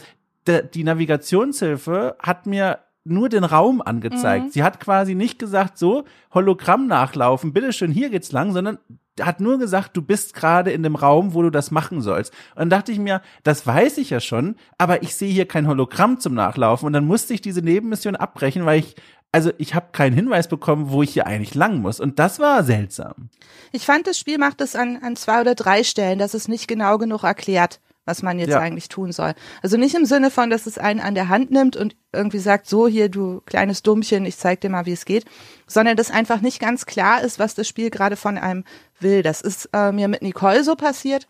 [0.72, 4.46] die Navigationshilfe hat mir nur den Raum angezeigt.
[4.46, 4.50] Mhm.
[4.50, 8.78] Sie hat quasi nicht gesagt, so, Hologramm nachlaufen, bitteschön, hier geht's lang, sondern
[9.20, 12.32] hat nur gesagt, du bist gerade in dem Raum, wo du das machen sollst.
[12.54, 15.66] Und dann dachte ich mir, das weiß ich ja schon, aber ich sehe hier kein
[15.66, 16.86] Hologramm zum Nachlaufen.
[16.86, 18.96] Und dann musste ich diese Nebenmission abbrechen, weil ich
[19.30, 22.00] also ich habe keinen Hinweis bekommen, wo ich hier eigentlich lang muss.
[22.00, 23.28] Und das war seltsam.
[23.72, 26.66] Ich fand, das Spiel macht es an, an zwei oder drei Stellen, dass es nicht
[26.66, 27.78] genau genug erklärt
[28.08, 28.58] was man jetzt ja.
[28.58, 29.34] eigentlich tun soll.
[29.62, 32.66] Also nicht im Sinne von, dass es einen an der Hand nimmt und irgendwie sagt,
[32.66, 35.26] so hier, du kleines Dummchen, ich zeig dir mal, wie es geht,
[35.66, 38.64] sondern dass einfach nicht ganz klar ist, was das Spiel gerade von einem
[38.98, 39.22] will.
[39.22, 41.28] Das ist äh, mir mit Nicole so passiert.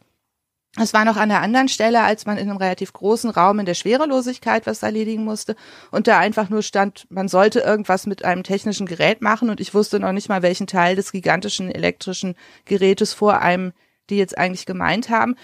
[0.81, 3.67] Es war noch an der anderen Stelle, als man in einem relativ großen Raum in
[3.67, 5.57] der Schwerelosigkeit was erledigen musste
[5.91, 9.75] und da einfach nur stand, man sollte irgendwas mit einem technischen Gerät machen und ich
[9.75, 13.73] wusste noch nicht mal, welchen Teil des gigantischen elektrischen Gerätes vor einem
[14.11, 15.37] die jetzt eigentlich gemeint haben.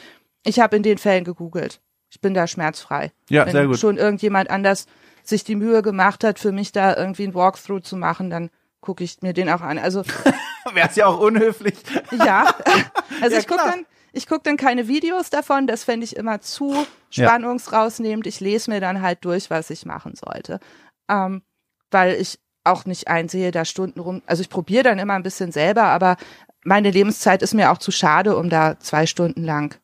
[0.45, 1.81] Ich habe in den Fällen gegoogelt.
[2.11, 3.13] Ich bin da schmerzfrei.
[3.29, 3.79] Ja, Wenn sehr gut.
[3.79, 4.87] schon irgendjemand anders
[5.25, 9.03] sich die Mühe gemacht hat, für mich da irgendwie ein Walkthrough zu machen, dann gucke
[9.03, 9.79] ich mir den auch an.
[9.79, 10.05] Also
[10.75, 11.75] wäre es ja auch unhöflich.
[12.13, 12.55] ja,
[13.21, 15.67] also ja, ich gucke dann, ich guck dann keine Videos davon.
[15.67, 18.27] Das fände ich immer zu spannungsrausnehmend.
[18.27, 20.61] Ich lese mir dann halt durch, was ich machen sollte,
[21.09, 21.43] ähm,
[21.91, 24.23] weil ich auch nicht einsehe, da Stunden rum.
[24.27, 26.17] Also ich probiere dann immer ein bisschen selber, aber
[26.65, 29.79] meine Lebenszeit ist mir auch zu schade, um da zwei Stunden lang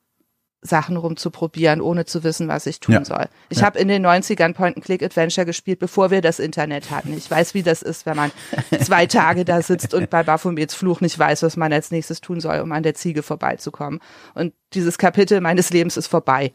[0.61, 3.05] Sachen rumzuprobieren, ohne zu wissen, was ich tun ja.
[3.05, 3.25] soll.
[3.49, 3.65] Ich ja.
[3.65, 7.17] habe in den 90ern Point-and-Click-Adventure gespielt, bevor wir das Internet hatten.
[7.17, 8.31] Ich weiß, wie das ist, wenn man
[8.81, 12.39] zwei Tage da sitzt und bei Baphomets Fluch nicht weiß, was man als nächstes tun
[12.39, 13.99] soll, um an der Ziege vorbeizukommen.
[14.35, 16.53] Und dieses Kapitel meines Lebens ist vorbei.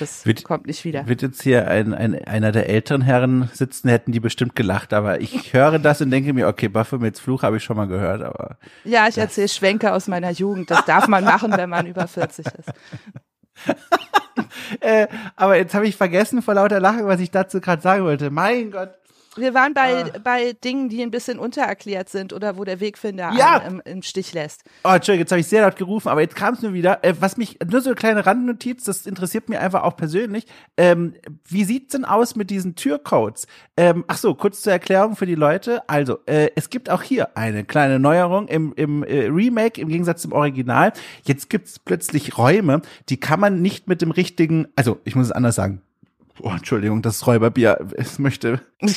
[0.00, 1.06] Das wird, kommt nicht wieder.
[1.06, 5.20] Wird jetzt hier ein, ein, einer der älteren Herren sitzen, hätten die bestimmt gelacht, aber
[5.20, 8.58] ich höre das und denke mir, okay, Baphomets Fluch habe ich schon mal gehört, aber.
[8.84, 10.70] Ja, ich erzähle Schwenke aus meiner Jugend.
[10.70, 12.72] Das darf man machen, wenn man über 40 ist.
[14.80, 18.30] äh, aber jetzt habe ich vergessen vor lauter Lachen, was ich dazu gerade sagen wollte.
[18.30, 18.90] Mein Gott.
[19.36, 20.18] Wir waren bei, ah.
[20.22, 23.58] bei Dingen, die ein bisschen untererklärt sind oder wo der Wegfinder ja.
[23.58, 24.62] im, im, Stich lässt.
[24.84, 27.04] Oh, Entschuldigung, jetzt habe ich sehr laut gerufen, aber jetzt kam es mir wieder.
[27.04, 30.46] Äh, was mich, nur so eine kleine Randnotiz, das interessiert mir einfach auch persönlich.
[30.76, 31.14] Ähm,
[31.46, 33.46] wie sieht's denn aus mit diesen Türcodes?
[33.76, 35.88] Ähm, ach so, kurz zur Erklärung für die Leute.
[35.88, 40.22] Also, äh, es gibt auch hier eine kleine Neuerung im, im äh, Remake im Gegensatz
[40.22, 40.92] zum Original.
[41.24, 45.32] Jetzt gibt's plötzlich Räume, die kann man nicht mit dem richtigen, also ich muss es
[45.32, 45.82] anders sagen,
[46.42, 48.60] Oh, Entschuldigung, das Räuberbier, es möchte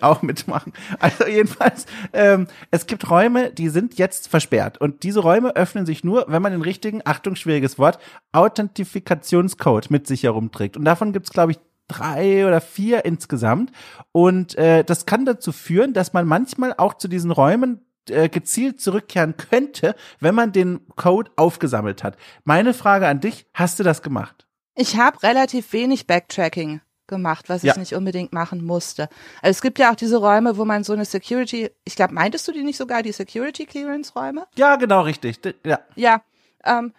[0.00, 0.72] auch mitmachen.
[0.98, 4.78] Also jedenfalls, ähm, es gibt Räume, die sind jetzt versperrt.
[4.78, 7.98] Und diese Räume öffnen sich nur, wenn man den richtigen, Achtung, schwieriges Wort,
[8.32, 10.76] Authentifikationscode mit sich herumträgt.
[10.76, 13.72] Und davon gibt's, glaube ich, drei oder vier insgesamt.
[14.12, 18.80] Und äh, das kann dazu führen, dass man manchmal auch zu diesen Räumen äh, gezielt
[18.80, 22.16] zurückkehren könnte, wenn man den Code aufgesammelt hat.
[22.44, 24.46] Meine Frage an dich, hast du das gemacht?
[24.74, 27.72] Ich habe relativ wenig Backtracking gemacht, was ja.
[27.72, 29.08] ich nicht unbedingt machen musste.
[29.42, 32.48] Also es gibt ja auch diese Räume, wo man so eine Security, ich glaube, meintest
[32.48, 34.46] du die nicht sogar, die Security Clearance Räume?
[34.56, 35.40] Ja, genau, richtig.
[35.66, 35.80] Ja.
[35.94, 36.22] Ja.
[36.64, 36.92] Ähm,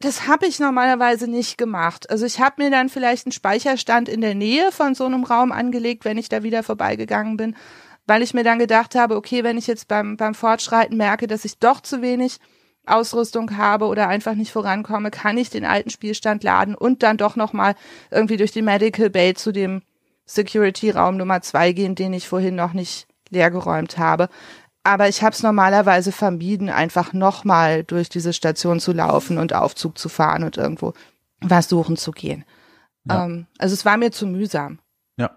[0.00, 2.10] Das habe ich normalerweise nicht gemacht.
[2.10, 5.50] Also ich habe mir dann vielleicht einen Speicherstand in der Nähe von so einem Raum
[5.50, 7.56] angelegt, wenn ich da wieder vorbeigegangen bin,
[8.06, 11.46] weil ich mir dann gedacht habe, okay, wenn ich jetzt beim, beim Fortschreiten merke, dass
[11.46, 12.38] ich doch zu wenig
[12.86, 17.36] Ausrüstung habe oder einfach nicht vorankomme, kann ich den alten Spielstand laden und dann doch
[17.36, 17.74] nochmal
[18.10, 19.82] irgendwie durch die Medical Bay zu dem
[20.26, 24.28] Security-Raum Nummer zwei gehen, den ich vorhin noch nicht leergeräumt habe.
[24.82, 29.98] Aber ich habe es normalerweise vermieden, einfach nochmal durch diese Station zu laufen und Aufzug
[29.98, 30.92] zu fahren und irgendwo
[31.40, 32.44] was suchen zu gehen.
[33.08, 33.24] Ja.
[33.24, 34.78] Ähm, also es war mir zu mühsam.
[35.16, 35.30] Ja.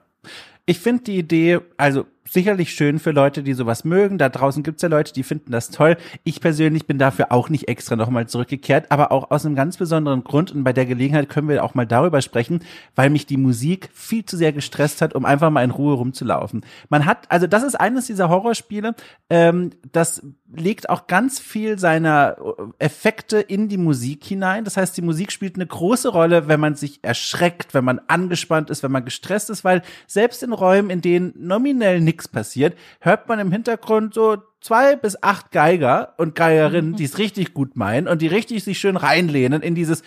[0.65, 4.17] Ich finde die Idee, also sicherlich schön für Leute, die sowas mögen.
[4.17, 5.97] Da draußen gibt's ja Leute, die finden das toll.
[6.23, 10.23] Ich persönlich bin dafür auch nicht extra nochmal zurückgekehrt, aber auch aus einem ganz besonderen
[10.23, 10.51] Grund.
[10.51, 12.61] Und bei der Gelegenheit können wir auch mal darüber sprechen,
[12.95, 16.65] weil mich die Musik viel zu sehr gestresst hat, um einfach mal in Ruhe rumzulaufen.
[16.89, 18.95] Man hat, also das ist eines dieser Horrorspiele,
[19.29, 20.21] ähm, das
[20.53, 24.63] legt auch ganz viel seiner äh, Effekte in die Musik hinein.
[24.63, 28.69] Das heißt, die Musik spielt eine große Rolle, wenn man sich erschreckt, wenn man angespannt
[28.69, 32.76] ist, wenn man gestresst ist, weil selbst in Räumen, in denen nominell nichts nichts passiert,
[32.99, 37.76] hört man im Hintergrund so zwei bis acht Geiger und Geigerinnen, die es richtig gut
[37.76, 40.02] meinen und die richtig sich schön reinlehnen in dieses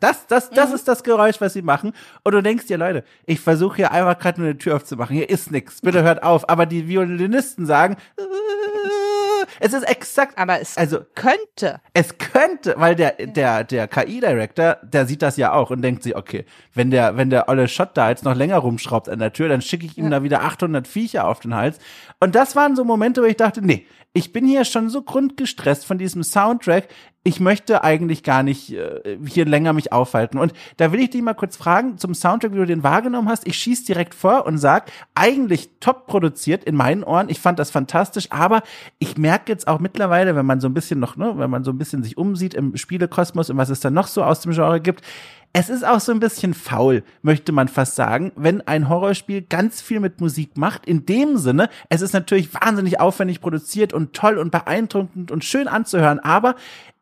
[0.00, 0.74] das, das, das mhm.
[0.76, 1.92] ist das Geräusch, was sie machen.
[2.22, 5.16] Und du denkst dir, Leute, ich versuche hier einfach gerade nur eine Tür aufzumachen.
[5.16, 5.80] Hier ist nichts.
[5.80, 6.48] Bitte hört auf.
[6.48, 7.96] Aber die Violinisten sagen,
[9.60, 10.38] es ist exakt.
[10.38, 11.80] Aber es also, könnte.
[11.94, 16.16] Es könnte, weil der, der, der KI-Director, der sieht das ja auch und denkt sich,
[16.16, 16.44] okay,
[16.74, 19.62] wenn der, wenn der olle Shot da jetzt noch länger rumschraubt an der Tür, dann
[19.62, 20.10] schicke ich ihm ja.
[20.10, 21.78] da wieder 800 Viecher auf den Hals.
[22.20, 25.84] Und das waren so Momente, wo ich dachte, nee, ich bin hier schon so grundgestresst
[25.84, 26.88] von diesem Soundtrack.
[27.28, 30.38] Ich möchte eigentlich gar nicht äh, hier länger mich aufhalten.
[30.38, 33.46] Und da will ich dich mal kurz fragen zum Soundtrack, wie du den wahrgenommen hast.
[33.46, 37.28] Ich schieß direkt vor und sag, eigentlich top produziert in meinen Ohren.
[37.28, 38.62] Ich fand das fantastisch, aber
[38.98, 41.70] ich merke jetzt auch mittlerweile, wenn man so ein bisschen noch, ne, wenn man so
[41.70, 44.80] ein bisschen sich umsieht im Spielekosmos und was es da noch so aus dem Genre
[44.80, 45.04] gibt,
[45.52, 49.82] es ist auch so ein bisschen faul, möchte man fast sagen, wenn ein Horrorspiel ganz
[49.82, 50.86] viel mit Musik macht.
[50.86, 55.68] In dem Sinne, es ist natürlich wahnsinnig aufwendig produziert und toll und beeindruckend und schön
[55.68, 56.54] anzuhören, aber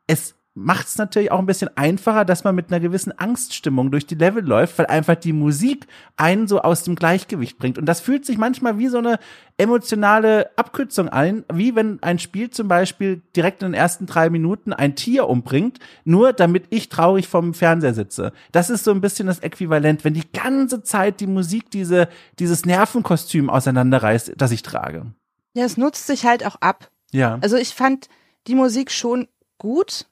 [0.06, 4.06] es macht es natürlich auch ein bisschen einfacher, dass man mit einer gewissen Angststimmung durch
[4.06, 7.76] die Level läuft, weil einfach die Musik einen so aus dem Gleichgewicht bringt.
[7.76, 9.18] Und das fühlt sich manchmal wie so eine
[9.58, 14.72] emotionale Abkürzung ein, wie wenn ein Spiel zum Beispiel direkt in den ersten drei Minuten
[14.72, 18.32] ein Tier umbringt, nur damit ich traurig vom Fernseher sitze.
[18.50, 22.08] Das ist so ein bisschen das Äquivalent, wenn die ganze Zeit die Musik diese,
[22.38, 25.04] dieses Nervenkostüm auseinanderreißt, das ich trage.
[25.52, 26.90] Ja, es nutzt sich halt auch ab.
[27.12, 27.38] Ja.
[27.42, 28.08] Also ich fand
[28.46, 29.28] die Musik schon
[29.58, 30.06] gut,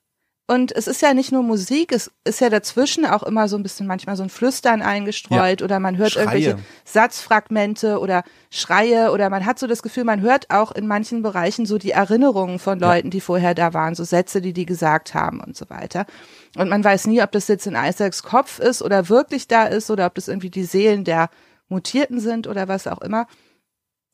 [0.46, 3.62] und es ist ja nicht nur Musik, es ist ja dazwischen auch immer so ein
[3.62, 5.64] bisschen manchmal so ein Flüstern eingestreut ja.
[5.64, 6.22] oder man hört Schreie.
[6.24, 11.22] irgendwelche Satzfragmente oder Schreie oder man hat so das Gefühl, man hört auch in manchen
[11.22, 13.12] Bereichen so die Erinnerungen von Leuten, ja.
[13.12, 16.04] die vorher da waren, so Sätze, die die gesagt haben und so weiter.
[16.58, 19.90] Und man weiß nie, ob das jetzt in Isaacs Kopf ist oder wirklich da ist
[19.90, 21.30] oder ob das irgendwie die Seelen der
[21.68, 23.26] Mutierten sind oder was auch immer.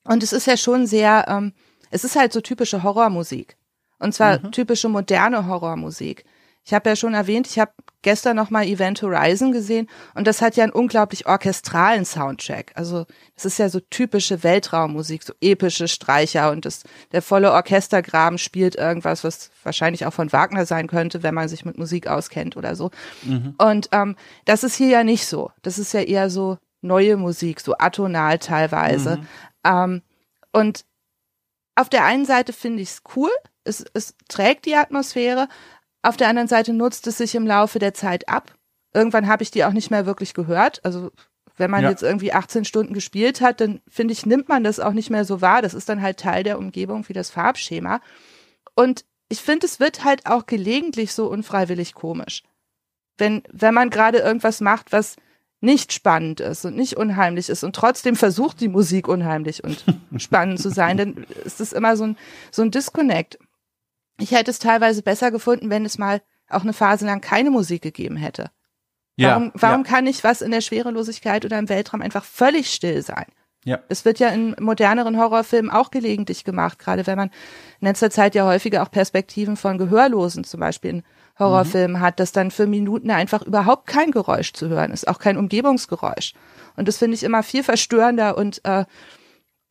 [0.04, 1.54] Und es ist ja schon sehr, ähm,
[1.90, 3.56] es ist halt so typische Horrormusik.
[4.00, 4.50] Und zwar mhm.
[4.50, 6.24] typische moderne Horrormusik.
[6.64, 7.72] Ich habe ja schon erwähnt, ich habe
[8.02, 12.72] gestern noch mal Event Horizon gesehen und das hat ja einen unglaublich orchestralen Soundtrack.
[12.74, 18.38] Also das ist ja so typische Weltraummusik, so epische Streicher und das, der volle Orchestergraben
[18.38, 22.56] spielt irgendwas, was wahrscheinlich auch von Wagner sein könnte, wenn man sich mit Musik auskennt
[22.56, 22.90] oder so.
[23.22, 23.54] Mhm.
[23.58, 25.50] Und ähm, das ist hier ja nicht so.
[25.62, 29.16] Das ist ja eher so neue Musik, so atonal teilweise.
[29.16, 29.26] Mhm.
[29.64, 30.02] Ähm,
[30.52, 30.84] und
[31.74, 33.30] auf der einen Seite finde ich es cool,
[33.70, 35.48] es, es trägt die Atmosphäre.
[36.02, 38.54] Auf der anderen Seite nutzt es sich im Laufe der Zeit ab.
[38.92, 40.84] Irgendwann habe ich die auch nicht mehr wirklich gehört.
[40.84, 41.10] Also
[41.56, 41.90] wenn man ja.
[41.90, 45.24] jetzt irgendwie 18 Stunden gespielt hat, dann finde ich, nimmt man das auch nicht mehr
[45.24, 45.62] so wahr.
[45.62, 48.00] Das ist dann halt Teil der Umgebung wie das Farbschema.
[48.74, 52.42] Und ich finde, es wird halt auch gelegentlich so unfreiwillig komisch.
[53.16, 55.16] Wenn, wenn man gerade irgendwas macht, was
[55.60, 59.84] nicht spannend ist und nicht unheimlich ist und trotzdem versucht die Musik unheimlich und
[60.16, 62.16] spannend zu sein, dann ist es immer so ein,
[62.50, 63.38] so ein Disconnect.
[64.20, 67.82] Ich hätte es teilweise besser gefunden, wenn es mal auch eine Phase lang keine Musik
[67.82, 68.50] gegeben hätte.
[69.16, 69.90] Warum, ja, warum ja.
[69.90, 73.26] kann nicht was in der Schwerelosigkeit oder im Weltraum einfach völlig still sein?
[73.64, 73.78] Ja.
[73.88, 77.30] Es wird ja in moderneren Horrorfilmen auch gelegentlich gemacht, gerade wenn man
[77.80, 81.02] in letzter Zeit ja häufiger auch Perspektiven von Gehörlosen zum Beispiel in
[81.38, 82.00] Horrorfilmen mhm.
[82.00, 86.32] hat, dass dann für Minuten einfach überhaupt kein Geräusch zu hören ist, auch kein Umgebungsgeräusch.
[86.76, 88.86] Und das finde ich immer viel verstörender und, äh,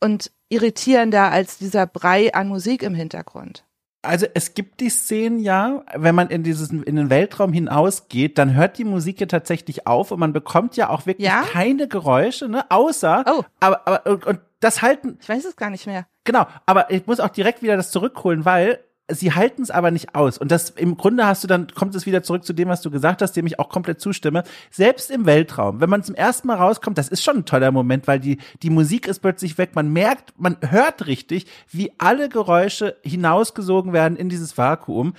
[0.00, 3.64] und irritierender als dieser Brei an Musik im Hintergrund.
[4.02, 8.54] Also es gibt die Szenen ja, wenn man in dieses in den Weltraum hinausgeht, dann
[8.54, 11.42] hört die Musik ja tatsächlich auf und man bekommt ja auch wirklich ja?
[11.42, 13.42] keine Geräusche, ne, außer oh.
[13.60, 16.06] aber aber und, und das halten Ich weiß es gar nicht mehr.
[16.24, 18.80] Genau, aber ich muss auch direkt wieder das zurückholen, weil
[19.12, 20.38] sie halten es aber nicht aus.
[20.38, 22.90] Und das im Grunde hast du dann, kommt es wieder zurück zu dem, was du
[22.90, 24.44] gesagt hast, dem ich auch komplett zustimme.
[24.70, 28.06] Selbst im Weltraum, wenn man zum ersten Mal rauskommt, das ist schon ein toller Moment,
[28.06, 29.70] weil die, die Musik ist plötzlich weg.
[29.74, 35.14] Man merkt, man hört richtig, wie alle Geräusche hinausgesogen werden in dieses Vakuum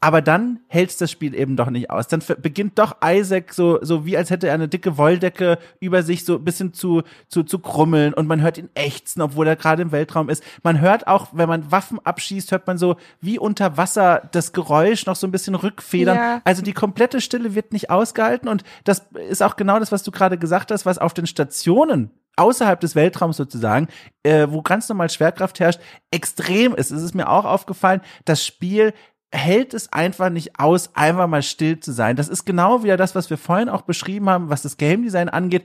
[0.00, 2.08] aber dann hält's das Spiel eben doch nicht aus.
[2.08, 6.24] Dann beginnt doch Isaac so, so wie als hätte er eine dicke Wolldecke über sich
[6.24, 9.82] so ein bisschen zu, zu, zu krummeln und man hört ihn ächzen, obwohl er gerade
[9.82, 10.42] im Weltraum ist.
[10.62, 15.06] Man hört auch, wenn man Waffen abschießt, hört man so wie unter Wasser das Geräusch
[15.06, 16.16] noch so ein bisschen rückfedern.
[16.16, 16.40] Ja.
[16.44, 20.10] Also die komplette Stille wird nicht ausgehalten und das ist auch genau das, was du
[20.10, 23.88] gerade gesagt hast, was auf den Stationen außerhalb des Weltraums sozusagen,
[24.22, 26.90] äh, wo ganz normal Schwerkraft herrscht, extrem ist.
[26.90, 28.92] Es ist mir auch aufgefallen, das Spiel
[29.32, 32.16] hält es einfach nicht aus, einfach mal still zu sein.
[32.16, 35.28] Das ist genau wieder das, was wir vorhin auch beschrieben haben, was das Game Design
[35.28, 35.64] angeht.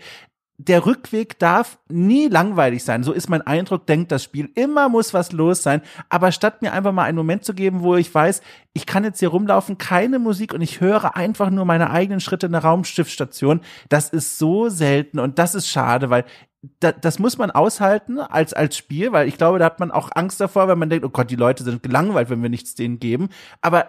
[0.63, 3.01] Der Rückweg darf nie langweilig sein.
[3.03, 4.51] So ist mein Eindruck, denkt das Spiel.
[4.53, 5.81] Immer muss was los sein.
[6.07, 8.43] Aber statt mir einfach mal einen Moment zu geben, wo ich weiß,
[8.73, 12.45] ich kann jetzt hier rumlaufen, keine Musik und ich höre einfach nur meine eigenen Schritte
[12.45, 16.25] in der Raumschiffstation, das ist so selten und das ist schade, weil
[16.79, 20.11] da, das muss man aushalten als, als Spiel, weil ich glaube, da hat man auch
[20.13, 22.99] Angst davor, wenn man denkt, oh Gott, die Leute sind gelangweilt, wenn wir nichts denen
[22.99, 23.29] geben.
[23.61, 23.87] Aber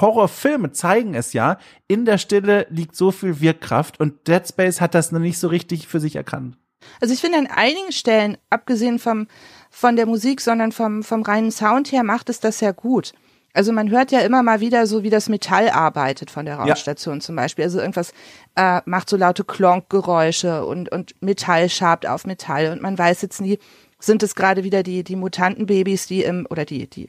[0.00, 1.58] Horrorfilme zeigen es ja,
[1.88, 5.48] in der Stille liegt so viel Wirkkraft und Dead Space hat das noch nicht so
[5.48, 6.56] richtig für sich erkannt.
[7.00, 9.26] Also ich finde an einigen Stellen, abgesehen vom,
[9.70, 13.12] von der Musik, sondern vom, vom reinen Sound her, macht es das sehr gut.
[13.54, 17.16] Also man hört ja immer mal wieder so, wie das Metall arbeitet von der Raumstation
[17.16, 17.20] ja.
[17.20, 17.64] zum Beispiel.
[17.64, 18.12] Also irgendwas
[18.56, 23.40] äh, macht so laute Klonkgeräusche und, und Metall schabt auf Metall und man weiß jetzt
[23.40, 23.58] nie,
[24.00, 27.08] sind es gerade wieder die, die Mutantenbabys, die im, oder die, die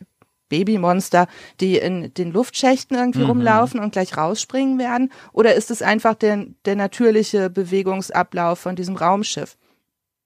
[0.49, 1.27] Babymonster,
[1.59, 3.29] die in den Luftschächten irgendwie mhm.
[3.29, 5.11] rumlaufen und gleich rausspringen werden?
[5.33, 9.57] Oder ist es einfach der, der natürliche Bewegungsablauf von diesem Raumschiff?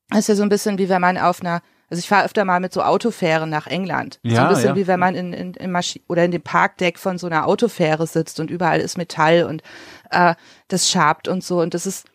[0.10, 2.46] Das ist ja so ein bisschen wie wenn man auf einer also ich fahre öfter
[2.46, 4.20] mal mit so Autofähren nach England.
[4.22, 4.76] Ja, so ein bisschen ja.
[4.76, 8.06] wie wenn man in, in, in Maschi oder in dem Parkdeck von so einer Autofähre
[8.06, 9.64] sitzt und überall ist Metall und
[10.12, 10.36] äh,
[10.68, 11.60] das schabt und so.
[11.62, 12.06] Und das ist,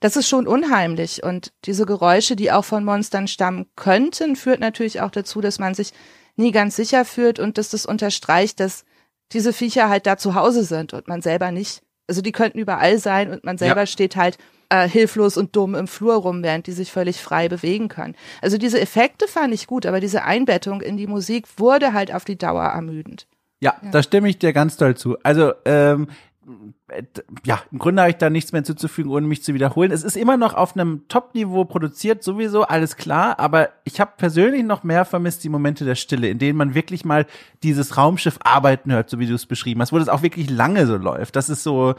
[0.00, 1.22] das ist schon unheimlich.
[1.22, 5.74] Und diese Geräusche, die auch von Monstern stammen könnten, führt natürlich auch dazu, dass man
[5.74, 5.92] sich
[6.36, 8.84] nie ganz sicher fühlt und dass das unterstreicht, dass
[9.32, 11.82] diese Viecher halt da zu Hause sind und man selber nicht.
[12.08, 13.86] Also die könnten überall sein und man selber ja.
[13.86, 14.38] steht halt
[14.68, 18.16] äh, hilflos und dumm im Flur rum, während die sich völlig frei bewegen können.
[18.42, 22.24] Also diese Effekte fand ich gut, aber diese Einbettung in die Musik wurde halt auf
[22.24, 23.26] die Dauer ermüdend.
[23.60, 23.90] Ja, ja.
[23.90, 25.18] da stimme ich dir ganz doll zu.
[25.22, 26.08] Also ähm,
[27.44, 29.92] ja, im Grunde habe ich da nichts mehr zuzufügen, ohne mich zu wiederholen.
[29.92, 34.64] Es ist immer noch auf einem Top-Niveau produziert, sowieso, alles klar, aber ich habe persönlich
[34.64, 37.26] noch mehr vermisst die Momente der Stille, in denen man wirklich mal
[37.62, 40.86] dieses Raumschiff arbeiten hört, so wie du es beschrieben hast, wo das auch wirklich lange
[40.86, 41.36] so läuft.
[41.36, 41.94] Das ist so,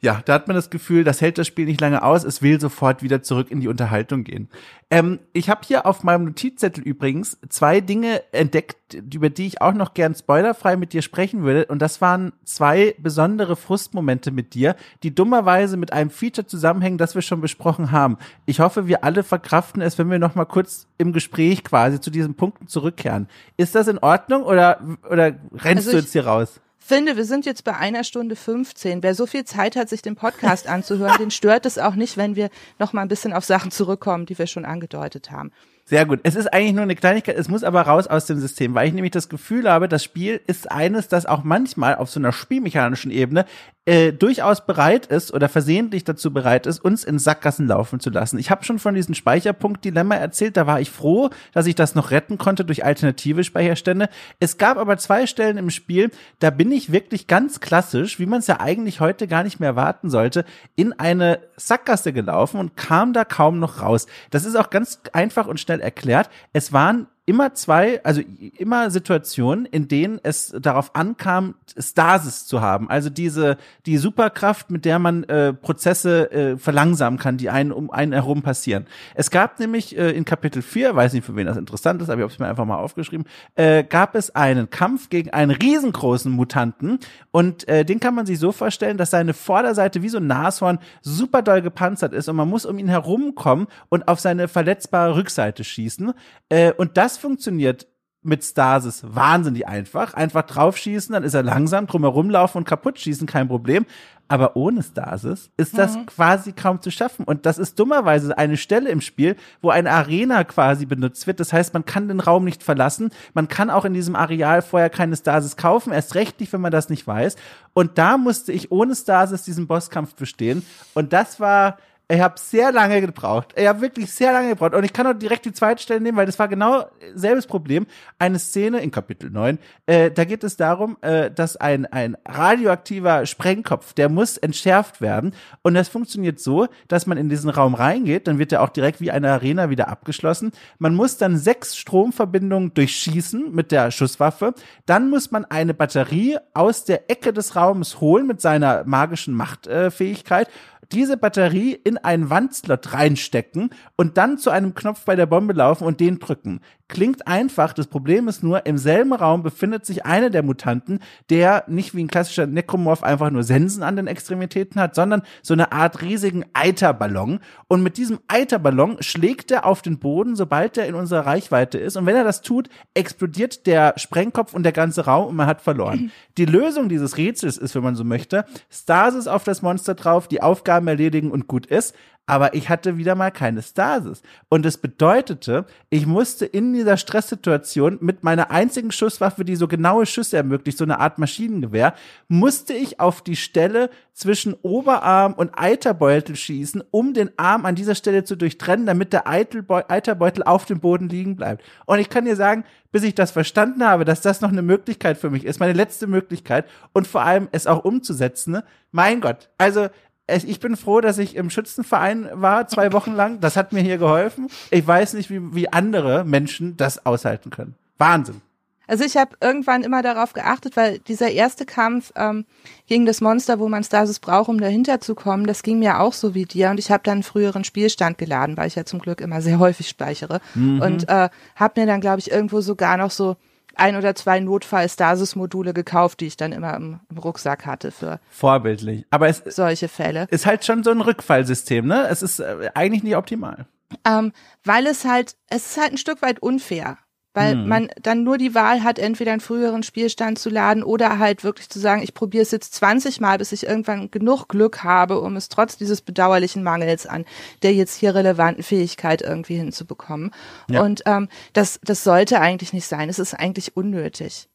[0.00, 2.60] ja, da hat man das Gefühl, das hält das Spiel nicht lange aus, es will
[2.60, 4.48] sofort wieder zurück in die Unterhaltung gehen.
[4.88, 9.72] Ähm, ich habe hier auf meinem Notizzettel übrigens zwei Dinge entdeckt, über die ich auch
[9.72, 11.66] noch gern spoilerfrei mit dir sprechen würde.
[11.66, 17.16] Und das waren zwei besondere Frustmomente mit dir, die dummerweise mit einem Feature zusammenhängen, das
[17.16, 18.16] wir schon besprochen haben.
[18.44, 22.10] Ich hoffe, wir alle verkraften es, wenn wir noch mal kurz im Gespräch quasi zu
[22.10, 23.28] diesen Punkten zurückkehren.
[23.56, 26.60] Ist das in Ordnung oder, oder rennst also du jetzt hier raus?
[26.86, 29.02] Finde, wir sind jetzt bei einer Stunde 15.
[29.02, 32.36] Wer so viel Zeit hat, sich den Podcast anzuhören, den stört es auch nicht, wenn
[32.36, 32.48] wir
[32.78, 35.50] noch mal ein bisschen auf Sachen zurückkommen, die wir schon angedeutet haben.
[35.88, 36.18] Sehr gut.
[36.24, 38.92] Es ist eigentlich nur eine Kleinigkeit, es muss aber raus aus dem System, weil ich
[38.92, 43.12] nämlich das Gefühl habe, das Spiel ist eines, das auch manchmal auf so einer spielmechanischen
[43.12, 43.44] Ebene
[43.88, 48.36] äh, durchaus bereit ist oder versehentlich dazu bereit ist, uns in Sackgassen laufen zu lassen.
[48.36, 52.10] Ich habe schon von diesem Speicherpunkt-Dilemma erzählt, da war ich froh, dass ich das noch
[52.10, 54.08] retten konnte durch alternative Speicherstände.
[54.40, 56.10] Es gab aber zwei Stellen im Spiel,
[56.40, 59.68] da bin ich wirklich ganz klassisch, wie man es ja eigentlich heute gar nicht mehr
[59.68, 60.44] erwarten sollte,
[60.74, 64.08] in eine Sackgasse gelaufen und kam da kaum noch raus.
[64.32, 66.30] Das ist auch ganz einfach und schnell erklärt.
[66.52, 68.22] Es waren immer zwei, also
[68.56, 72.88] immer Situationen, in denen es darauf ankam, Stasis zu haben.
[72.88, 77.90] Also diese, die Superkraft, mit der man äh, Prozesse äh, verlangsamen kann, die einen um
[77.90, 78.86] einen herum passieren.
[79.16, 82.20] Es gab nämlich äh, in Kapitel 4, weiß nicht, für wen das interessant ist, aber
[82.20, 83.26] ich habe es mir einfach mal aufgeschrieben,
[83.56, 87.00] äh, gab es einen Kampf gegen einen riesengroßen Mutanten
[87.32, 90.78] und äh, den kann man sich so vorstellen, dass seine Vorderseite wie so ein Nashorn
[91.02, 95.64] super doll gepanzert ist und man muss um ihn herumkommen und auf seine verletzbare Rückseite
[95.64, 96.12] schießen.
[96.48, 97.86] Äh, und das funktioniert
[98.26, 100.14] mit Stasis wahnsinnig einfach.
[100.14, 103.86] Einfach draufschießen, dann ist er langsam, drumherum laufen und kaputt schießen, kein Problem.
[104.28, 106.06] Aber ohne Stasis ist das mhm.
[106.06, 107.24] quasi kaum zu schaffen.
[107.24, 111.38] Und das ist dummerweise eine Stelle im Spiel, wo eine Arena quasi benutzt wird.
[111.38, 113.10] Das heißt, man kann den Raum nicht verlassen.
[113.34, 115.92] Man kann auch in diesem Areal vorher keine Stasis kaufen.
[115.92, 117.36] Erst recht nicht, wenn man das nicht weiß.
[117.72, 120.66] Und da musste ich ohne Stasis diesen Bosskampf bestehen.
[120.94, 123.52] Und das war, Ich habe sehr lange gebraucht.
[123.56, 124.74] Ich habe wirklich sehr lange gebraucht.
[124.74, 126.84] Und ich kann auch direkt die zweite Stelle nehmen, weil das war genau
[127.16, 127.84] selbes Problem.
[128.20, 129.58] Eine Szene in Kapitel 9.
[129.86, 135.34] Äh, da geht es darum, äh, dass ein, ein radioaktiver Sprengkopf, der muss entschärft werden.
[135.62, 138.28] Und das funktioniert so, dass man in diesen Raum reingeht.
[138.28, 140.52] Dann wird er auch direkt wie eine Arena wieder abgeschlossen.
[140.78, 144.54] Man muss dann sechs Stromverbindungen durchschießen mit der Schusswaffe.
[144.84, 150.46] Dann muss man eine Batterie aus der Ecke des Raumes holen mit seiner magischen Machtfähigkeit.
[150.46, 150.50] Äh,
[150.92, 155.84] diese Batterie in einen Wandslot reinstecken und dann zu einem Knopf bei der Bombe laufen
[155.84, 156.60] und den drücken.
[156.88, 161.00] Klingt einfach, das Problem ist nur, im selben Raum befindet sich einer der Mutanten,
[161.30, 165.52] der nicht wie ein klassischer Necromorph einfach nur Sensen an den Extremitäten hat, sondern so
[165.52, 167.40] eine Art riesigen Eiterballon.
[167.66, 171.96] Und mit diesem Eiterballon schlägt er auf den Boden, sobald er in unserer Reichweite ist.
[171.96, 175.62] Und wenn er das tut, explodiert der Sprengkopf und der ganze Raum und man hat
[175.62, 176.12] verloren.
[176.38, 180.40] Die Lösung dieses Rätsels ist, wenn man so möchte, Stasis auf das Monster drauf, die
[180.40, 181.96] Aufgaben erledigen und gut ist
[182.26, 184.22] aber ich hatte wieder mal keine Stasis.
[184.48, 190.06] Und es bedeutete, ich musste in dieser Stresssituation mit meiner einzigen Schusswaffe, die so genaue
[190.06, 191.94] Schüsse ermöglicht, so eine Art Maschinengewehr,
[192.28, 197.94] musste ich auf die Stelle zwischen Oberarm und Eiterbeutel schießen, um den Arm an dieser
[197.94, 201.62] Stelle zu durchtrennen, damit der Eiterbeutel auf dem Boden liegen bleibt.
[201.84, 205.18] Und ich kann dir sagen, bis ich das verstanden habe, dass das noch eine Möglichkeit
[205.18, 208.64] für mich ist, meine letzte Möglichkeit und vor allem es auch umzusetzen, ne?
[208.90, 209.50] mein Gott.
[209.58, 209.88] Also
[210.28, 213.40] ich bin froh, dass ich im Schützenverein war, zwei Wochen lang.
[213.40, 214.48] Das hat mir hier geholfen.
[214.70, 217.74] Ich weiß nicht, wie, wie andere Menschen das aushalten können.
[217.98, 218.40] Wahnsinn.
[218.88, 222.44] Also ich habe irgendwann immer darauf geachtet, weil dieser erste Kampf ähm,
[222.86, 226.12] gegen das Monster, wo man Stasis braucht, um dahinter zu kommen, das ging mir auch
[226.12, 226.70] so wie dir.
[226.70, 229.58] Und ich habe dann einen früheren Spielstand geladen, weil ich ja zum Glück immer sehr
[229.58, 230.40] häufig speichere.
[230.54, 230.80] Mhm.
[230.80, 233.36] Und äh, habe mir dann, glaube ich, irgendwo sogar noch so
[233.76, 239.06] ein oder zwei Notfall-Stasis-Module gekauft, die ich dann immer im, im, Rucksack hatte für vorbildlich.
[239.10, 242.08] Aber es solche Fälle ist halt schon so ein Rückfallsystem, ne?
[242.08, 243.66] Es ist äh, eigentlich nicht optimal.
[244.04, 244.32] Ähm,
[244.64, 246.98] weil es halt, es ist halt ein Stück weit unfair
[247.36, 247.68] weil hm.
[247.68, 251.68] man dann nur die Wahl hat, entweder einen früheren Spielstand zu laden oder halt wirklich
[251.68, 255.36] zu sagen, ich probiere es jetzt 20 Mal, bis ich irgendwann genug Glück habe, um
[255.36, 257.26] es trotz dieses bedauerlichen Mangels an
[257.62, 260.30] der jetzt hier relevanten Fähigkeit irgendwie hinzubekommen.
[260.70, 260.82] Ja.
[260.82, 263.10] Und ähm, das, das sollte eigentlich nicht sein.
[263.10, 264.48] Es ist eigentlich unnötig.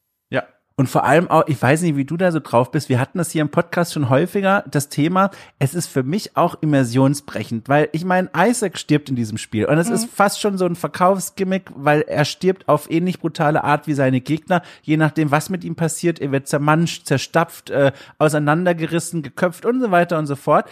[0.76, 2.90] Und vor allem auch, ich weiß nicht, wie du da so drauf bist.
[2.90, 5.30] Wir hatten das hier im Podcast schon häufiger, das Thema.
[5.60, 9.66] Es ist für mich auch immersionsbrechend, weil ich meine, Isaac stirbt in diesem Spiel.
[9.66, 9.96] Und es mhm.
[9.96, 14.22] ist fast schon so ein Verkaufsgimmick, weil er stirbt auf ähnlich brutale Art wie seine
[14.22, 14.64] Gegner.
[14.82, 19.92] Je nachdem, was mit ihm passiert, er wird zermanscht, zerstapft, äh, auseinandergerissen, geköpft und so
[19.92, 20.70] weiter und so fort.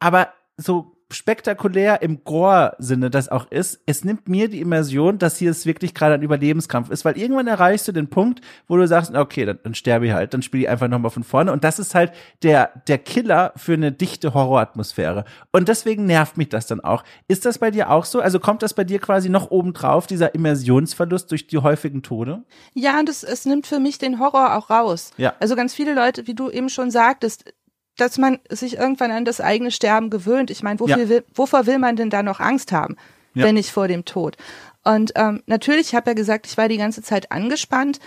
[0.00, 5.50] Aber so spektakulär im Gore-Sinne das auch ist, es nimmt mir die Immersion, dass hier
[5.50, 9.14] es wirklich gerade ein Überlebenskampf ist, weil irgendwann erreichst du den Punkt, wo du sagst,
[9.14, 11.78] okay, dann, dann sterbe ich halt, dann spiele ich einfach nochmal von vorne und das
[11.78, 12.12] ist halt
[12.42, 17.04] der, der Killer für eine dichte Horroratmosphäre und deswegen nervt mich das dann auch.
[17.28, 18.20] Ist das bei dir auch so?
[18.20, 22.42] Also kommt das bei dir quasi noch obendrauf, dieser Immersionsverlust durch die häufigen Tode?
[22.72, 25.12] Ja, und es, es nimmt für mich den Horror auch raus.
[25.16, 25.34] Ja.
[25.40, 27.52] Also ganz viele Leute, wie du eben schon sagtest,
[27.96, 30.50] dass man sich irgendwann an das eigene Sterben gewöhnt.
[30.50, 31.08] Ich meine, wofür, ja.
[31.08, 32.96] will, wovor will man denn da noch Angst haben,
[33.34, 33.44] ja.
[33.44, 34.36] wenn nicht vor dem Tod?
[34.82, 38.00] Und ähm, natürlich, ich habe ja gesagt, ich war die ganze Zeit angespannt,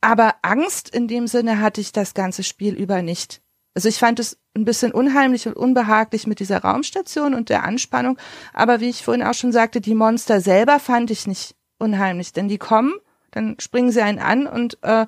[0.00, 3.42] aber Angst in dem Sinne hatte ich das ganze Spiel über nicht.
[3.74, 8.18] Also ich fand es ein bisschen unheimlich und unbehaglich mit dieser Raumstation und der Anspannung,
[8.52, 12.48] aber wie ich vorhin auch schon sagte, die Monster selber fand ich nicht unheimlich, denn
[12.48, 12.94] die kommen,
[13.30, 15.06] dann springen sie einen an und äh,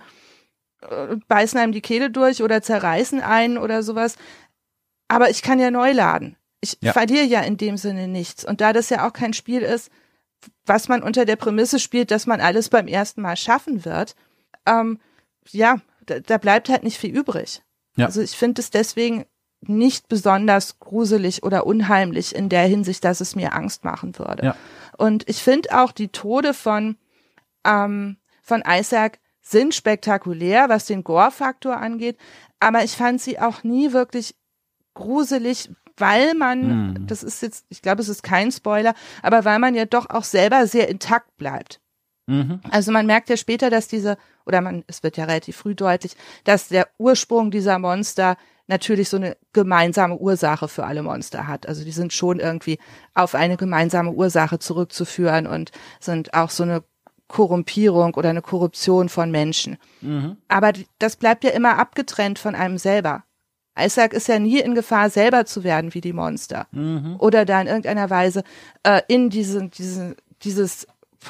[0.89, 4.17] äh, beißen einem die Kehle durch oder zerreißen einen oder sowas.
[5.09, 6.37] Aber ich kann ja neu laden.
[6.61, 6.93] Ich ja.
[6.93, 8.45] verliere ja in dem Sinne nichts.
[8.45, 9.91] Und da das ja auch kein Spiel ist,
[10.65, 14.15] was man unter der Prämisse spielt, dass man alles beim ersten Mal schaffen wird,
[14.67, 14.99] ähm,
[15.51, 17.63] ja, da, da bleibt halt nicht viel übrig.
[17.97, 18.07] Ja.
[18.07, 19.27] Also ich finde es deswegen
[19.61, 24.47] nicht besonders gruselig oder unheimlich in der Hinsicht, dass es mir Angst machen würde.
[24.47, 24.57] Ja.
[24.97, 26.97] Und ich finde auch die Tode von,
[27.65, 32.17] ähm, von Isaac sind spektakulär, was den Gore-Faktor angeht,
[32.61, 34.37] aber ich fand sie auch nie wirklich
[34.95, 37.07] gruselig, weil man, hm.
[37.07, 40.25] das ist jetzt, ich glaube, es ist kein Spoiler, aber weil man ja doch auch
[40.25, 41.81] selber sehr intakt bleibt.
[42.27, 42.61] Mhm.
[42.71, 44.17] Also man merkt ja später, dass diese,
[44.47, 46.15] oder man, es wird ja relativ früh deutlich,
[46.45, 48.37] dass der Ursprung dieser Monster
[48.69, 51.67] natürlich so eine gemeinsame Ursache für alle Monster hat.
[51.67, 52.79] Also die sind schon irgendwie
[53.15, 56.85] auf eine gemeinsame Ursache zurückzuführen und sind auch so eine
[57.33, 59.79] Korrumpierung oder eine Korruption von Menschen.
[60.03, 60.37] Mhm.
[60.49, 63.25] Aber das bleibt ja immer abgetrennt von einem selber.
[63.79, 66.67] Isaac ist ja nie in Gefahr, selber zu werden wie die Monster.
[66.73, 67.17] Mhm.
[67.19, 68.45] Oder da in irgendeiner Weise
[68.83, 70.87] äh, in diesen, diesen, dieses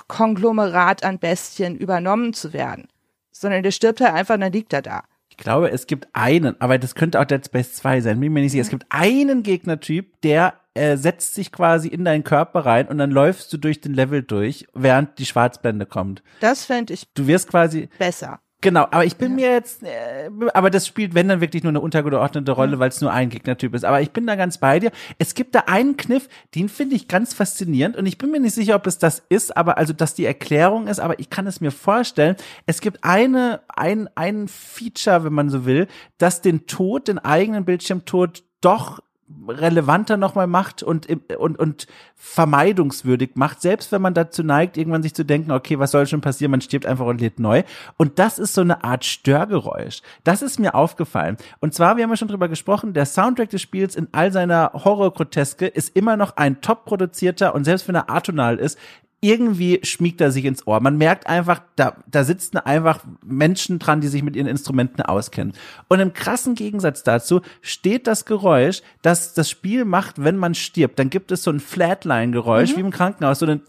[0.09, 2.89] Konglomerat an Bestien übernommen zu werden.
[3.31, 5.05] Sondern der stirbt halt einfach und dann liegt er da.
[5.29, 8.41] Ich glaube, es gibt einen, aber das könnte auch Dead Space 2 sein, bin mir
[8.41, 8.63] nicht sicher.
[8.63, 13.11] Es gibt einen Gegnertyp, der äh, setzt sich quasi in deinen Körper rein und dann
[13.11, 16.23] läufst du durch den Level durch, während die Schwarzblende kommt.
[16.41, 18.41] Das fände ich Du wirst quasi besser.
[18.63, 19.49] Genau, aber ich bin ja.
[19.49, 22.79] mir jetzt, äh, aber das spielt, wenn dann wirklich nur eine untergeordnete Rolle, ja.
[22.79, 23.85] weil es nur ein Gegnertyp ist.
[23.85, 24.93] Aber ich bin da ganz bei dir.
[25.19, 28.55] Es gibt da einen Kniff, den finde ich ganz faszinierend und ich bin mir nicht
[28.55, 31.61] sicher, ob es das ist, aber also, dass die Erklärung ist, aber ich kann es
[31.61, 32.37] mir vorstellen.
[32.65, 35.89] Es gibt eine, ein, ein Feature, wenn man so will,
[36.19, 39.01] das den Tod, den eigenen Bildschirmtod doch
[39.49, 41.87] relevanter nochmal macht und, und, und
[42.17, 46.21] vermeidungswürdig macht, selbst wenn man dazu neigt, irgendwann sich zu denken, okay, was soll schon
[46.21, 47.63] passieren, man stirbt einfach und lädt neu.
[47.97, 50.03] Und das ist so eine Art Störgeräusch.
[50.25, 51.37] Das ist mir aufgefallen.
[51.61, 54.71] Und zwar, wir haben ja schon drüber gesprochen, der Soundtrack des Spiels in all seiner
[54.73, 58.79] Horrorgroteske ist immer noch ein top produzierter und selbst wenn er atonal ist,
[59.25, 60.81] irgendwie schmiegt er sich ins Ohr.
[60.81, 65.55] Man merkt einfach, da, da sitzen einfach Menschen dran, die sich mit ihren Instrumenten auskennen.
[65.89, 70.99] Und im krassen Gegensatz dazu steht das Geräusch, das das Spiel macht, wenn man stirbt.
[70.99, 72.77] Dann gibt es so ein Flatline-Geräusch, mhm.
[72.77, 73.65] wie im Krankenhaus, so ein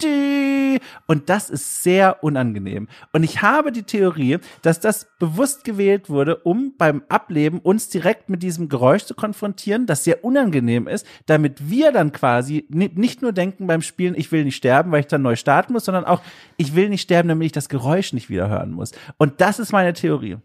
[1.06, 2.88] und das ist sehr unangenehm.
[3.12, 8.28] Und ich habe die Theorie, dass das bewusst gewählt wurde, um beim Ableben uns direkt
[8.28, 13.32] mit diesem Geräusch zu konfrontieren, das sehr unangenehm ist, damit wir dann quasi nicht nur
[13.32, 16.22] denken beim Spielen, ich will nicht sterben, weil ich dann neu starten muss, sondern auch,
[16.56, 18.92] ich will nicht sterben, damit ich das Geräusch nicht wieder hören muss.
[19.18, 20.38] Und das ist meine Theorie.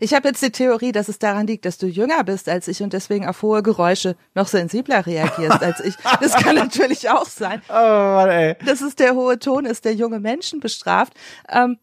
[0.00, 2.82] Ich habe jetzt die Theorie, dass es daran liegt, dass du jünger bist als ich
[2.82, 5.94] und deswegen auf hohe Geräusche noch sensibler reagierst als ich.
[6.20, 7.60] Das kann natürlich auch sein.
[7.68, 8.56] Oh Mann, ey.
[8.64, 11.12] Dass es der hohe Ton ist, der junge Menschen bestraft.
[11.50, 11.78] Ähm,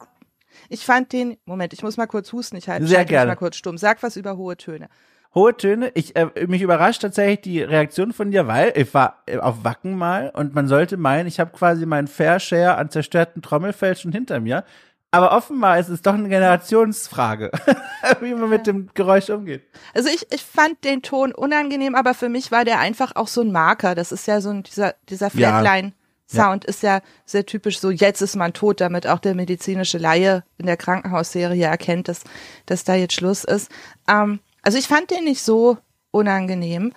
[0.67, 3.31] ich fand den, Moment, ich muss mal kurz husten, ich halte Sehr gerne.
[3.31, 3.77] mal kurz stumm.
[3.77, 4.89] Sag was über hohe Töne
[5.37, 5.91] hohe Töne.
[5.93, 9.95] Ich äh, mich überrascht tatsächlich die Reaktion von dir, weil ich war äh, auf Wacken
[9.95, 14.11] mal und man sollte meinen, ich habe quasi meinen Fair Share an zerstörten Trommelfell schon
[14.11, 14.63] hinter mir.
[15.11, 17.51] Aber offenbar ist es doch eine Generationsfrage,
[18.19, 19.63] wie man mit dem Geräusch umgeht.
[19.93, 23.41] Also ich, ich fand den Ton unangenehm, aber für mich war der einfach auch so
[23.41, 23.95] ein Marker.
[23.95, 25.93] Das ist ja so ein, dieser, dieser Flatline.
[26.29, 26.69] Sound ja.
[26.69, 30.65] ist ja sehr typisch so, jetzt ist man tot, damit auch der medizinische Laie in
[30.65, 32.23] der Krankenhausserie erkennt, dass,
[32.65, 33.71] dass da jetzt Schluss ist.
[34.09, 35.77] Ähm, also ich fand den nicht so
[36.11, 36.91] unangenehm.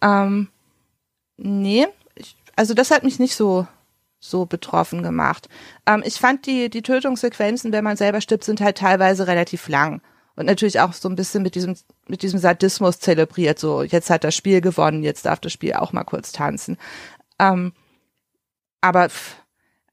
[0.00, 0.48] Ähm,
[1.36, 3.66] nee, ich, also das hat mich nicht so
[4.18, 5.48] so betroffen gemacht.
[5.86, 10.00] Ähm, ich fand die die Tötungssequenzen, wenn man selber stirbt, sind halt teilweise relativ lang
[10.36, 11.76] und natürlich auch so ein bisschen mit diesem
[12.08, 13.58] mit diesem Sadismus zelebriert.
[13.58, 16.78] So jetzt hat das Spiel gewonnen, jetzt darf das Spiel auch mal kurz tanzen.
[17.38, 17.72] Ähm,
[18.80, 19.08] aber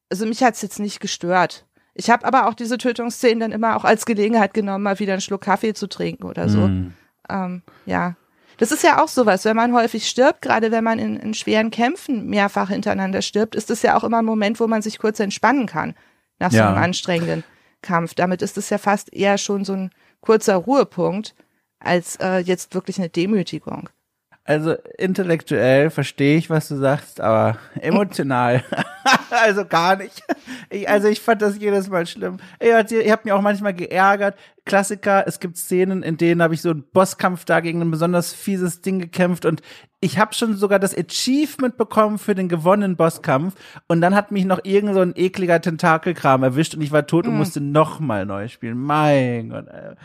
[0.10, 1.66] also mich hat's jetzt nicht gestört.
[1.96, 5.22] Ich habe aber auch diese Tötungsszenen dann immer auch als Gelegenheit genommen, mal wieder einen
[5.22, 6.68] Schluck Kaffee zu trinken oder so.
[6.68, 6.94] Mm
[7.30, 8.16] ähm, ja.
[8.58, 11.72] Das ist ja auch sowas, wenn man häufig stirbt, gerade wenn man in, in schweren
[11.72, 15.20] Kämpfen mehrfach hintereinander stirbt, ist es ja auch immer ein Moment, wo man sich kurz
[15.20, 15.96] entspannen kann
[16.40, 17.44] nach so einem anstrengenden
[17.82, 18.14] Kampf.
[18.14, 21.36] Damit ist es ja fast eher schon so ein kurzer Ruhepunkt
[21.80, 23.90] als äh, jetzt wirklich eine Demütigung.
[24.46, 28.62] Also intellektuell verstehe ich, was du sagst, aber emotional,
[29.30, 30.22] also gar nicht.
[30.70, 32.38] Ich, also ich fand das jedes Mal schlimm.
[32.62, 34.36] Ihr, ihr habt mich auch manchmal geärgert.
[34.66, 38.34] Klassiker, es gibt Szenen, in denen habe ich so einen Bosskampf da gegen ein besonders
[38.34, 39.62] fieses Ding gekämpft und
[40.02, 43.56] ich habe schon sogar das Achievement bekommen für den gewonnenen Bosskampf
[43.88, 47.28] und dann hat mich noch irgend so ein ekliger Tentakelkram erwischt und ich war tot
[47.28, 47.40] und mhm.
[47.40, 48.78] musste nochmal neu spielen.
[48.78, 49.68] Mein Gott.
[49.70, 49.96] Ey.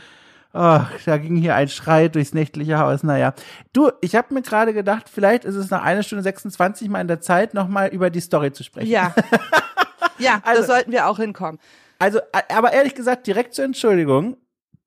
[0.54, 3.02] Oh, da ging hier ein Schrei durchs nächtliche Haus.
[3.02, 3.34] Naja.
[3.72, 7.08] Du, ich habe mir gerade gedacht, vielleicht ist es nach einer Stunde 26 mal in
[7.08, 8.88] der Zeit, nochmal über die Story zu sprechen.
[8.88, 9.14] Ja.
[10.18, 11.60] ja, also, da sollten wir auch hinkommen.
[11.98, 14.36] Also, aber ehrlich gesagt, direkt zur Entschuldigung,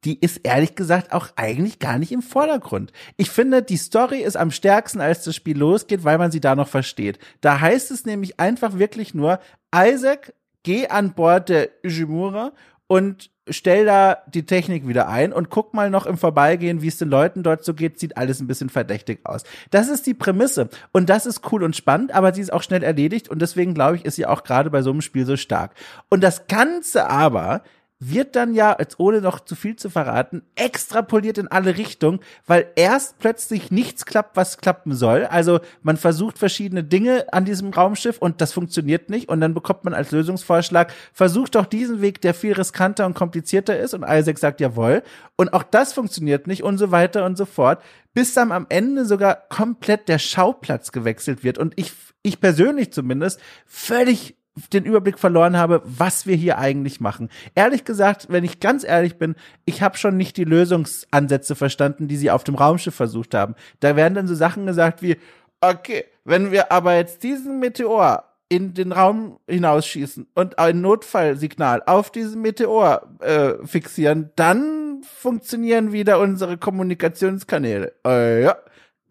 [0.03, 2.91] die ist ehrlich gesagt auch eigentlich gar nicht im Vordergrund.
[3.17, 6.55] Ich finde, die Story ist am stärksten, als das Spiel losgeht, weil man sie da
[6.55, 7.19] noch versteht.
[7.41, 9.39] Da heißt es nämlich einfach wirklich nur,
[9.75, 10.33] Isaac,
[10.63, 12.51] geh an Bord der Ujimura
[12.87, 16.97] und stell da die Technik wieder ein und guck mal noch im Vorbeigehen, wie es
[16.97, 19.43] den Leuten dort so geht, sieht alles ein bisschen verdächtig aus.
[19.69, 22.83] Das ist die Prämisse und das ist cool und spannend, aber sie ist auch schnell
[22.83, 25.71] erledigt und deswegen glaube ich, ist sie auch gerade bei so einem Spiel so stark.
[26.09, 27.61] Und das Ganze aber
[28.03, 32.65] wird dann ja, als ohne noch zu viel zu verraten, extrapoliert in alle Richtungen, weil
[32.75, 35.25] erst plötzlich nichts klappt, was klappen soll.
[35.25, 39.29] Also man versucht verschiedene Dinge an diesem Raumschiff und das funktioniert nicht.
[39.29, 43.77] Und dann bekommt man als Lösungsvorschlag, versucht doch diesen Weg, der viel riskanter und komplizierter
[43.77, 43.93] ist.
[43.93, 45.03] Und Isaac sagt jawohl.
[45.35, 47.83] Und auch das funktioniert nicht und so weiter und so fort,
[48.15, 51.59] bis dann am Ende sogar komplett der Schauplatz gewechselt wird.
[51.59, 54.35] Und ich, ich persönlich zumindest, völlig
[54.73, 57.29] den Überblick verloren habe, was wir hier eigentlich machen.
[57.55, 62.17] Ehrlich gesagt, wenn ich ganz ehrlich bin, ich habe schon nicht die Lösungsansätze verstanden, die
[62.17, 63.55] sie auf dem Raumschiff versucht haben.
[63.79, 65.17] Da werden dann so Sachen gesagt wie,
[65.61, 72.11] okay, wenn wir aber jetzt diesen Meteor in den Raum hinausschießen und ein Notfallsignal auf
[72.11, 77.93] diesen Meteor äh, fixieren, dann funktionieren wieder unsere Kommunikationskanäle.
[78.05, 78.57] Äh, ja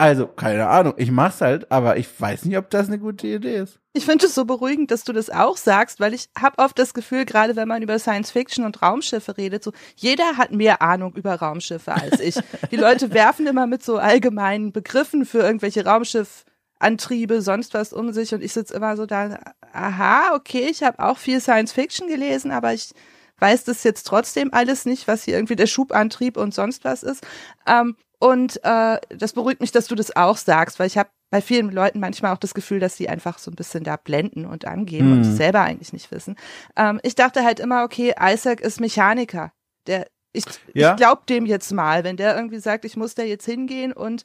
[0.01, 3.57] Also, keine Ahnung, ich mach's halt, aber ich weiß nicht, ob das eine gute Idee
[3.57, 3.79] ist.
[3.93, 6.95] Ich finde es so beruhigend, dass du das auch sagst, weil ich habe oft das
[6.95, 11.13] Gefühl, gerade wenn man über Science Fiction und Raumschiffe redet, so jeder hat mehr Ahnung
[11.17, 12.37] über Raumschiffe als ich.
[12.71, 18.33] Die Leute werfen immer mit so allgemeinen Begriffen für irgendwelche Raumschiffantriebe, sonst was um sich
[18.33, 19.39] und ich sitze immer so da,
[19.75, 22.93] aha, okay, ich habe auch viel Science Fiction gelesen, aber ich
[23.41, 27.27] weiß das jetzt trotzdem alles nicht, was hier irgendwie der Schubantrieb und sonst was ist.
[27.67, 31.41] Ähm, und äh, das beruhigt mich, dass du das auch sagst, weil ich habe bei
[31.41, 34.67] vielen Leuten manchmal auch das Gefühl, dass sie einfach so ein bisschen da blenden und
[34.67, 35.13] angeben mhm.
[35.13, 36.37] und es selber eigentlich nicht wissen.
[36.77, 39.53] Ähm, ich dachte halt immer, okay, Isaac ist Mechaniker.
[39.87, 40.45] Der, ich,
[40.75, 40.91] ja.
[40.91, 44.25] ich glaube dem jetzt mal, wenn der irgendwie sagt, ich muss da jetzt hingehen und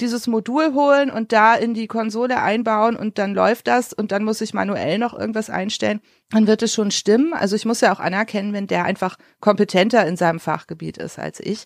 [0.00, 4.24] dieses Modul holen und da in die Konsole einbauen und dann läuft das und dann
[4.24, 6.00] muss ich manuell noch irgendwas einstellen,
[6.30, 7.32] dann wird es schon stimmen.
[7.32, 11.40] Also ich muss ja auch anerkennen, wenn der einfach kompetenter in seinem Fachgebiet ist als
[11.40, 11.64] ich.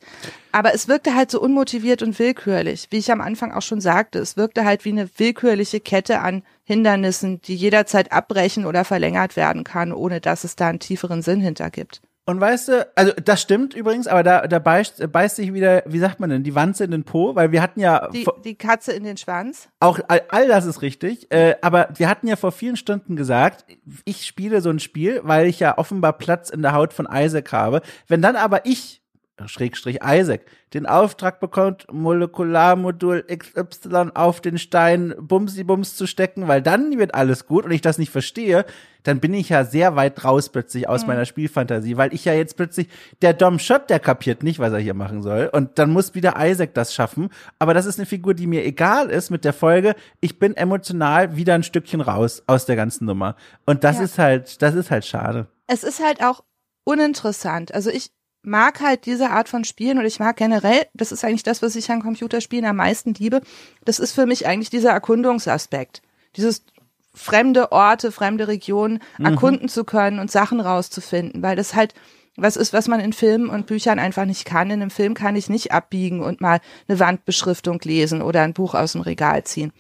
[0.52, 4.19] Aber es wirkte halt so unmotiviert und willkürlich, wie ich am Anfang auch schon sagte.
[4.19, 9.65] Es wirkte halt wie eine willkürliche Kette an Hindernissen, die jederzeit abbrechen oder verlängert werden
[9.65, 12.02] kann, ohne dass es da einen tieferen Sinn hinter gibt.
[12.31, 15.98] Und weißt du, also das stimmt übrigens, aber da, da beißt, beißt sich wieder, wie
[15.98, 18.07] sagt man denn, die Wanze in den Po, weil wir hatten ja.
[18.07, 19.69] Die, die Katze in den Schwanz.
[19.81, 23.65] Auch all, all das ist richtig, äh, aber wir hatten ja vor vielen Stunden gesagt,
[24.05, 27.51] ich spiele so ein Spiel, weil ich ja offenbar Platz in der Haut von Isaac
[27.51, 27.82] habe.
[28.07, 29.02] Wenn dann aber ich,
[29.49, 30.43] Schrägstrich Isaac,
[30.75, 37.47] den Auftrag bekommt, Molekularmodul XY auf den Stein Bumsi-Bums zu stecken, weil dann wird alles
[37.47, 38.65] gut und ich das nicht verstehe,
[39.03, 41.09] dann bin ich ja sehr weit raus plötzlich aus mhm.
[41.09, 42.89] meiner Spielfantasie, weil ich ja jetzt plötzlich,
[43.23, 46.35] der Dom Shot, der kapiert nicht, was er hier machen soll und dann muss wieder
[46.39, 49.95] Isaac das schaffen, aber das ist eine Figur, die mir egal ist mit der Folge,
[50.21, 53.37] ich bin emotional wieder ein Stückchen raus aus der ganzen Nummer
[53.67, 54.05] und das ja.
[54.05, 55.49] ist halt, das ist halt schade.
[55.67, 56.43] Es ist halt auch
[56.85, 57.73] uninteressant.
[57.73, 58.11] Also ich,
[58.43, 61.77] mag halt diese Art von Spielen und ich mag generell, das ist eigentlich das, was
[61.77, 63.43] ich an Computerspielen am meisten liebe.
[63.85, 66.03] Das ist für mich eigentlich dieser Erkundungsaspekt.
[66.37, 66.65] Dieses
[67.12, 69.27] fremde Orte, fremde Regionen mhm.
[69.27, 71.95] erkunden zu können und Sachen rauszufinden, weil das halt
[72.37, 74.71] was ist, was man in Filmen und Büchern einfach nicht kann.
[74.71, 78.75] In einem Film kann ich nicht abbiegen und mal eine Wandbeschriftung lesen oder ein Buch
[78.75, 79.73] aus dem Regal ziehen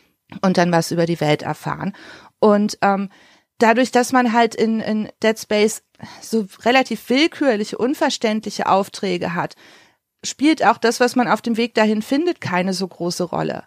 [0.42, 1.94] und dann was über die Welt erfahren.
[2.38, 3.08] Und ähm,
[3.62, 5.82] dadurch, dass man halt in, in Dead Space
[6.20, 9.54] so relativ willkürliche, unverständliche Aufträge hat,
[10.24, 13.64] spielt auch das, was man auf dem Weg dahin findet, keine so große Rolle.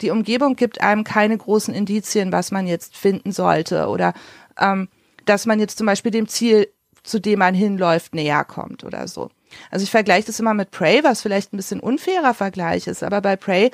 [0.00, 4.14] Die Umgebung gibt einem keine großen Indizien, was man jetzt finden sollte oder
[4.58, 4.88] ähm,
[5.26, 6.68] dass man jetzt zum Beispiel dem Ziel,
[7.04, 9.30] zu dem man hinläuft, näher kommt oder so.
[9.70, 13.20] Also ich vergleiche das immer mit Prey, was vielleicht ein bisschen unfairer Vergleich ist, aber
[13.20, 13.70] bei Prey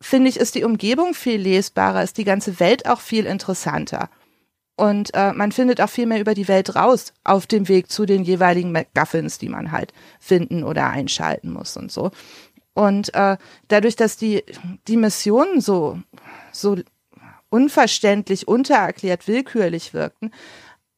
[0.00, 4.10] finde ich, ist die Umgebung viel lesbarer, ist die ganze Welt auch viel interessanter.
[4.76, 8.04] Und äh, man findet auch viel mehr über die Welt raus auf dem Weg zu
[8.04, 12.10] den jeweiligen MacGuffins, die man halt finden oder einschalten muss und so.
[12.74, 13.38] Und äh,
[13.68, 14.44] dadurch, dass die,
[14.86, 15.98] die Missionen so,
[16.52, 16.76] so
[17.48, 20.30] unverständlich, untererklärt, willkürlich wirkten,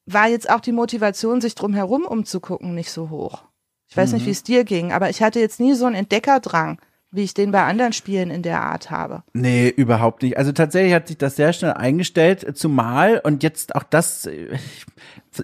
[0.06, 3.44] war jetzt auch die Motivation, sich drumherum umzugucken, nicht so hoch.
[3.88, 4.16] Ich weiß mhm.
[4.16, 6.80] nicht, wie es dir ging, aber ich hatte jetzt nie so einen Entdeckerdrang
[7.10, 9.22] wie ich den bei anderen Spielen in der Art habe.
[9.32, 10.36] Nee, überhaupt nicht.
[10.36, 14.86] Also tatsächlich hat sich das sehr schnell eingestellt, zumal und jetzt auch das, ich,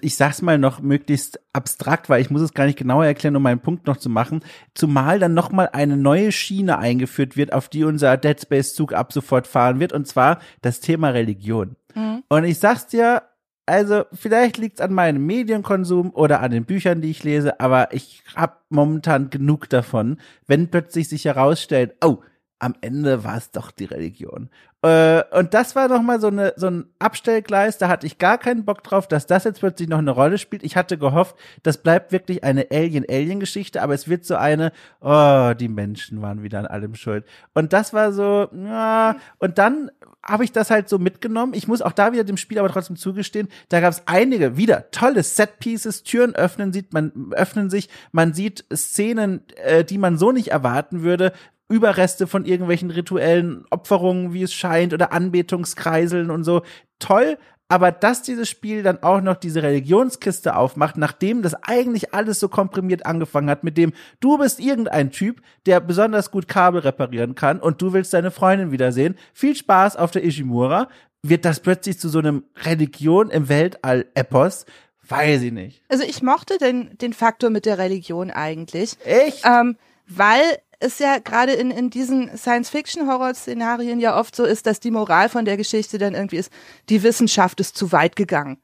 [0.01, 3.41] ich sag's mal noch möglichst abstrakt, weil ich muss es gar nicht genauer erklären, um
[3.41, 4.41] meinen Punkt noch zu machen,
[4.75, 9.11] zumal dann nochmal eine neue Schiene eingeführt wird, auf die unser Dead Space Zug ab
[9.11, 11.75] sofort fahren wird, und zwar das Thema Religion.
[11.95, 12.23] Mhm.
[12.27, 13.23] Und ich sag's dir,
[13.65, 18.23] also vielleicht liegt's an meinem Medienkonsum oder an den Büchern, die ich lese, aber ich
[18.35, 20.17] habe momentan genug davon,
[20.47, 22.19] wenn plötzlich sich herausstellt, oh,
[22.59, 24.49] am Ende war es doch die Religion.
[24.85, 28.37] Äh, und das war noch mal so, eine, so ein Abstellgleis, da hatte ich gar
[28.37, 30.63] keinen Bock drauf, dass das jetzt plötzlich noch eine Rolle spielt.
[30.63, 34.71] Ich hatte gehofft, das bleibt wirklich eine Alien-Alien-Geschichte, aber es wird so eine,
[35.01, 37.25] oh, die Menschen waren wieder an allem schuld.
[37.55, 39.89] Und das war so, ja, und dann
[40.21, 41.53] habe ich das halt so mitgenommen.
[41.55, 44.91] Ich muss auch da wieder dem Spiel aber trotzdem zugestehen, da gab es einige wieder
[44.91, 50.31] tolle Set-Pieces, Türen öffnen sieht man öffnen sich, man sieht Szenen, äh, die man so
[50.31, 51.31] nicht erwarten würde,
[51.67, 56.61] Überreste von irgendwelchen rituellen Opferungen, wie es scheint, oder Anbetungskreiseln und so.
[56.99, 57.37] Toll,
[57.67, 62.47] aber dass dieses Spiel dann auch noch diese Religionskiste aufmacht, nachdem das eigentlich alles so
[62.47, 67.59] komprimiert angefangen hat, mit dem du bist irgendein Typ, der besonders gut Kabel reparieren kann
[67.59, 69.15] und du willst deine Freundin wiedersehen.
[69.33, 70.89] Viel Spaß auf der Ishimura.
[71.23, 74.67] Wird das plötzlich zu so einem Religion im Weltall-Epos?
[75.07, 75.81] Weiß ich nicht.
[75.89, 78.95] Also ich mochte den, den Faktor mit der Religion eigentlich.
[79.03, 79.43] Echt?
[79.43, 79.75] Ähm,
[80.07, 80.43] weil
[80.79, 85.45] es ja gerade in, in diesen Science-Fiction-Horror-Szenarien ja oft so ist, dass die Moral von
[85.45, 86.51] der Geschichte dann irgendwie ist,
[86.89, 88.57] die Wissenschaft ist zu weit gegangen.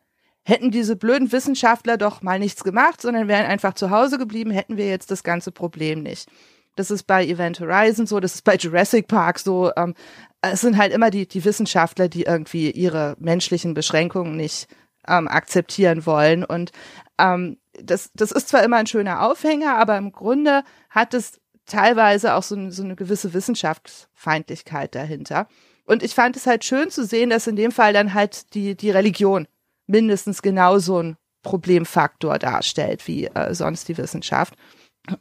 [0.44, 4.78] Hätten diese blöden Wissenschaftler doch mal nichts gemacht, sondern wären einfach zu Hause geblieben, hätten
[4.78, 6.30] wir jetzt das ganze Problem nicht.
[6.76, 9.72] Das ist bei Event Horizon so, das ist bei Jurassic Park so.
[9.76, 9.94] Ähm,
[10.42, 14.68] es sind halt immer die, die Wissenschaftler, die irgendwie ihre menschlichen Beschränkungen nicht
[15.08, 16.44] ähm, akzeptieren wollen.
[16.44, 16.72] Und
[17.20, 21.41] ähm, das, das ist zwar immer ein schöner Aufhänger, aber im Grunde hat es
[21.72, 25.48] teilweise auch so, so eine gewisse Wissenschaftsfeindlichkeit dahinter.
[25.86, 28.76] Und ich fand es halt schön zu sehen, dass in dem Fall dann halt die,
[28.76, 29.48] die Religion
[29.88, 34.56] mindestens genauso ein Problemfaktor darstellt wie äh, sonst die Wissenschaft.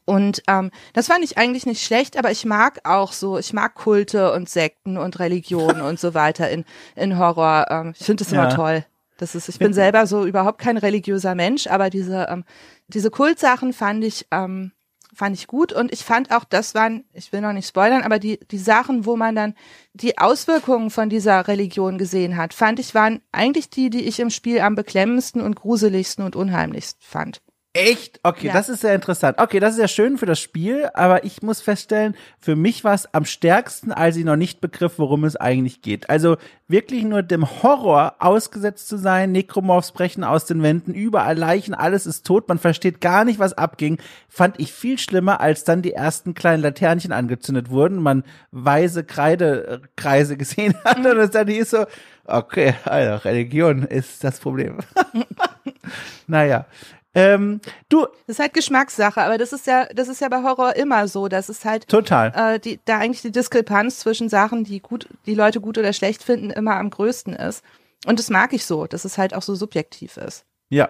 [0.04, 3.74] Und ähm, das fand ich eigentlich nicht schlecht, aber ich mag auch so, ich mag
[3.74, 6.64] Kulte und Sekten und Religionen und so weiter in,
[6.96, 7.66] in Horror.
[7.70, 8.54] Ähm, ich finde das immer ja.
[8.54, 8.84] toll.
[9.16, 12.44] Das ist, ich bin selber so überhaupt kein religiöser Mensch, aber diese, ähm,
[12.88, 14.72] diese Kultsachen fand ich, ähm,
[15.14, 18.18] fand ich gut und ich fand auch, das waren, ich will noch nicht spoilern, aber
[18.18, 19.54] die, die Sachen, wo man dann
[19.92, 24.30] die Auswirkungen von dieser Religion gesehen hat, fand ich, waren eigentlich die, die ich im
[24.30, 27.42] Spiel am beklemmendsten und gruseligsten und unheimlichsten fand.
[27.72, 28.18] Echt?
[28.24, 28.52] Okay, ja.
[28.52, 29.38] das ist sehr interessant.
[29.38, 32.94] Okay, das ist ja schön für das Spiel, aber ich muss feststellen, für mich war
[32.94, 36.10] es am stärksten, als ich noch nicht begriff, worum es eigentlich geht.
[36.10, 36.36] Also
[36.66, 42.06] wirklich nur dem Horror ausgesetzt zu sein, Nekromorphs brechen aus den Wänden, überall Leichen, alles
[42.06, 43.98] ist tot, man versteht gar nicht, was abging,
[44.28, 50.36] fand ich viel schlimmer, als dann die ersten kleinen Laternchen angezündet wurden, man weise Kreidekreise
[50.36, 51.86] gesehen hat und es dann hieß so,
[52.24, 54.78] okay, also Religion ist das Problem.
[56.26, 56.66] naja,
[57.14, 58.06] ähm, du.
[58.26, 61.28] Das ist halt Geschmackssache, aber das ist ja, das ist ja bei Horror immer so.
[61.28, 62.32] Das ist halt total.
[62.34, 66.22] Äh, die, da eigentlich die Diskrepanz zwischen Sachen, die gut, die Leute gut oder schlecht
[66.22, 67.64] finden, immer am größten ist.
[68.06, 70.44] Und das mag ich so, dass es halt auch so subjektiv ist.
[70.72, 70.88] Ja,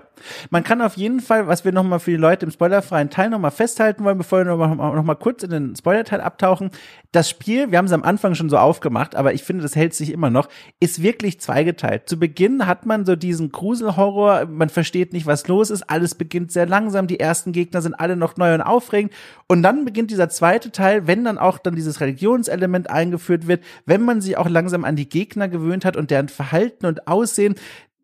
[0.50, 3.50] man kann auf jeden Fall, was wir nochmal für die Leute im spoilerfreien Teil nochmal
[3.50, 6.70] festhalten wollen, bevor wir nochmal noch mal kurz in den Spoilerteil abtauchen.
[7.12, 9.94] Das Spiel, wir haben es am Anfang schon so aufgemacht, aber ich finde, das hält
[9.94, 10.50] sich immer noch,
[10.80, 12.10] ist wirklich zweigeteilt.
[12.10, 16.52] Zu Beginn hat man so diesen Gruselhorror, man versteht nicht, was los ist, alles beginnt
[16.52, 19.14] sehr langsam, die ersten Gegner sind alle noch neu und aufregend
[19.46, 24.02] und dann beginnt dieser zweite Teil, wenn dann auch dann dieses Religionselement eingeführt wird, wenn
[24.02, 27.54] man sich auch langsam an die Gegner gewöhnt hat und deren Verhalten und Aussehen,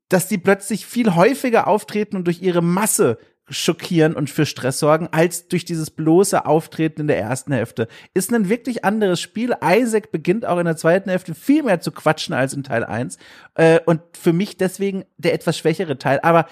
[0.09, 3.19] dass die plötzlich viel häufiger auftreten und durch ihre Masse
[3.49, 7.87] schockieren und für Stress sorgen, als durch dieses bloße Auftreten in der ersten Hälfte.
[8.13, 9.55] Ist ein wirklich anderes Spiel.
[9.63, 13.19] Isaac beginnt auch in der zweiten Hälfte viel mehr zu quatschen als in Teil 1.
[13.55, 16.19] Äh, und für mich deswegen der etwas schwächere Teil.
[16.23, 16.47] Aber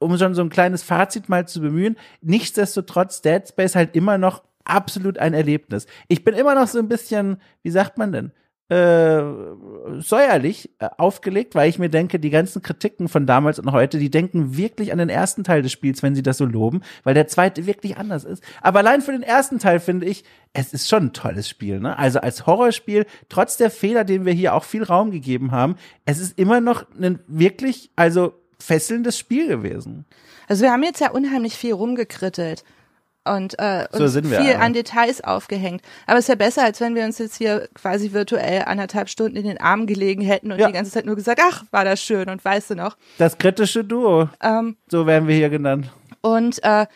[0.00, 4.42] um schon so ein kleines Fazit mal zu bemühen, nichtsdestotrotz Dead Space halt immer noch
[4.64, 5.86] absolut ein Erlebnis.
[6.08, 8.32] Ich bin immer noch so ein bisschen, wie sagt man denn,
[8.70, 9.20] äh,
[9.98, 14.10] säuerlich äh, aufgelegt, weil ich mir denke, die ganzen Kritiken von damals und heute, die
[14.10, 17.26] denken wirklich an den ersten Teil des Spiels, wenn sie das so loben, weil der
[17.26, 18.44] zweite wirklich anders ist.
[18.62, 20.22] Aber allein für den ersten Teil finde ich,
[20.52, 21.80] es ist schon ein tolles Spiel.
[21.80, 21.98] Ne?
[21.98, 25.74] Also als Horrorspiel, trotz der Fehler, denen wir hier auch viel Raum gegeben haben,
[26.04, 30.04] es ist immer noch ein wirklich, also fesselndes Spiel gewesen.
[30.46, 32.62] Also wir haben jetzt ja unheimlich viel rumgekrittelt
[33.24, 35.82] und, äh, so uns viel wir, an Details aufgehängt.
[36.06, 39.36] Aber es ist ja besser, als wenn wir uns jetzt hier quasi virtuell anderthalb Stunden
[39.36, 40.68] in den Armen gelegen hätten und ja.
[40.68, 42.96] die ganze Zeit nur gesagt, ach, war das schön und weißt du noch.
[43.18, 44.28] Das kritische Duo.
[44.40, 45.92] Ähm, so werden wir hier genannt.
[46.22, 46.86] Und äh,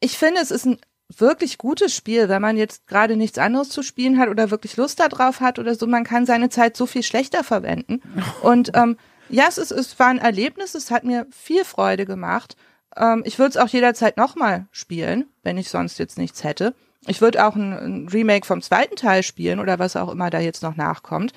[0.00, 0.78] ich finde, es ist ein
[1.18, 5.00] wirklich gutes Spiel, wenn man jetzt gerade nichts anderes zu spielen hat oder wirklich Lust
[5.00, 5.86] darauf hat oder so.
[5.86, 8.00] Man kann seine Zeit so viel schlechter verwenden.
[8.42, 8.96] Und ähm,
[9.28, 12.56] ja, es, ist, es war ein Erlebnis, es hat mir viel Freude gemacht.
[12.96, 16.74] Ähm, ich würde es auch jederzeit nochmal spielen, wenn ich sonst jetzt nichts hätte.
[17.06, 20.38] Ich würde auch ein, ein, Remake vom zweiten Teil spielen oder was auch immer da
[20.38, 21.32] jetzt noch nachkommt.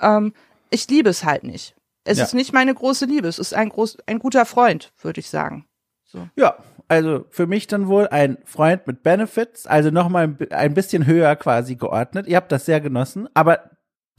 [0.00, 0.32] Ähm,
[0.70, 1.74] ich liebe es halt nicht.
[2.04, 2.24] Es ja.
[2.24, 3.28] ist nicht meine große Liebe.
[3.28, 5.66] Es ist ein, groß, ein guter Freund, würde ich sagen.
[6.06, 6.28] So.
[6.36, 6.56] Ja,
[6.88, 11.76] also für mich dann wohl ein Freund mit Benefits, also nochmal ein bisschen höher quasi
[11.76, 12.26] geordnet.
[12.26, 13.70] Ihr habt das sehr genossen, aber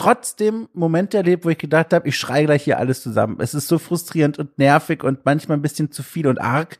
[0.02, 3.38] trotzdem Momente erlebt, wo ich gedacht habe, ich schreie gleich hier alles zusammen.
[3.40, 6.80] Es ist so frustrierend und nervig und manchmal ein bisschen zu viel und arg.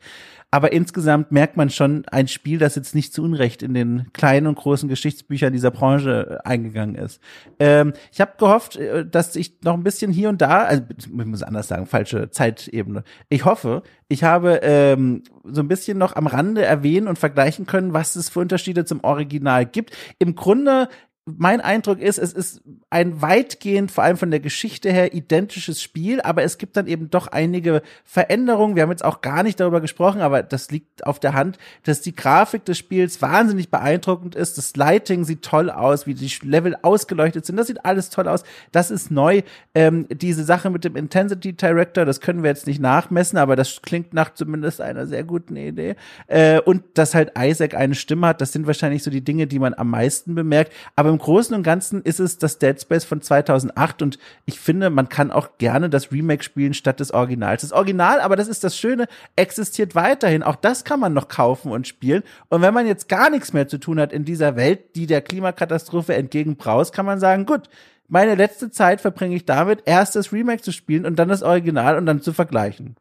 [0.50, 4.48] Aber insgesamt merkt man schon ein Spiel, das jetzt nicht zu Unrecht in den kleinen
[4.48, 7.20] und großen Geschichtsbüchern dieser Branche äh, eingegangen ist.
[7.60, 11.08] Ähm, ich habe gehofft, äh, dass ich noch ein bisschen hier und da, also ich
[11.08, 13.04] muss anders sagen, falsche Zeitebene.
[13.28, 17.92] Ich hoffe, ich habe ähm, so ein bisschen noch am Rande erwähnen und vergleichen können,
[17.92, 19.96] was es für Unterschiede zum Original gibt.
[20.18, 20.88] Im Grunde
[21.24, 26.20] mein Eindruck ist, es ist ein weitgehend, vor allem von der Geschichte her, identisches Spiel,
[26.20, 28.74] aber es gibt dann eben doch einige Veränderungen.
[28.74, 32.00] Wir haben jetzt auch gar nicht darüber gesprochen, aber das liegt auf der Hand, dass
[32.00, 34.58] die Grafik des Spiels wahnsinnig beeindruckend ist.
[34.58, 37.56] Das Lighting sieht toll aus, wie die Level ausgeleuchtet sind.
[37.56, 38.42] Das sieht alles toll aus.
[38.72, 39.42] Das ist neu.
[39.76, 43.80] Ähm, diese Sache mit dem Intensity Director, das können wir jetzt nicht nachmessen, aber das
[43.82, 45.94] klingt nach zumindest einer sehr guten Idee.
[46.26, 49.60] Äh, und dass halt Isaac eine Stimme hat, das sind wahrscheinlich so die Dinge, die
[49.60, 50.72] man am meisten bemerkt.
[50.96, 54.90] Aber im Großen und Ganzen ist es das Dead Space von 2008 und ich finde,
[54.90, 57.62] man kann auch gerne das Remake spielen statt des Originals.
[57.62, 59.06] Das Original, aber das ist das Schöne,
[59.36, 60.42] existiert weiterhin.
[60.42, 62.22] Auch das kann man noch kaufen und spielen.
[62.48, 65.22] Und wenn man jetzt gar nichts mehr zu tun hat in dieser Welt, die der
[65.22, 67.68] Klimakatastrophe entgegenbraust, kann man sagen, gut,
[68.08, 71.96] meine letzte Zeit verbringe ich damit, erst das Remake zu spielen und dann das Original
[71.96, 72.96] und dann zu vergleichen.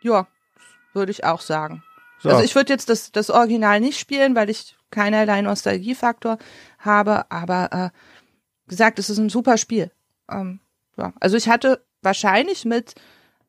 [0.00, 0.26] Ja,
[0.92, 1.82] würde ich auch sagen.
[2.18, 2.30] So.
[2.30, 6.38] Also ich würde jetzt das, das Original nicht spielen, weil ich keinerlei Nostalgiefaktor
[6.78, 9.90] habe, aber äh, gesagt, es ist ein super Spiel.
[10.30, 10.60] Ähm,
[10.96, 11.12] ja.
[11.20, 12.94] Also ich hatte wahrscheinlich mit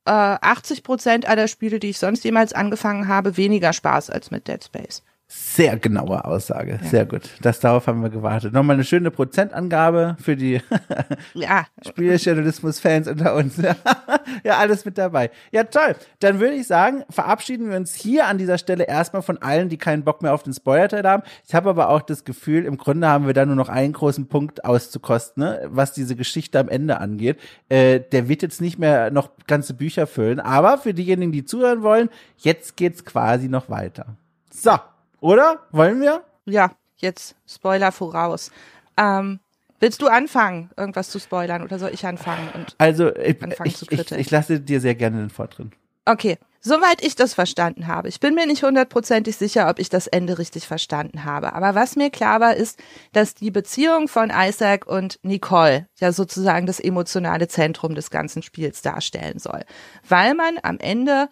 [0.05, 4.47] äh, 80 Prozent aller Spiele, die ich sonst jemals angefangen habe, weniger Spaß als mit
[4.47, 5.03] Dead Space.
[5.27, 6.79] Sehr genaue Aussage.
[6.83, 6.87] Ja.
[6.87, 7.29] Sehr gut.
[7.41, 8.53] Das darauf haben wir gewartet.
[8.53, 10.61] Nochmal eine schöne Prozentangabe für die
[11.33, 11.65] ja.
[11.83, 13.57] Spieljournalismus-Fans unter uns.
[14.43, 15.31] ja, alles mit dabei.
[15.51, 15.95] Ja, toll.
[16.19, 19.77] Dann würde ich sagen, verabschieden wir uns hier an dieser Stelle erstmal von allen, die
[19.77, 21.23] keinen Bock mehr auf den Spoiler-Teil haben.
[21.47, 24.27] Ich habe aber auch das Gefühl, im Grunde haben wir da nur noch einen großen
[24.27, 27.39] Punkt auszukosten, ne, was diese Geschichte am Ende angeht.
[27.67, 31.81] Äh, der wird jetzt nicht mehr noch ganze Bücher füllen, aber für diejenigen, die zuhören
[31.81, 34.17] wollen, jetzt geht's quasi noch weiter.
[34.51, 34.77] So.
[35.19, 35.59] Oder?
[35.71, 36.23] Wollen wir?
[36.45, 38.51] Ja, jetzt Spoiler voraus.
[38.97, 39.39] Ähm,
[39.79, 42.49] willst du anfangen, irgendwas zu spoilern oder soll ich anfangen?
[42.53, 45.71] Und also ich, ich, ich, ich lasse dir sehr gerne den Vortritt.
[46.05, 48.07] Okay, soweit ich das verstanden habe.
[48.07, 51.53] Ich bin mir nicht hundertprozentig sicher, ob ich das Ende richtig verstanden habe.
[51.53, 52.79] Aber was mir klar war, ist,
[53.11, 58.83] dass die Beziehung von Isaac und Nicole ja sozusagen das emotionale Zentrum des ganzen Spiels
[58.83, 59.63] darstellen soll.
[60.07, 61.29] Weil man am Ende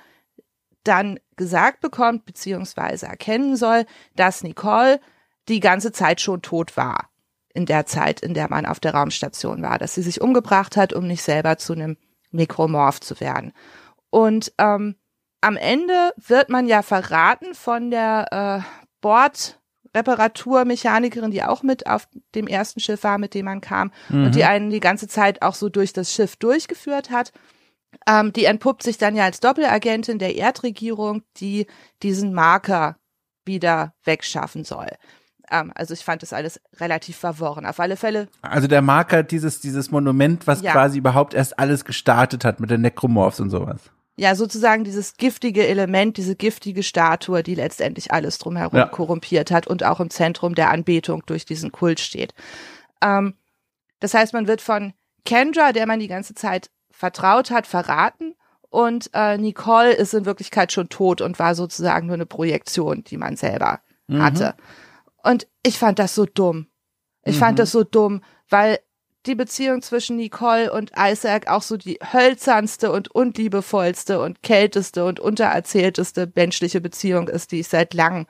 [0.84, 3.86] dann gesagt bekommt, beziehungsweise erkennen soll,
[4.16, 5.00] dass Nicole
[5.48, 7.10] die ganze Zeit schon tot war.
[7.54, 10.94] In der Zeit, in der man auf der Raumstation war, dass sie sich umgebracht hat,
[10.94, 11.98] um nicht selber zu einem
[12.32, 13.54] Mikromorph zu werden.
[14.10, 14.96] Und ähm,
[15.42, 18.62] am Ende wird man ja verraten von der äh,
[19.02, 24.26] Bordreparaturmechanikerin, die auch mit auf dem ersten Schiff war, mit dem man kam mhm.
[24.26, 27.34] und die einen die ganze Zeit auch so durch das Schiff durchgeführt hat.
[28.08, 31.68] Ähm, die entpuppt sich dann ja als Doppelagentin der Erdregierung, die
[32.02, 32.98] diesen Marker
[33.46, 34.88] wieder wegschaffen soll.
[35.52, 37.66] Ähm, also ich fand das alles relativ verworren.
[37.66, 38.28] Auf alle Fälle.
[38.42, 40.72] Also der Marker, dieses, dieses Monument, was ja.
[40.72, 43.82] quasi überhaupt erst alles gestartet hat mit den Necromorphs und sowas.
[44.16, 48.86] Ja, sozusagen dieses giftige Element, diese giftige Statue, die letztendlich alles drumherum ja.
[48.86, 52.34] korrumpiert hat und auch im Zentrum der Anbetung durch diesen Kult steht.
[53.02, 53.34] Ähm,
[54.00, 54.94] das heißt, man wird von
[55.26, 56.70] Kendra, der man die ganze Zeit
[57.04, 58.34] vertraut hat, verraten.
[58.70, 63.18] Und äh, Nicole ist in Wirklichkeit schon tot und war sozusagen nur eine Projektion, die
[63.18, 64.24] man selber mhm.
[64.24, 64.56] hatte.
[65.22, 66.68] Und ich fand das so dumm.
[67.26, 67.40] Ich mhm.
[67.40, 68.80] fand das so dumm, weil
[69.26, 75.20] die Beziehung zwischen Nicole und Isaac auch so die hölzernste und unliebevollste und kälteste und
[75.20, 78.28] untererzählteste menschliche Beziehung ist, die ich seit langem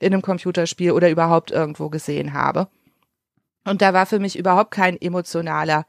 [0.00, 2.68] in einem Computerspiel oder überhaupt irgendwo gesehen habe.
[3.64, 5.86] Und da war für mich überhaupt kein emotionaler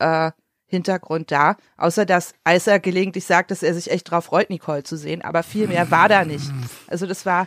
[0.00, 0.32] äh,
[0.66, 4.96] Hintergrund da, außer dass Isaac gelegentlich sagt, dass er sich echt drauf freut, Nicole zu
[4.96, 6.50] sehen, aber viel mehr war da nicht.
[6.88, 7.46] Also das war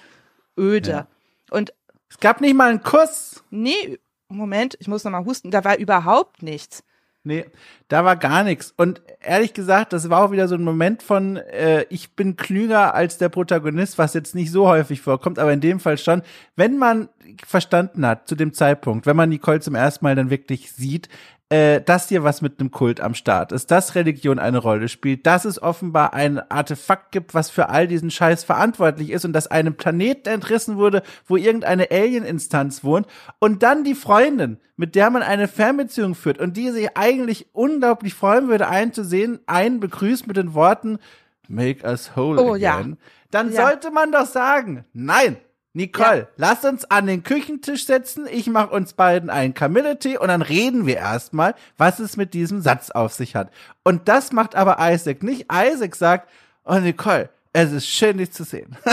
[0.58, 0.92] öde.
[0.92, 1.08] Ja.
[1.52, 1.74] Und
[2.10, 3.44] es gab nicht mal einen Kuss.
[3.50, 6.84] Nee, Moment, ich muss noch mal husten, da war überhaupt nichts.
[7.24, 7.46] Nee,
[7.90, 8.74] da war gar nichts.
[8.78, 12.96] Und ehrlich gesagt, das war auch wieder so ein Moment von, äh, ich bin klüger
[12.96, 16.22] als der Protagonist, was jetzt nicht so häufig vorkommt, aber in dem Fall schon.
[16.56, 17.10] Wenn man
[17.46, 21.10] verstanden hat zu dem Zeitpunkt, wenn man Nicole zum ersten Mal dann wirklich sieht,
[21.50, 25.26] äh, dass hier was mit einem Kult am Start ist, dass Religion eine Rolle spielt,
[25.26, 29.48] dass es offenbar ein Artefakt gibt, was für all diesen Scheiß verantwortlich ist und dass
[29.48, 33.08] einem Planeten entrissen wurde, wo irgendeine Alien-Instanz wohnt
[33.40, 38.14] und dann die Freundin, mit der man eine Fernbeziehung führt und die sich eigentlich unglaublich
[38.14, 41.00] freuen würde, einen zu sehen, einen begrüßt mit den Worten
[41.48, 42.98] Make us whole oh, again, ja.
[43.32, 43.64] dann ja.
[43.64, 45.38] sollte man doch sagen, nein,
[45.80, 46.28] Nicole, ja.
[46.36, 48.28] lass uns an den Küchentisch setzen.
[48.30, 52.62] Ich mache uns beiden einen Kamilletee und dann reden wir erstmal, was es mit diesem
[52.62, 53.50] Satz auf sich hat.
[53.86, 55.46] Und das macht aber Isaac nicht.
[55.50, 56.30] Isaac sagt,
[56.66, 58.78] oh Nicole, es ist schön, dich zu sehen.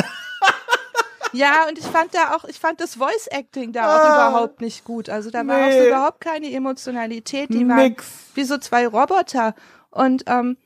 [1.33, 4.63] Ja, und ich fand da auch, ich fand das Voice Acting da auch ah, überhaupt
[4.63, 5.11] nicht gut.
[5.11, 7.53] Also da war auch so überhaupt keine Emotionalität.
[7.53, 7.95] Die waren
[8.35, 9.55] wie so zwei Roboter.
[9.91, 10.57] Und ähm,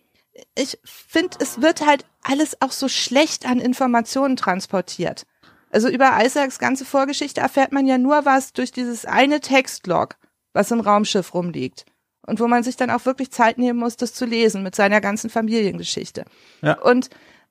[0.54, 5.26] ich finde, es wird halt alles auch so schlecht an Informationen transportiert.
[5.70, 10.16] Also über Isaacs ganze Vorgeschichte erfährt man ja nur was durch dieses eine Textlog,
[10.52, 11.86] was im Raumschiff rumliegt.
[12.26, 15.00] Und wo man sich dann auch wirklich Zeit nehmen muss, das zu lesen mit seiner
[15.00, 16.24] ganzen Familiengeschichte.
[16.60, 16.78] Ja.
[16.80, 17.08] Und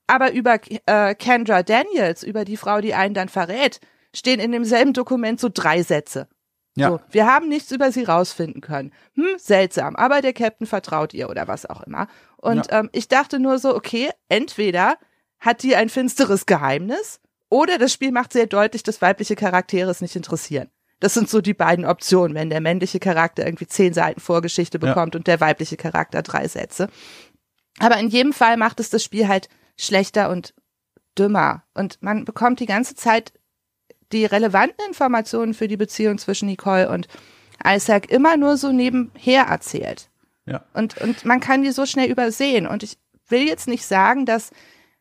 [0.08, 3.80] aber über äh, Kendra Daniels, über die Frau, die einen dann verrät,
[4.16, 6.28] stehen in demselben Dokument so drei Sätze.
[6.76, 6.90] Ja.
[6.90, 8.92] So, wir haben nichts über sie rausfinden können.
[9.16, 12.08] Hm, seltsam, aber der Captain vertraut ihr oder was auch immer.
[12.38, 12.80] Und ja.
[12.80, 14.98] ähm, ich dachte nur so, okay, entweder
[15.40, 17.20] hat die ein finsteres Geheimnis
[17.50, 20.70] oder das Spiel macht sehr deutlich, dass weibliche Charaktere es nicht interessieren.
[21.00, 25.16] Das sind so die beiden Optionen, wenn der männliche Charakter irgendwie zehn Seiten Vorgeschichte bekommt
[25.16, 25.20] ja.
[25.20, 26.90] und der weibliche Charakter drei Sätze.
[27.80, 29.48] Aber in jedem Fall macht es das Spiel halt
[29.78, 30.54] schlechter und
[31.18, 31.64] dümmer.
[31.74, 33.32] Und man bekommt die ganze Zeit
[34.12, 37.08] die relevanten Informationen für die Beziehung zwischen Nicole und
[37.64, 40.10] Isaac immer nur so nebenher erzählt.
[40.46, 40.66] Ja.
[40.74, 42.68] Und, und man kann die so schnell übersehen.
[42.68, 42.98] Und ich
[43.28, 44.52] will jetzt nicht sagen, dass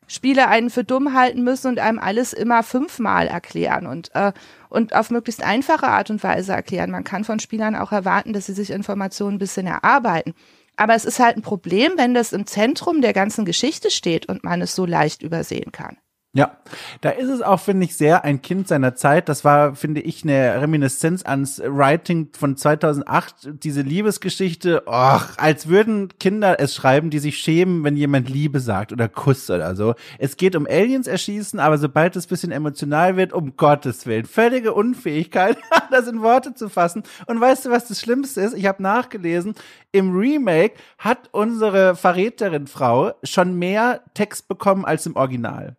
[0.09, 4.32] Spiele einen für dumm halten müssen und einem alles immer fünfmal erklären und, äh,
[4.68, 6.90] und auf möglichst einfache Art und Weise erklären.
[6.90, 10.35] Man kann von Spielern auch erwarten, dass sie sich Informationen ein bisschen erarbeiten.
[10.76, 14.44] Aber es ist halt ein Problem, wenn das im Zentrum der ganzen Geschichte steht und
[14.44, 15.98] man es so leicht übersehen kann.
[16.35, 16.59] Ja,
[17.01, 19.31] da ist es auch, finde ich, sehr ein Kind seiner Zeit.
[19.31, 23.55] Das war, finde ich, eine Reminiszenz ans Writing von 2008.
[23.63, 28.93] Diese Liebesgeschichte, och, als würden Kinder es schreiben, die sich schämen, wenn jemand Liebe sagt
[28.93, 29.95] oder Kuss oder so.
[30.19, 34.75] Es geht um Aliens erschießen, aber sobald es bisschen emotional wird, um Gottes Willen, völlige
[34.75, 35.57] Unfähigkeit,
[35.91, 37.05] das in Worte zu fassen.
[37.25, 38.55] Und weißt du, was das Schlimmste ist?
[38.55, 39.55] Ich habe nachgelesen,
[39.93, 45.78] im Remake hat unsere Verräterin Frau schon mehr Text bekommen als im Original.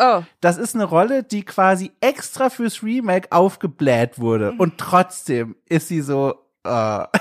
[0.00, 0.22] Oh.
[0.40, 4.52] Das ist eine Rolle, die quasi extra fürs Remake aufgebläht wurde.
[4.52, 4.60] Mhm.
[4.60, 6.34] Und trotzdem ist sie so.
[6.66, 7.04] Uh.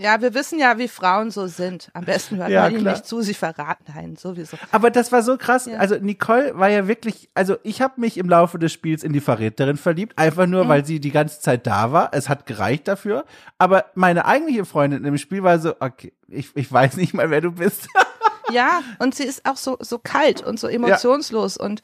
[0.00, 1.90] Ja, wir wissen ja, wie Frauen so sind.
[1.92, 4.56] Am besten hört ja, man ihnen nicht zu, sie verraten einen sowieso.
[4.72, 5.66] Aber das war so krass.
[5.66, 5.76] Ja.
[5.76, 9.20] Also Nicole war ja wirklich, also ich habe mich im Laufe des Spiels in die
[9.20, 10.68] Verräterin verliebt, einfach nur, mhm.
[10.70, 12.14] weil sie die ganze Zeit da war.
[12.14, 13.26] Es hat gereicht dafür.
[13.58, 17.42] Aber meine eigentliche Freundin im Spiel war so, okay, ich, ich weiß nicht mal, wer
[17.42, 17.86] du bist.
[18.52, 21.56] Ja, und sie ist auch so, so kalt und so emotionslos.
[21.58, 21.64] Ja.
[21.64, 21.82] Und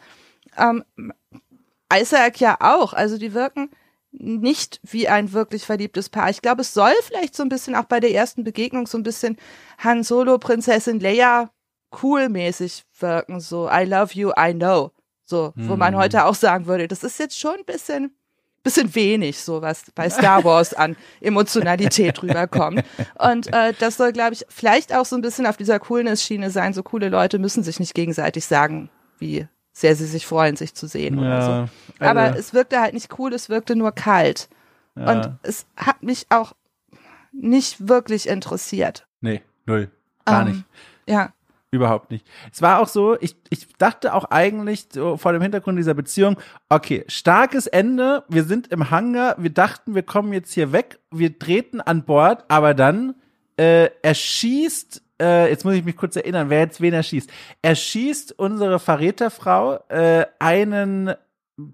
[0.56, 0.84] ähm,
[1.93, 2.93] Isaac ja auch.
[2.93, 3.70] Also die wirken
[4.10, 6.30] nicht wie ein wirklich verliebtes Paar.
[6.30, 9.02] Ich glaube, es soll vielleicht so ein bisschen auch bei der ersten Begegnung so ein
[9.02, 9.36] bisschen
[9.78, 11.51] Han Solo, Prinzessin Leia
[12.02, 13.40] cool-mäßig wirken.
[13.40, 14.93] So, I love you, I know.
[15.24, 15.68] So, hm.
[15.68, 16.01] wo man hm.
[16.01, 18.16] heute auch sagen würde, das ist jetzt schon ein bisschen
[18.66, 22.82] bisschen wenig, so was bei Star Wars an Emotionalität rüberkommt.
[23.18, 26.74] Und äh, das soll, glaube ich, vielleicht auch so ein bisschen auf dieser Coolness-Schiene sein.
[26.74, 30.86] So coole Leute müssen sich nicht gegenseitig sagen, wie sehr sie sich freuen, sich zu
[30.86, 31.51] sehen ja, oder so.
[31.52, 31.70] Also
[32.10, 34.48] Aber es wirkte halt nicht cool, es wirkte nur kalt.
[34.97, 35.12] Ja.
[35.12, 36.55] Und es hat mich auch
[37.32, 39.06] nicht wirklich interessiert.
[39.20, 39.90] Nee, null.
[40.24, 40.64] Gar ähm, nicht.
[41.06, 41.32] Ja.
[41.72, 42.26] Überhaupt nicht.
[42.52, 46.36] Es war auch so, ich, ich dachte auch eigentlich so vor dem Hintergrund dieser Beziehung,
[46.68, 51.38] okay, starkes Ende, wir sind im Hangar, wir dachten, wir kommen jetzt hier weg, wir
[51.38, 53.16] treten an Bord, aber dann
[53.59, 57.30] äh, erschießt, äh, jetzt muss ich mich kurz erinnern, wer jetzt wen erschießt.
[57.62, 61.14] Erschießt unsere Verräterfrau äh, einen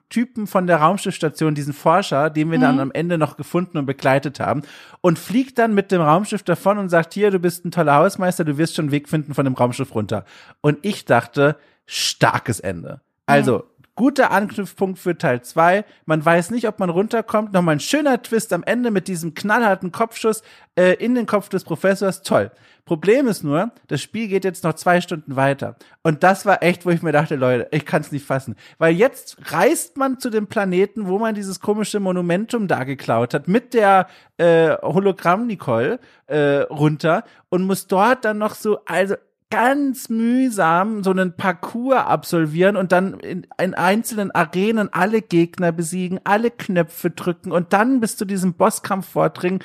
[0.09, 2.63] Typen von der Raumschiffstation, diesen Forscher, den wir mhm.
[2.63, 4.63] dann am Ende noch gefunden und begleitet haben,
[5.01, 8.45] und fliegt dann mit dem Raumschiff davon und sagt, hier, du bist ein toller Hausmeister,
[8.45, 10.25] du wirst schon einen Weg finden von dem Raumschiff runter.
[10.61, 11.57] Und ich dachte,
[11.87, 13.01] starkes Ende.
[13.27, 13.65] Also.
[13.95, 15.85] Guter Anknüpfpunkt für Teil zwei.
[16.07, 17.53] Man weiß nicht, ob man runterkommt.
[17.53, 20.43] Nochmal ein schöner Twist am Ende mit diesem knallharten Kopfschuss
[20.77, 22.23] äh, in den Kopf des Professors.
[22.23, 22.51] Toll.
[22.85, 25.77] Problem ist nur, das Spiel geht jetzt noch zwei Stunden weiter.
[26.03, 28.57] Und das war echt, wo ich mir dachte, Leute, ich kann es nicht fassen.
[28.79, 33.47] Weil jetzt reist man zu dem Planeten, wo man dieses komische Monumentum da geklaut hat,
[33.47, 39.15] mit der äh, Hologramm-Nicole äh, runter und muss dort dann noch so, also
[39.53, 46.21] ganz mühsam so einen Parcours absolvieren und dann in, in, einzelnen Arenen alle Gegner besiegen,
[46.25, 49.59] alle Knöpfe drücken und dann bis zu diesem Bosskampf vordringen.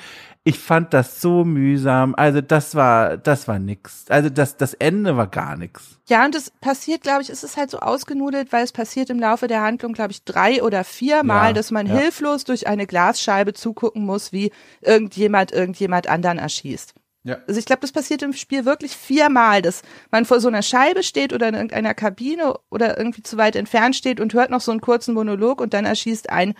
[0.44, 2.14] Ich fand das so mühsam.
[2.14, 4.04] Also das war, das war nix.
[4.10, 5.98] Also das, das Ende war gar nix.
[6.06, 9.18] Ja, und es passiert, glaube ich, es ist halt so ausgenudelt, weil es passiert im
[9.18, 11.94] Laufe der Handlung, glaube ich, drei oder vier Mal, ja, dass man ja.
[11.94, 14.52] hilflos durch eine Glasscheibe zugucken muss, wie
[14.82, 16.92] irgendjemand irgendjemand anderen erschießt.
[17.28, 17.38] Ja.
[17.46, 21.02] Also ich glaube, das passiert im Spiel wirklich viermal, dass man vor so einer Scheibe
[21.02, 24.70] steht oder in irgendeiner Kabine oder irgendwie zu weit entfernt steht und hört noch so
[24.70, 26.54] einen kurzen Monolog und dann erschießt ein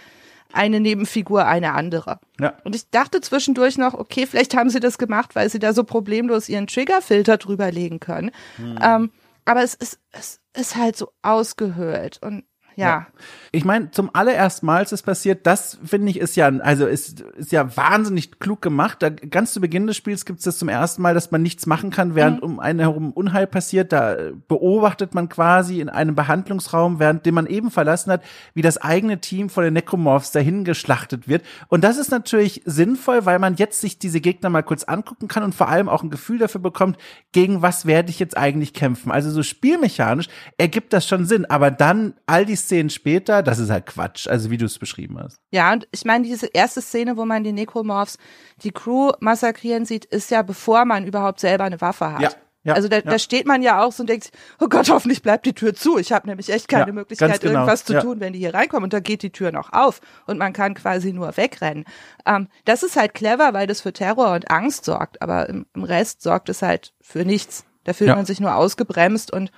[0.52, 2.20] eine Nebenfigur eine andere.
[2.40, 2.54] Ja.
[2.64, 5.84] Und ich dachte zwischendurch noch, okay, vielleicht haben sie das gemacht, weil sie da so
[5.84, 8.30] problemlos ihren Triggerfilter drüberlegen können.
[8.56, 8.78] Hm.
[8.82, 9.10] Ähm,
[9.44, 12.44] aber es ist, es ist halt so ausgehöhlt und
[12.78, 12.86] ja.
[12.86, 13.06] ja.
[13.50, 17.20] Ich meine, zum allerersten Mal ist es passiert, das finde ich ist ja, also ist,
[17.20, 18.98] ist ja wahnsinnig klug gemacht.
[19.00, 21.66] Da, ganz zu Beginn des Spiels gibt es das zum ersten Mal, dass man nichts
[21.66, 22.42] machen kann, während mhm.
[22.42, 23.92] um einen herum Unheil passiert.
[23.92, 24.16] Da
[24.48, 28.22] beobachtet man quasi in einem Behandlungsraum, während den man eben verlassen hat,
[28.54, 31.42] wie das eigene Team von den Necromorphs dahin geschlachtet wird.
[31.68, 35.42] Und das ist natürlich sinnvoll, weil man jetzt sich diese Gegner mal kurz angucken kann
[35.42, 36.98] und vor allem auch ein Gefühl dafür bekommt,
[37.32, 39.10] gegen was werde ich jetzt eigentlich kämpfen.
[39.10, 40.28] Also so spielmechanisch
[40.58, 44.50] ergibt das schon Sinn, aber dann all die Szenen später, das ist halt Quatsch, also
[44.50, 45.40] wie du es beschrieben hast.
[45.50, 48.18] Ja, und ich meine, diese erste Szene, wo man die Necromorphs,
[48.62, 52.22] die Crew massakrieren sieht, ist ja bevor man überhaupt selber eine Waffe hat.
[52.22, 52.30] Ja.
[52.64, 53.02] Ja, also da, ja.
[53.02, 54.30] da steht man ja auch so und denkt,
[54.60, 55.96] oh Gott, hoffentlich bleibt die Tür zu.
[55.96, 57.60] Ich habe nämlich echt keine Ja, Möglichkeit, genau.
[57.60, 58.84] irgendwas zu tun, wenn die hier reinkommen.
[58.84, 61.84] Und da geht die Tür noch auf und man kann quasi nur wegrennen.
[62.26, 65.84] Ähm, das ist halt clever, weil das für Terror und Angst sorgt, aber im, im
[65.84, 67.64] Rest sorgt es halt für nichts.
[67.84, 69.50] Da fühlt man sich nur ausgebremst und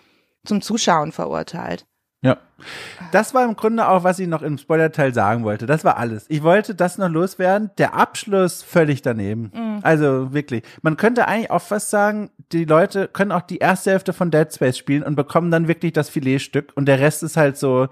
[0.45, 1.87] zum Zuschauen verurteilt.
[2.23, 2.37] Ja.
[3.13, 5.67] Das war im Grunde auch, was ich noch im Spoilerteil sagen wollte.
[5.67, 6.27] Das war alles.
[6.29, 7.71] Ich wollte das noch loswerden.
[7.79, 9.81] Der Abschluss völlig daneben.
[9.83, 10.63] Also wirklich.
[10.83, 14.53] Man könnte eigentlich auch fast sagen, die Leute können auch die erste Hälfte von Dead
[14.53, 17.89] Space spielen und bekommen dann wirklich das Filetstück und der Rest ist halt so,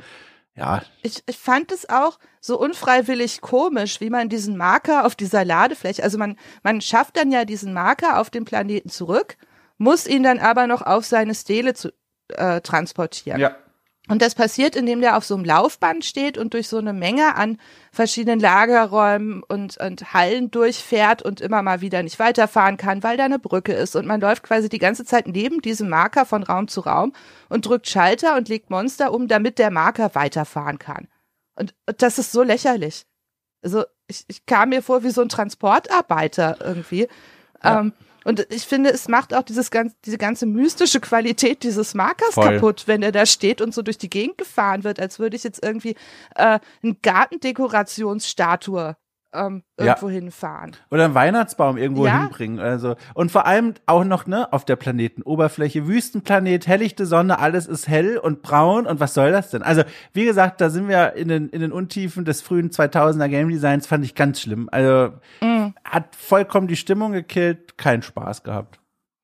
[0.55, 5.45] ja, Ich, ich fand es auch so unfreiwillig komisch, wie man diesen Marker auf dieser
[5.45, 9.37] Ladefläche, also man, man schafft dann ja diesen Marker auf den Planeten zurück,
[9.79, 11.93] muss ihn dann aber noch auf seine Stele zu,
[12.35, 13.41] äh, transportieren.
[13.41, 13.57] ja.
[14.09, 17.37] Und das passiert, indem der auf so einem Laufband steht und durch so eine Menge
[17.37, 17.59] an
[17.93, 23.27] verschiedenen Lagerräumen und, und Hallen durchfährt und immer mal wieder nicht weiterfahren kann, weil da
[23.27, 23.97] eine Brücke ist.
[23.97, 27.13] Und man läuft quasi die ganze Zeit neben diesem Marker von Raum zu Raum
[27.49, 31.09] und drückt Schalter und legt Monster um, damit der Marker weiterfahren kann.
[31.55, 33.05] Und, und das ist so lächerlich.
[33.63, 37.09] Also ich, ich kam mir vor wie so ein Transportarbeiter irgendwie.
[37.63, 37.81] Ja.
[37.81, 37.93] Ähm,
[38.29, 42.57] und ich finde, es macht auch dieses ganz, diese ganze mystische Qualität dieses Markers Voll.
[42.57, 45.45] kaputt, wenn er da steht und so durch die Gegend gefahren wird, als würde ich
[45.45, 45.97] jetzt irgendwie
[46.35, 48.97] äh, eine Gartendekorationsstatue
[49.33, 49.87] ähm, Ja.
[49.87, 50.75] irgendwo hinfahren.
[50.91, 52.21] Oder einen Weihnachtsbaum irgendwo Ja.
[52.23, 52.61] hinbringen.
[52.61, 52.97] Also.
[53.15, 58.19] Und vor allem auch noch, ne, auf der Planetenoberfläche, Wüstenplanet, helllichte Sonne, alles ist hell
[58.19, 58.87] und braun.
[58.87, 59.63] Und was soll das denn?
[59.63, 59.83] Also,
[60.13, 63.87] wie gesagt, da sind wir in den, in den Untiefen des frühen 2000er Game Designs,
[63.87, 64.69] fand ich ganz schlimm.
[64.73, 65.75] Also, Mhm.
[65.85, 68.81] hat vollkommen die Stimmung gekillt, keinen Spaß gehabt.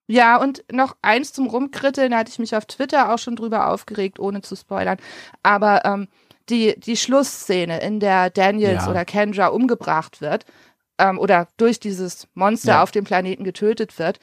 [0.06, 3.70] Ja, und noch eins zum Rumkritteln, da hatte ich mich auf Twitter auch schon drüber
[3.70, 4.98] aufgeregt, ohne zu spoilern.
[5.42, 6.08] Aber ähm,
[6.48, 8.90] die, die Schlussszene, in der Daniels Ja.
[8.90, 10.44] oder Kendra umgebracht wird,
[10.98, 12.82] ähm, oder durch dieses Monster Ja.
[12.82, 14.18] auf dem Planeten getötet wird,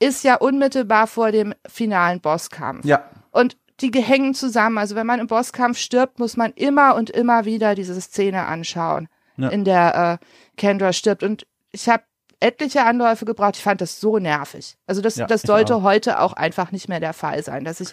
[0.00, 2.84] ist ja unmittelbar vor dem finalen Bosskampf.
[2.84, 3.04] Ja.
[3.30, 4.78] Und die hängen zusammen.
[4.78, 9.08] Also wenn man im Bosskampf stirbt, muss man immer und immer wieder diese Szene anschauen,
[9.36, 9.48] Ja.
[9.50, 10.26] in der äh,
[10.56, 11.22] Kendra stirbt.
[11.22, 12.02] Und ich habe
[12.40, 13.56] etliche Anläufe gebraucht.
[13.56, 14.76] Ich fand das so nervig.
[14.86, 15.82] Also das, das sollte auch.
[15.82, 17.90] heute auch einfach nicht mehr der Fall sein, dass ich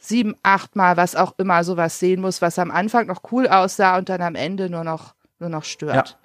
[0.00, 4.08] sieben, achtmal was auch immer sowas sehen muss, was am Anfang noch cool aussah und
[4.08, 6.18] dann am Ende nur noch, nur noch stört.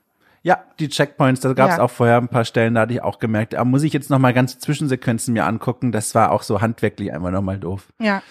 [0.43, 1.83] Ja, die Checkpoints, da gab es Ja.
[1.83, 4.19] auch vorher ein paar Stellen, da hatte ich auch gemerkt, da muss ich jetzt noch
[4.19, 5.91] mal ganze Zwischensequenzen mir angucken.
[5.91, 7.87] Das war auch so handwerklich einfach noch mal doof.
[7.99, 8.21] Ja.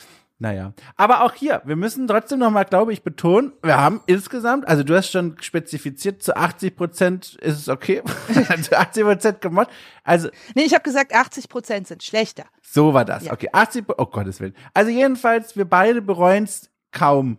[0.45, 4.69] Naja, aber auch hier, wir müssen trotzdem noch mal, glaube ich, betonen, wir haben insgesamt,
[4.69, 8.03] also du hast schon spezifiziert, zu 80 Prozent ist es okay,
[8.62, 9.71] zu 80 Prozent gemobbt.
[10.03, 12.45] Also Nee, ich habe gesagt, 80 Prozent sind schlechter.
[12.61, 13.25] so war das.
[13.25, 13.33] Ja.
[13.33, 14.55] Okay, 80, Pro- oh Gottes Willen.
[14.75, 17.39] Also jedenfalls, wir beide bereuen es kaum,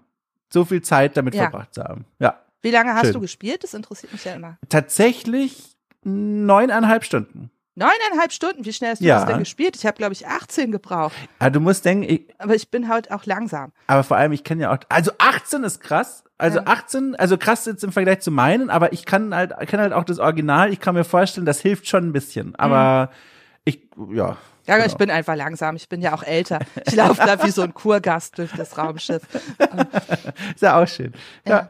[0.52, 1.44] so viel Zeit damit Ja.
[1.44, 2.06] verbracht zu haben.
[2.18, 3.14] Ja, Wie lange hast Schön.
[3.14, 3.64] du gespielt?
[3.64, 4.58] Das interessiert mich ja immer.
[4.68, 7.52] tatsächlich neuneinhalb Stunden.
[7.76, 9.18] Neuneinhalb Stunden, wie schnell hast du Ja.
[9.20, 9.76] das denn gespielt?
[9.76, 11.14] Ich habe, glaube ich, 18 gebraucht.
[11.40, 13.74] Aber du musst denken, ich, Aber ich bin halt auch langsam.
[13.88, 16.24] Aber vor allem, ich kenne ja auch, also 18 ist krass.
[16.38, 16.68] Also Ja.
[16.68, 20.04] 18, also krass jetzt im Vergleich zu meinen, aber ich kann halt, kenne halt auch
[20.06, 20.72] das Original.
[20.72, 22.56] Ich kann mir vorstellen, das hilft schon ein bisschen.
[22.56, 23.12] Aber
[23.66, 23.82] ich,
[24.12, 24.38] ja.
[24.68, 24.88] Ja, genau.
[24.88, 25.76] ich bin einfach langsam.
[25.76, 26.60] Ich bin ja auch älter.
[26.88, 29.22] Ich laufe da wie so ein Kurgast durch das Raumschiff.
[30.56, 31.14] Ist ja auch schön.
[31.46, 31.52] Ja.
[31.58, 31.70] Ja.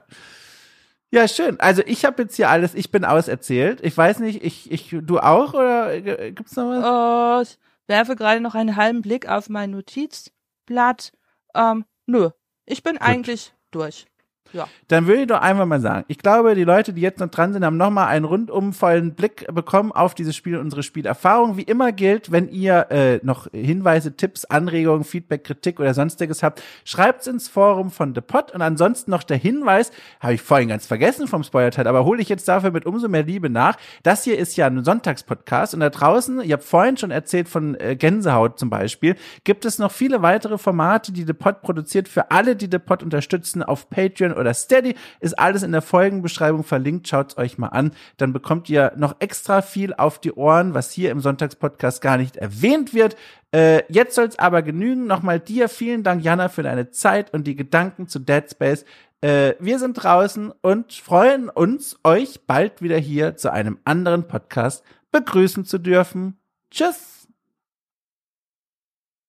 [1.16, 1.58] Ja, schön.
[1.62, 3.80] Also ich habe jetzt hier alles, ich bin auserzählt.
[3.82, 6.84] Ich weiß nicht, ich, ich, du auch oder gibt's noch was?
[6.84, 11.14] Oh, ich werfe gerade noch einen halben Blick auf mein Notizblatt.
[11.56, 12.32] Ähm, nö,
[12.66, 14.08] ich bin eigentlich durch.
[14.56, 14.70] Ja.
[14.88, 17.52] Dann würde ich doch einfach mal sagen, ich glaube, die Leute, die jetzt noch dran
[17.52, 21.58] sind, haben nochmal einen rundum vollen Blick bekommen auf dieses Spiel und unsere Spielerfahrung.
[21.58, 26.64] Wie immer gilt, wenn ihr äh, noch Hinweise, Tipps, Anregungen, Feedback, Kritik oder sonstiges habt,
[26.86, 28.52] schreibt's ins Forum von The Pod.
[28.52, 29.92] Und ansonsten noch der Hinweis,
[30.22, 33.24] habe ich vorhin ganz vergessen vom Spoilerteil, aber hole ich jetzt dafür mit umso mehr
[33.24, 33.76] Liebe nach.
[34.04, 37.76] Das hier ist ja ein Sonntagspodcast und da draußen, ihr habt vorhin schon erzählt von
[37.76, 42.32] äh, Gänsehaut zum Beispiel, gibt es noch viele weitere Formate, die The Pod produziert für
[42.32, 44.96] alle, die The Pod unterstützen auf Patreon oder Steady.
[45.20, 47.08] Ist alles in der Folgenbeschreibung verlinkt.
[47.08, 47.92] Schaut's euch mal an.
[48.18, 52.38] Dann bekommt ihr noch extra viel auf die Ohren, was hier im Sonntagspodcast gar nicht
[52.38, 53.16] erwähnt wird.
[53.52, 55.08] Äh, jetzt soll's aber genügen.
[55.08, 58.86] Nochmal dir vielen Dank, Jana, für deine Zeit und die Gedanken zu Dead Space.
[59.22, 64.84] Äh, wir sind draußen und freuen uns, euch bald wieder hier zu einem anderen Podcast
[65.12, 66.38] begrüßen zu dürfen.
[66.70, 67.15] Tschüss!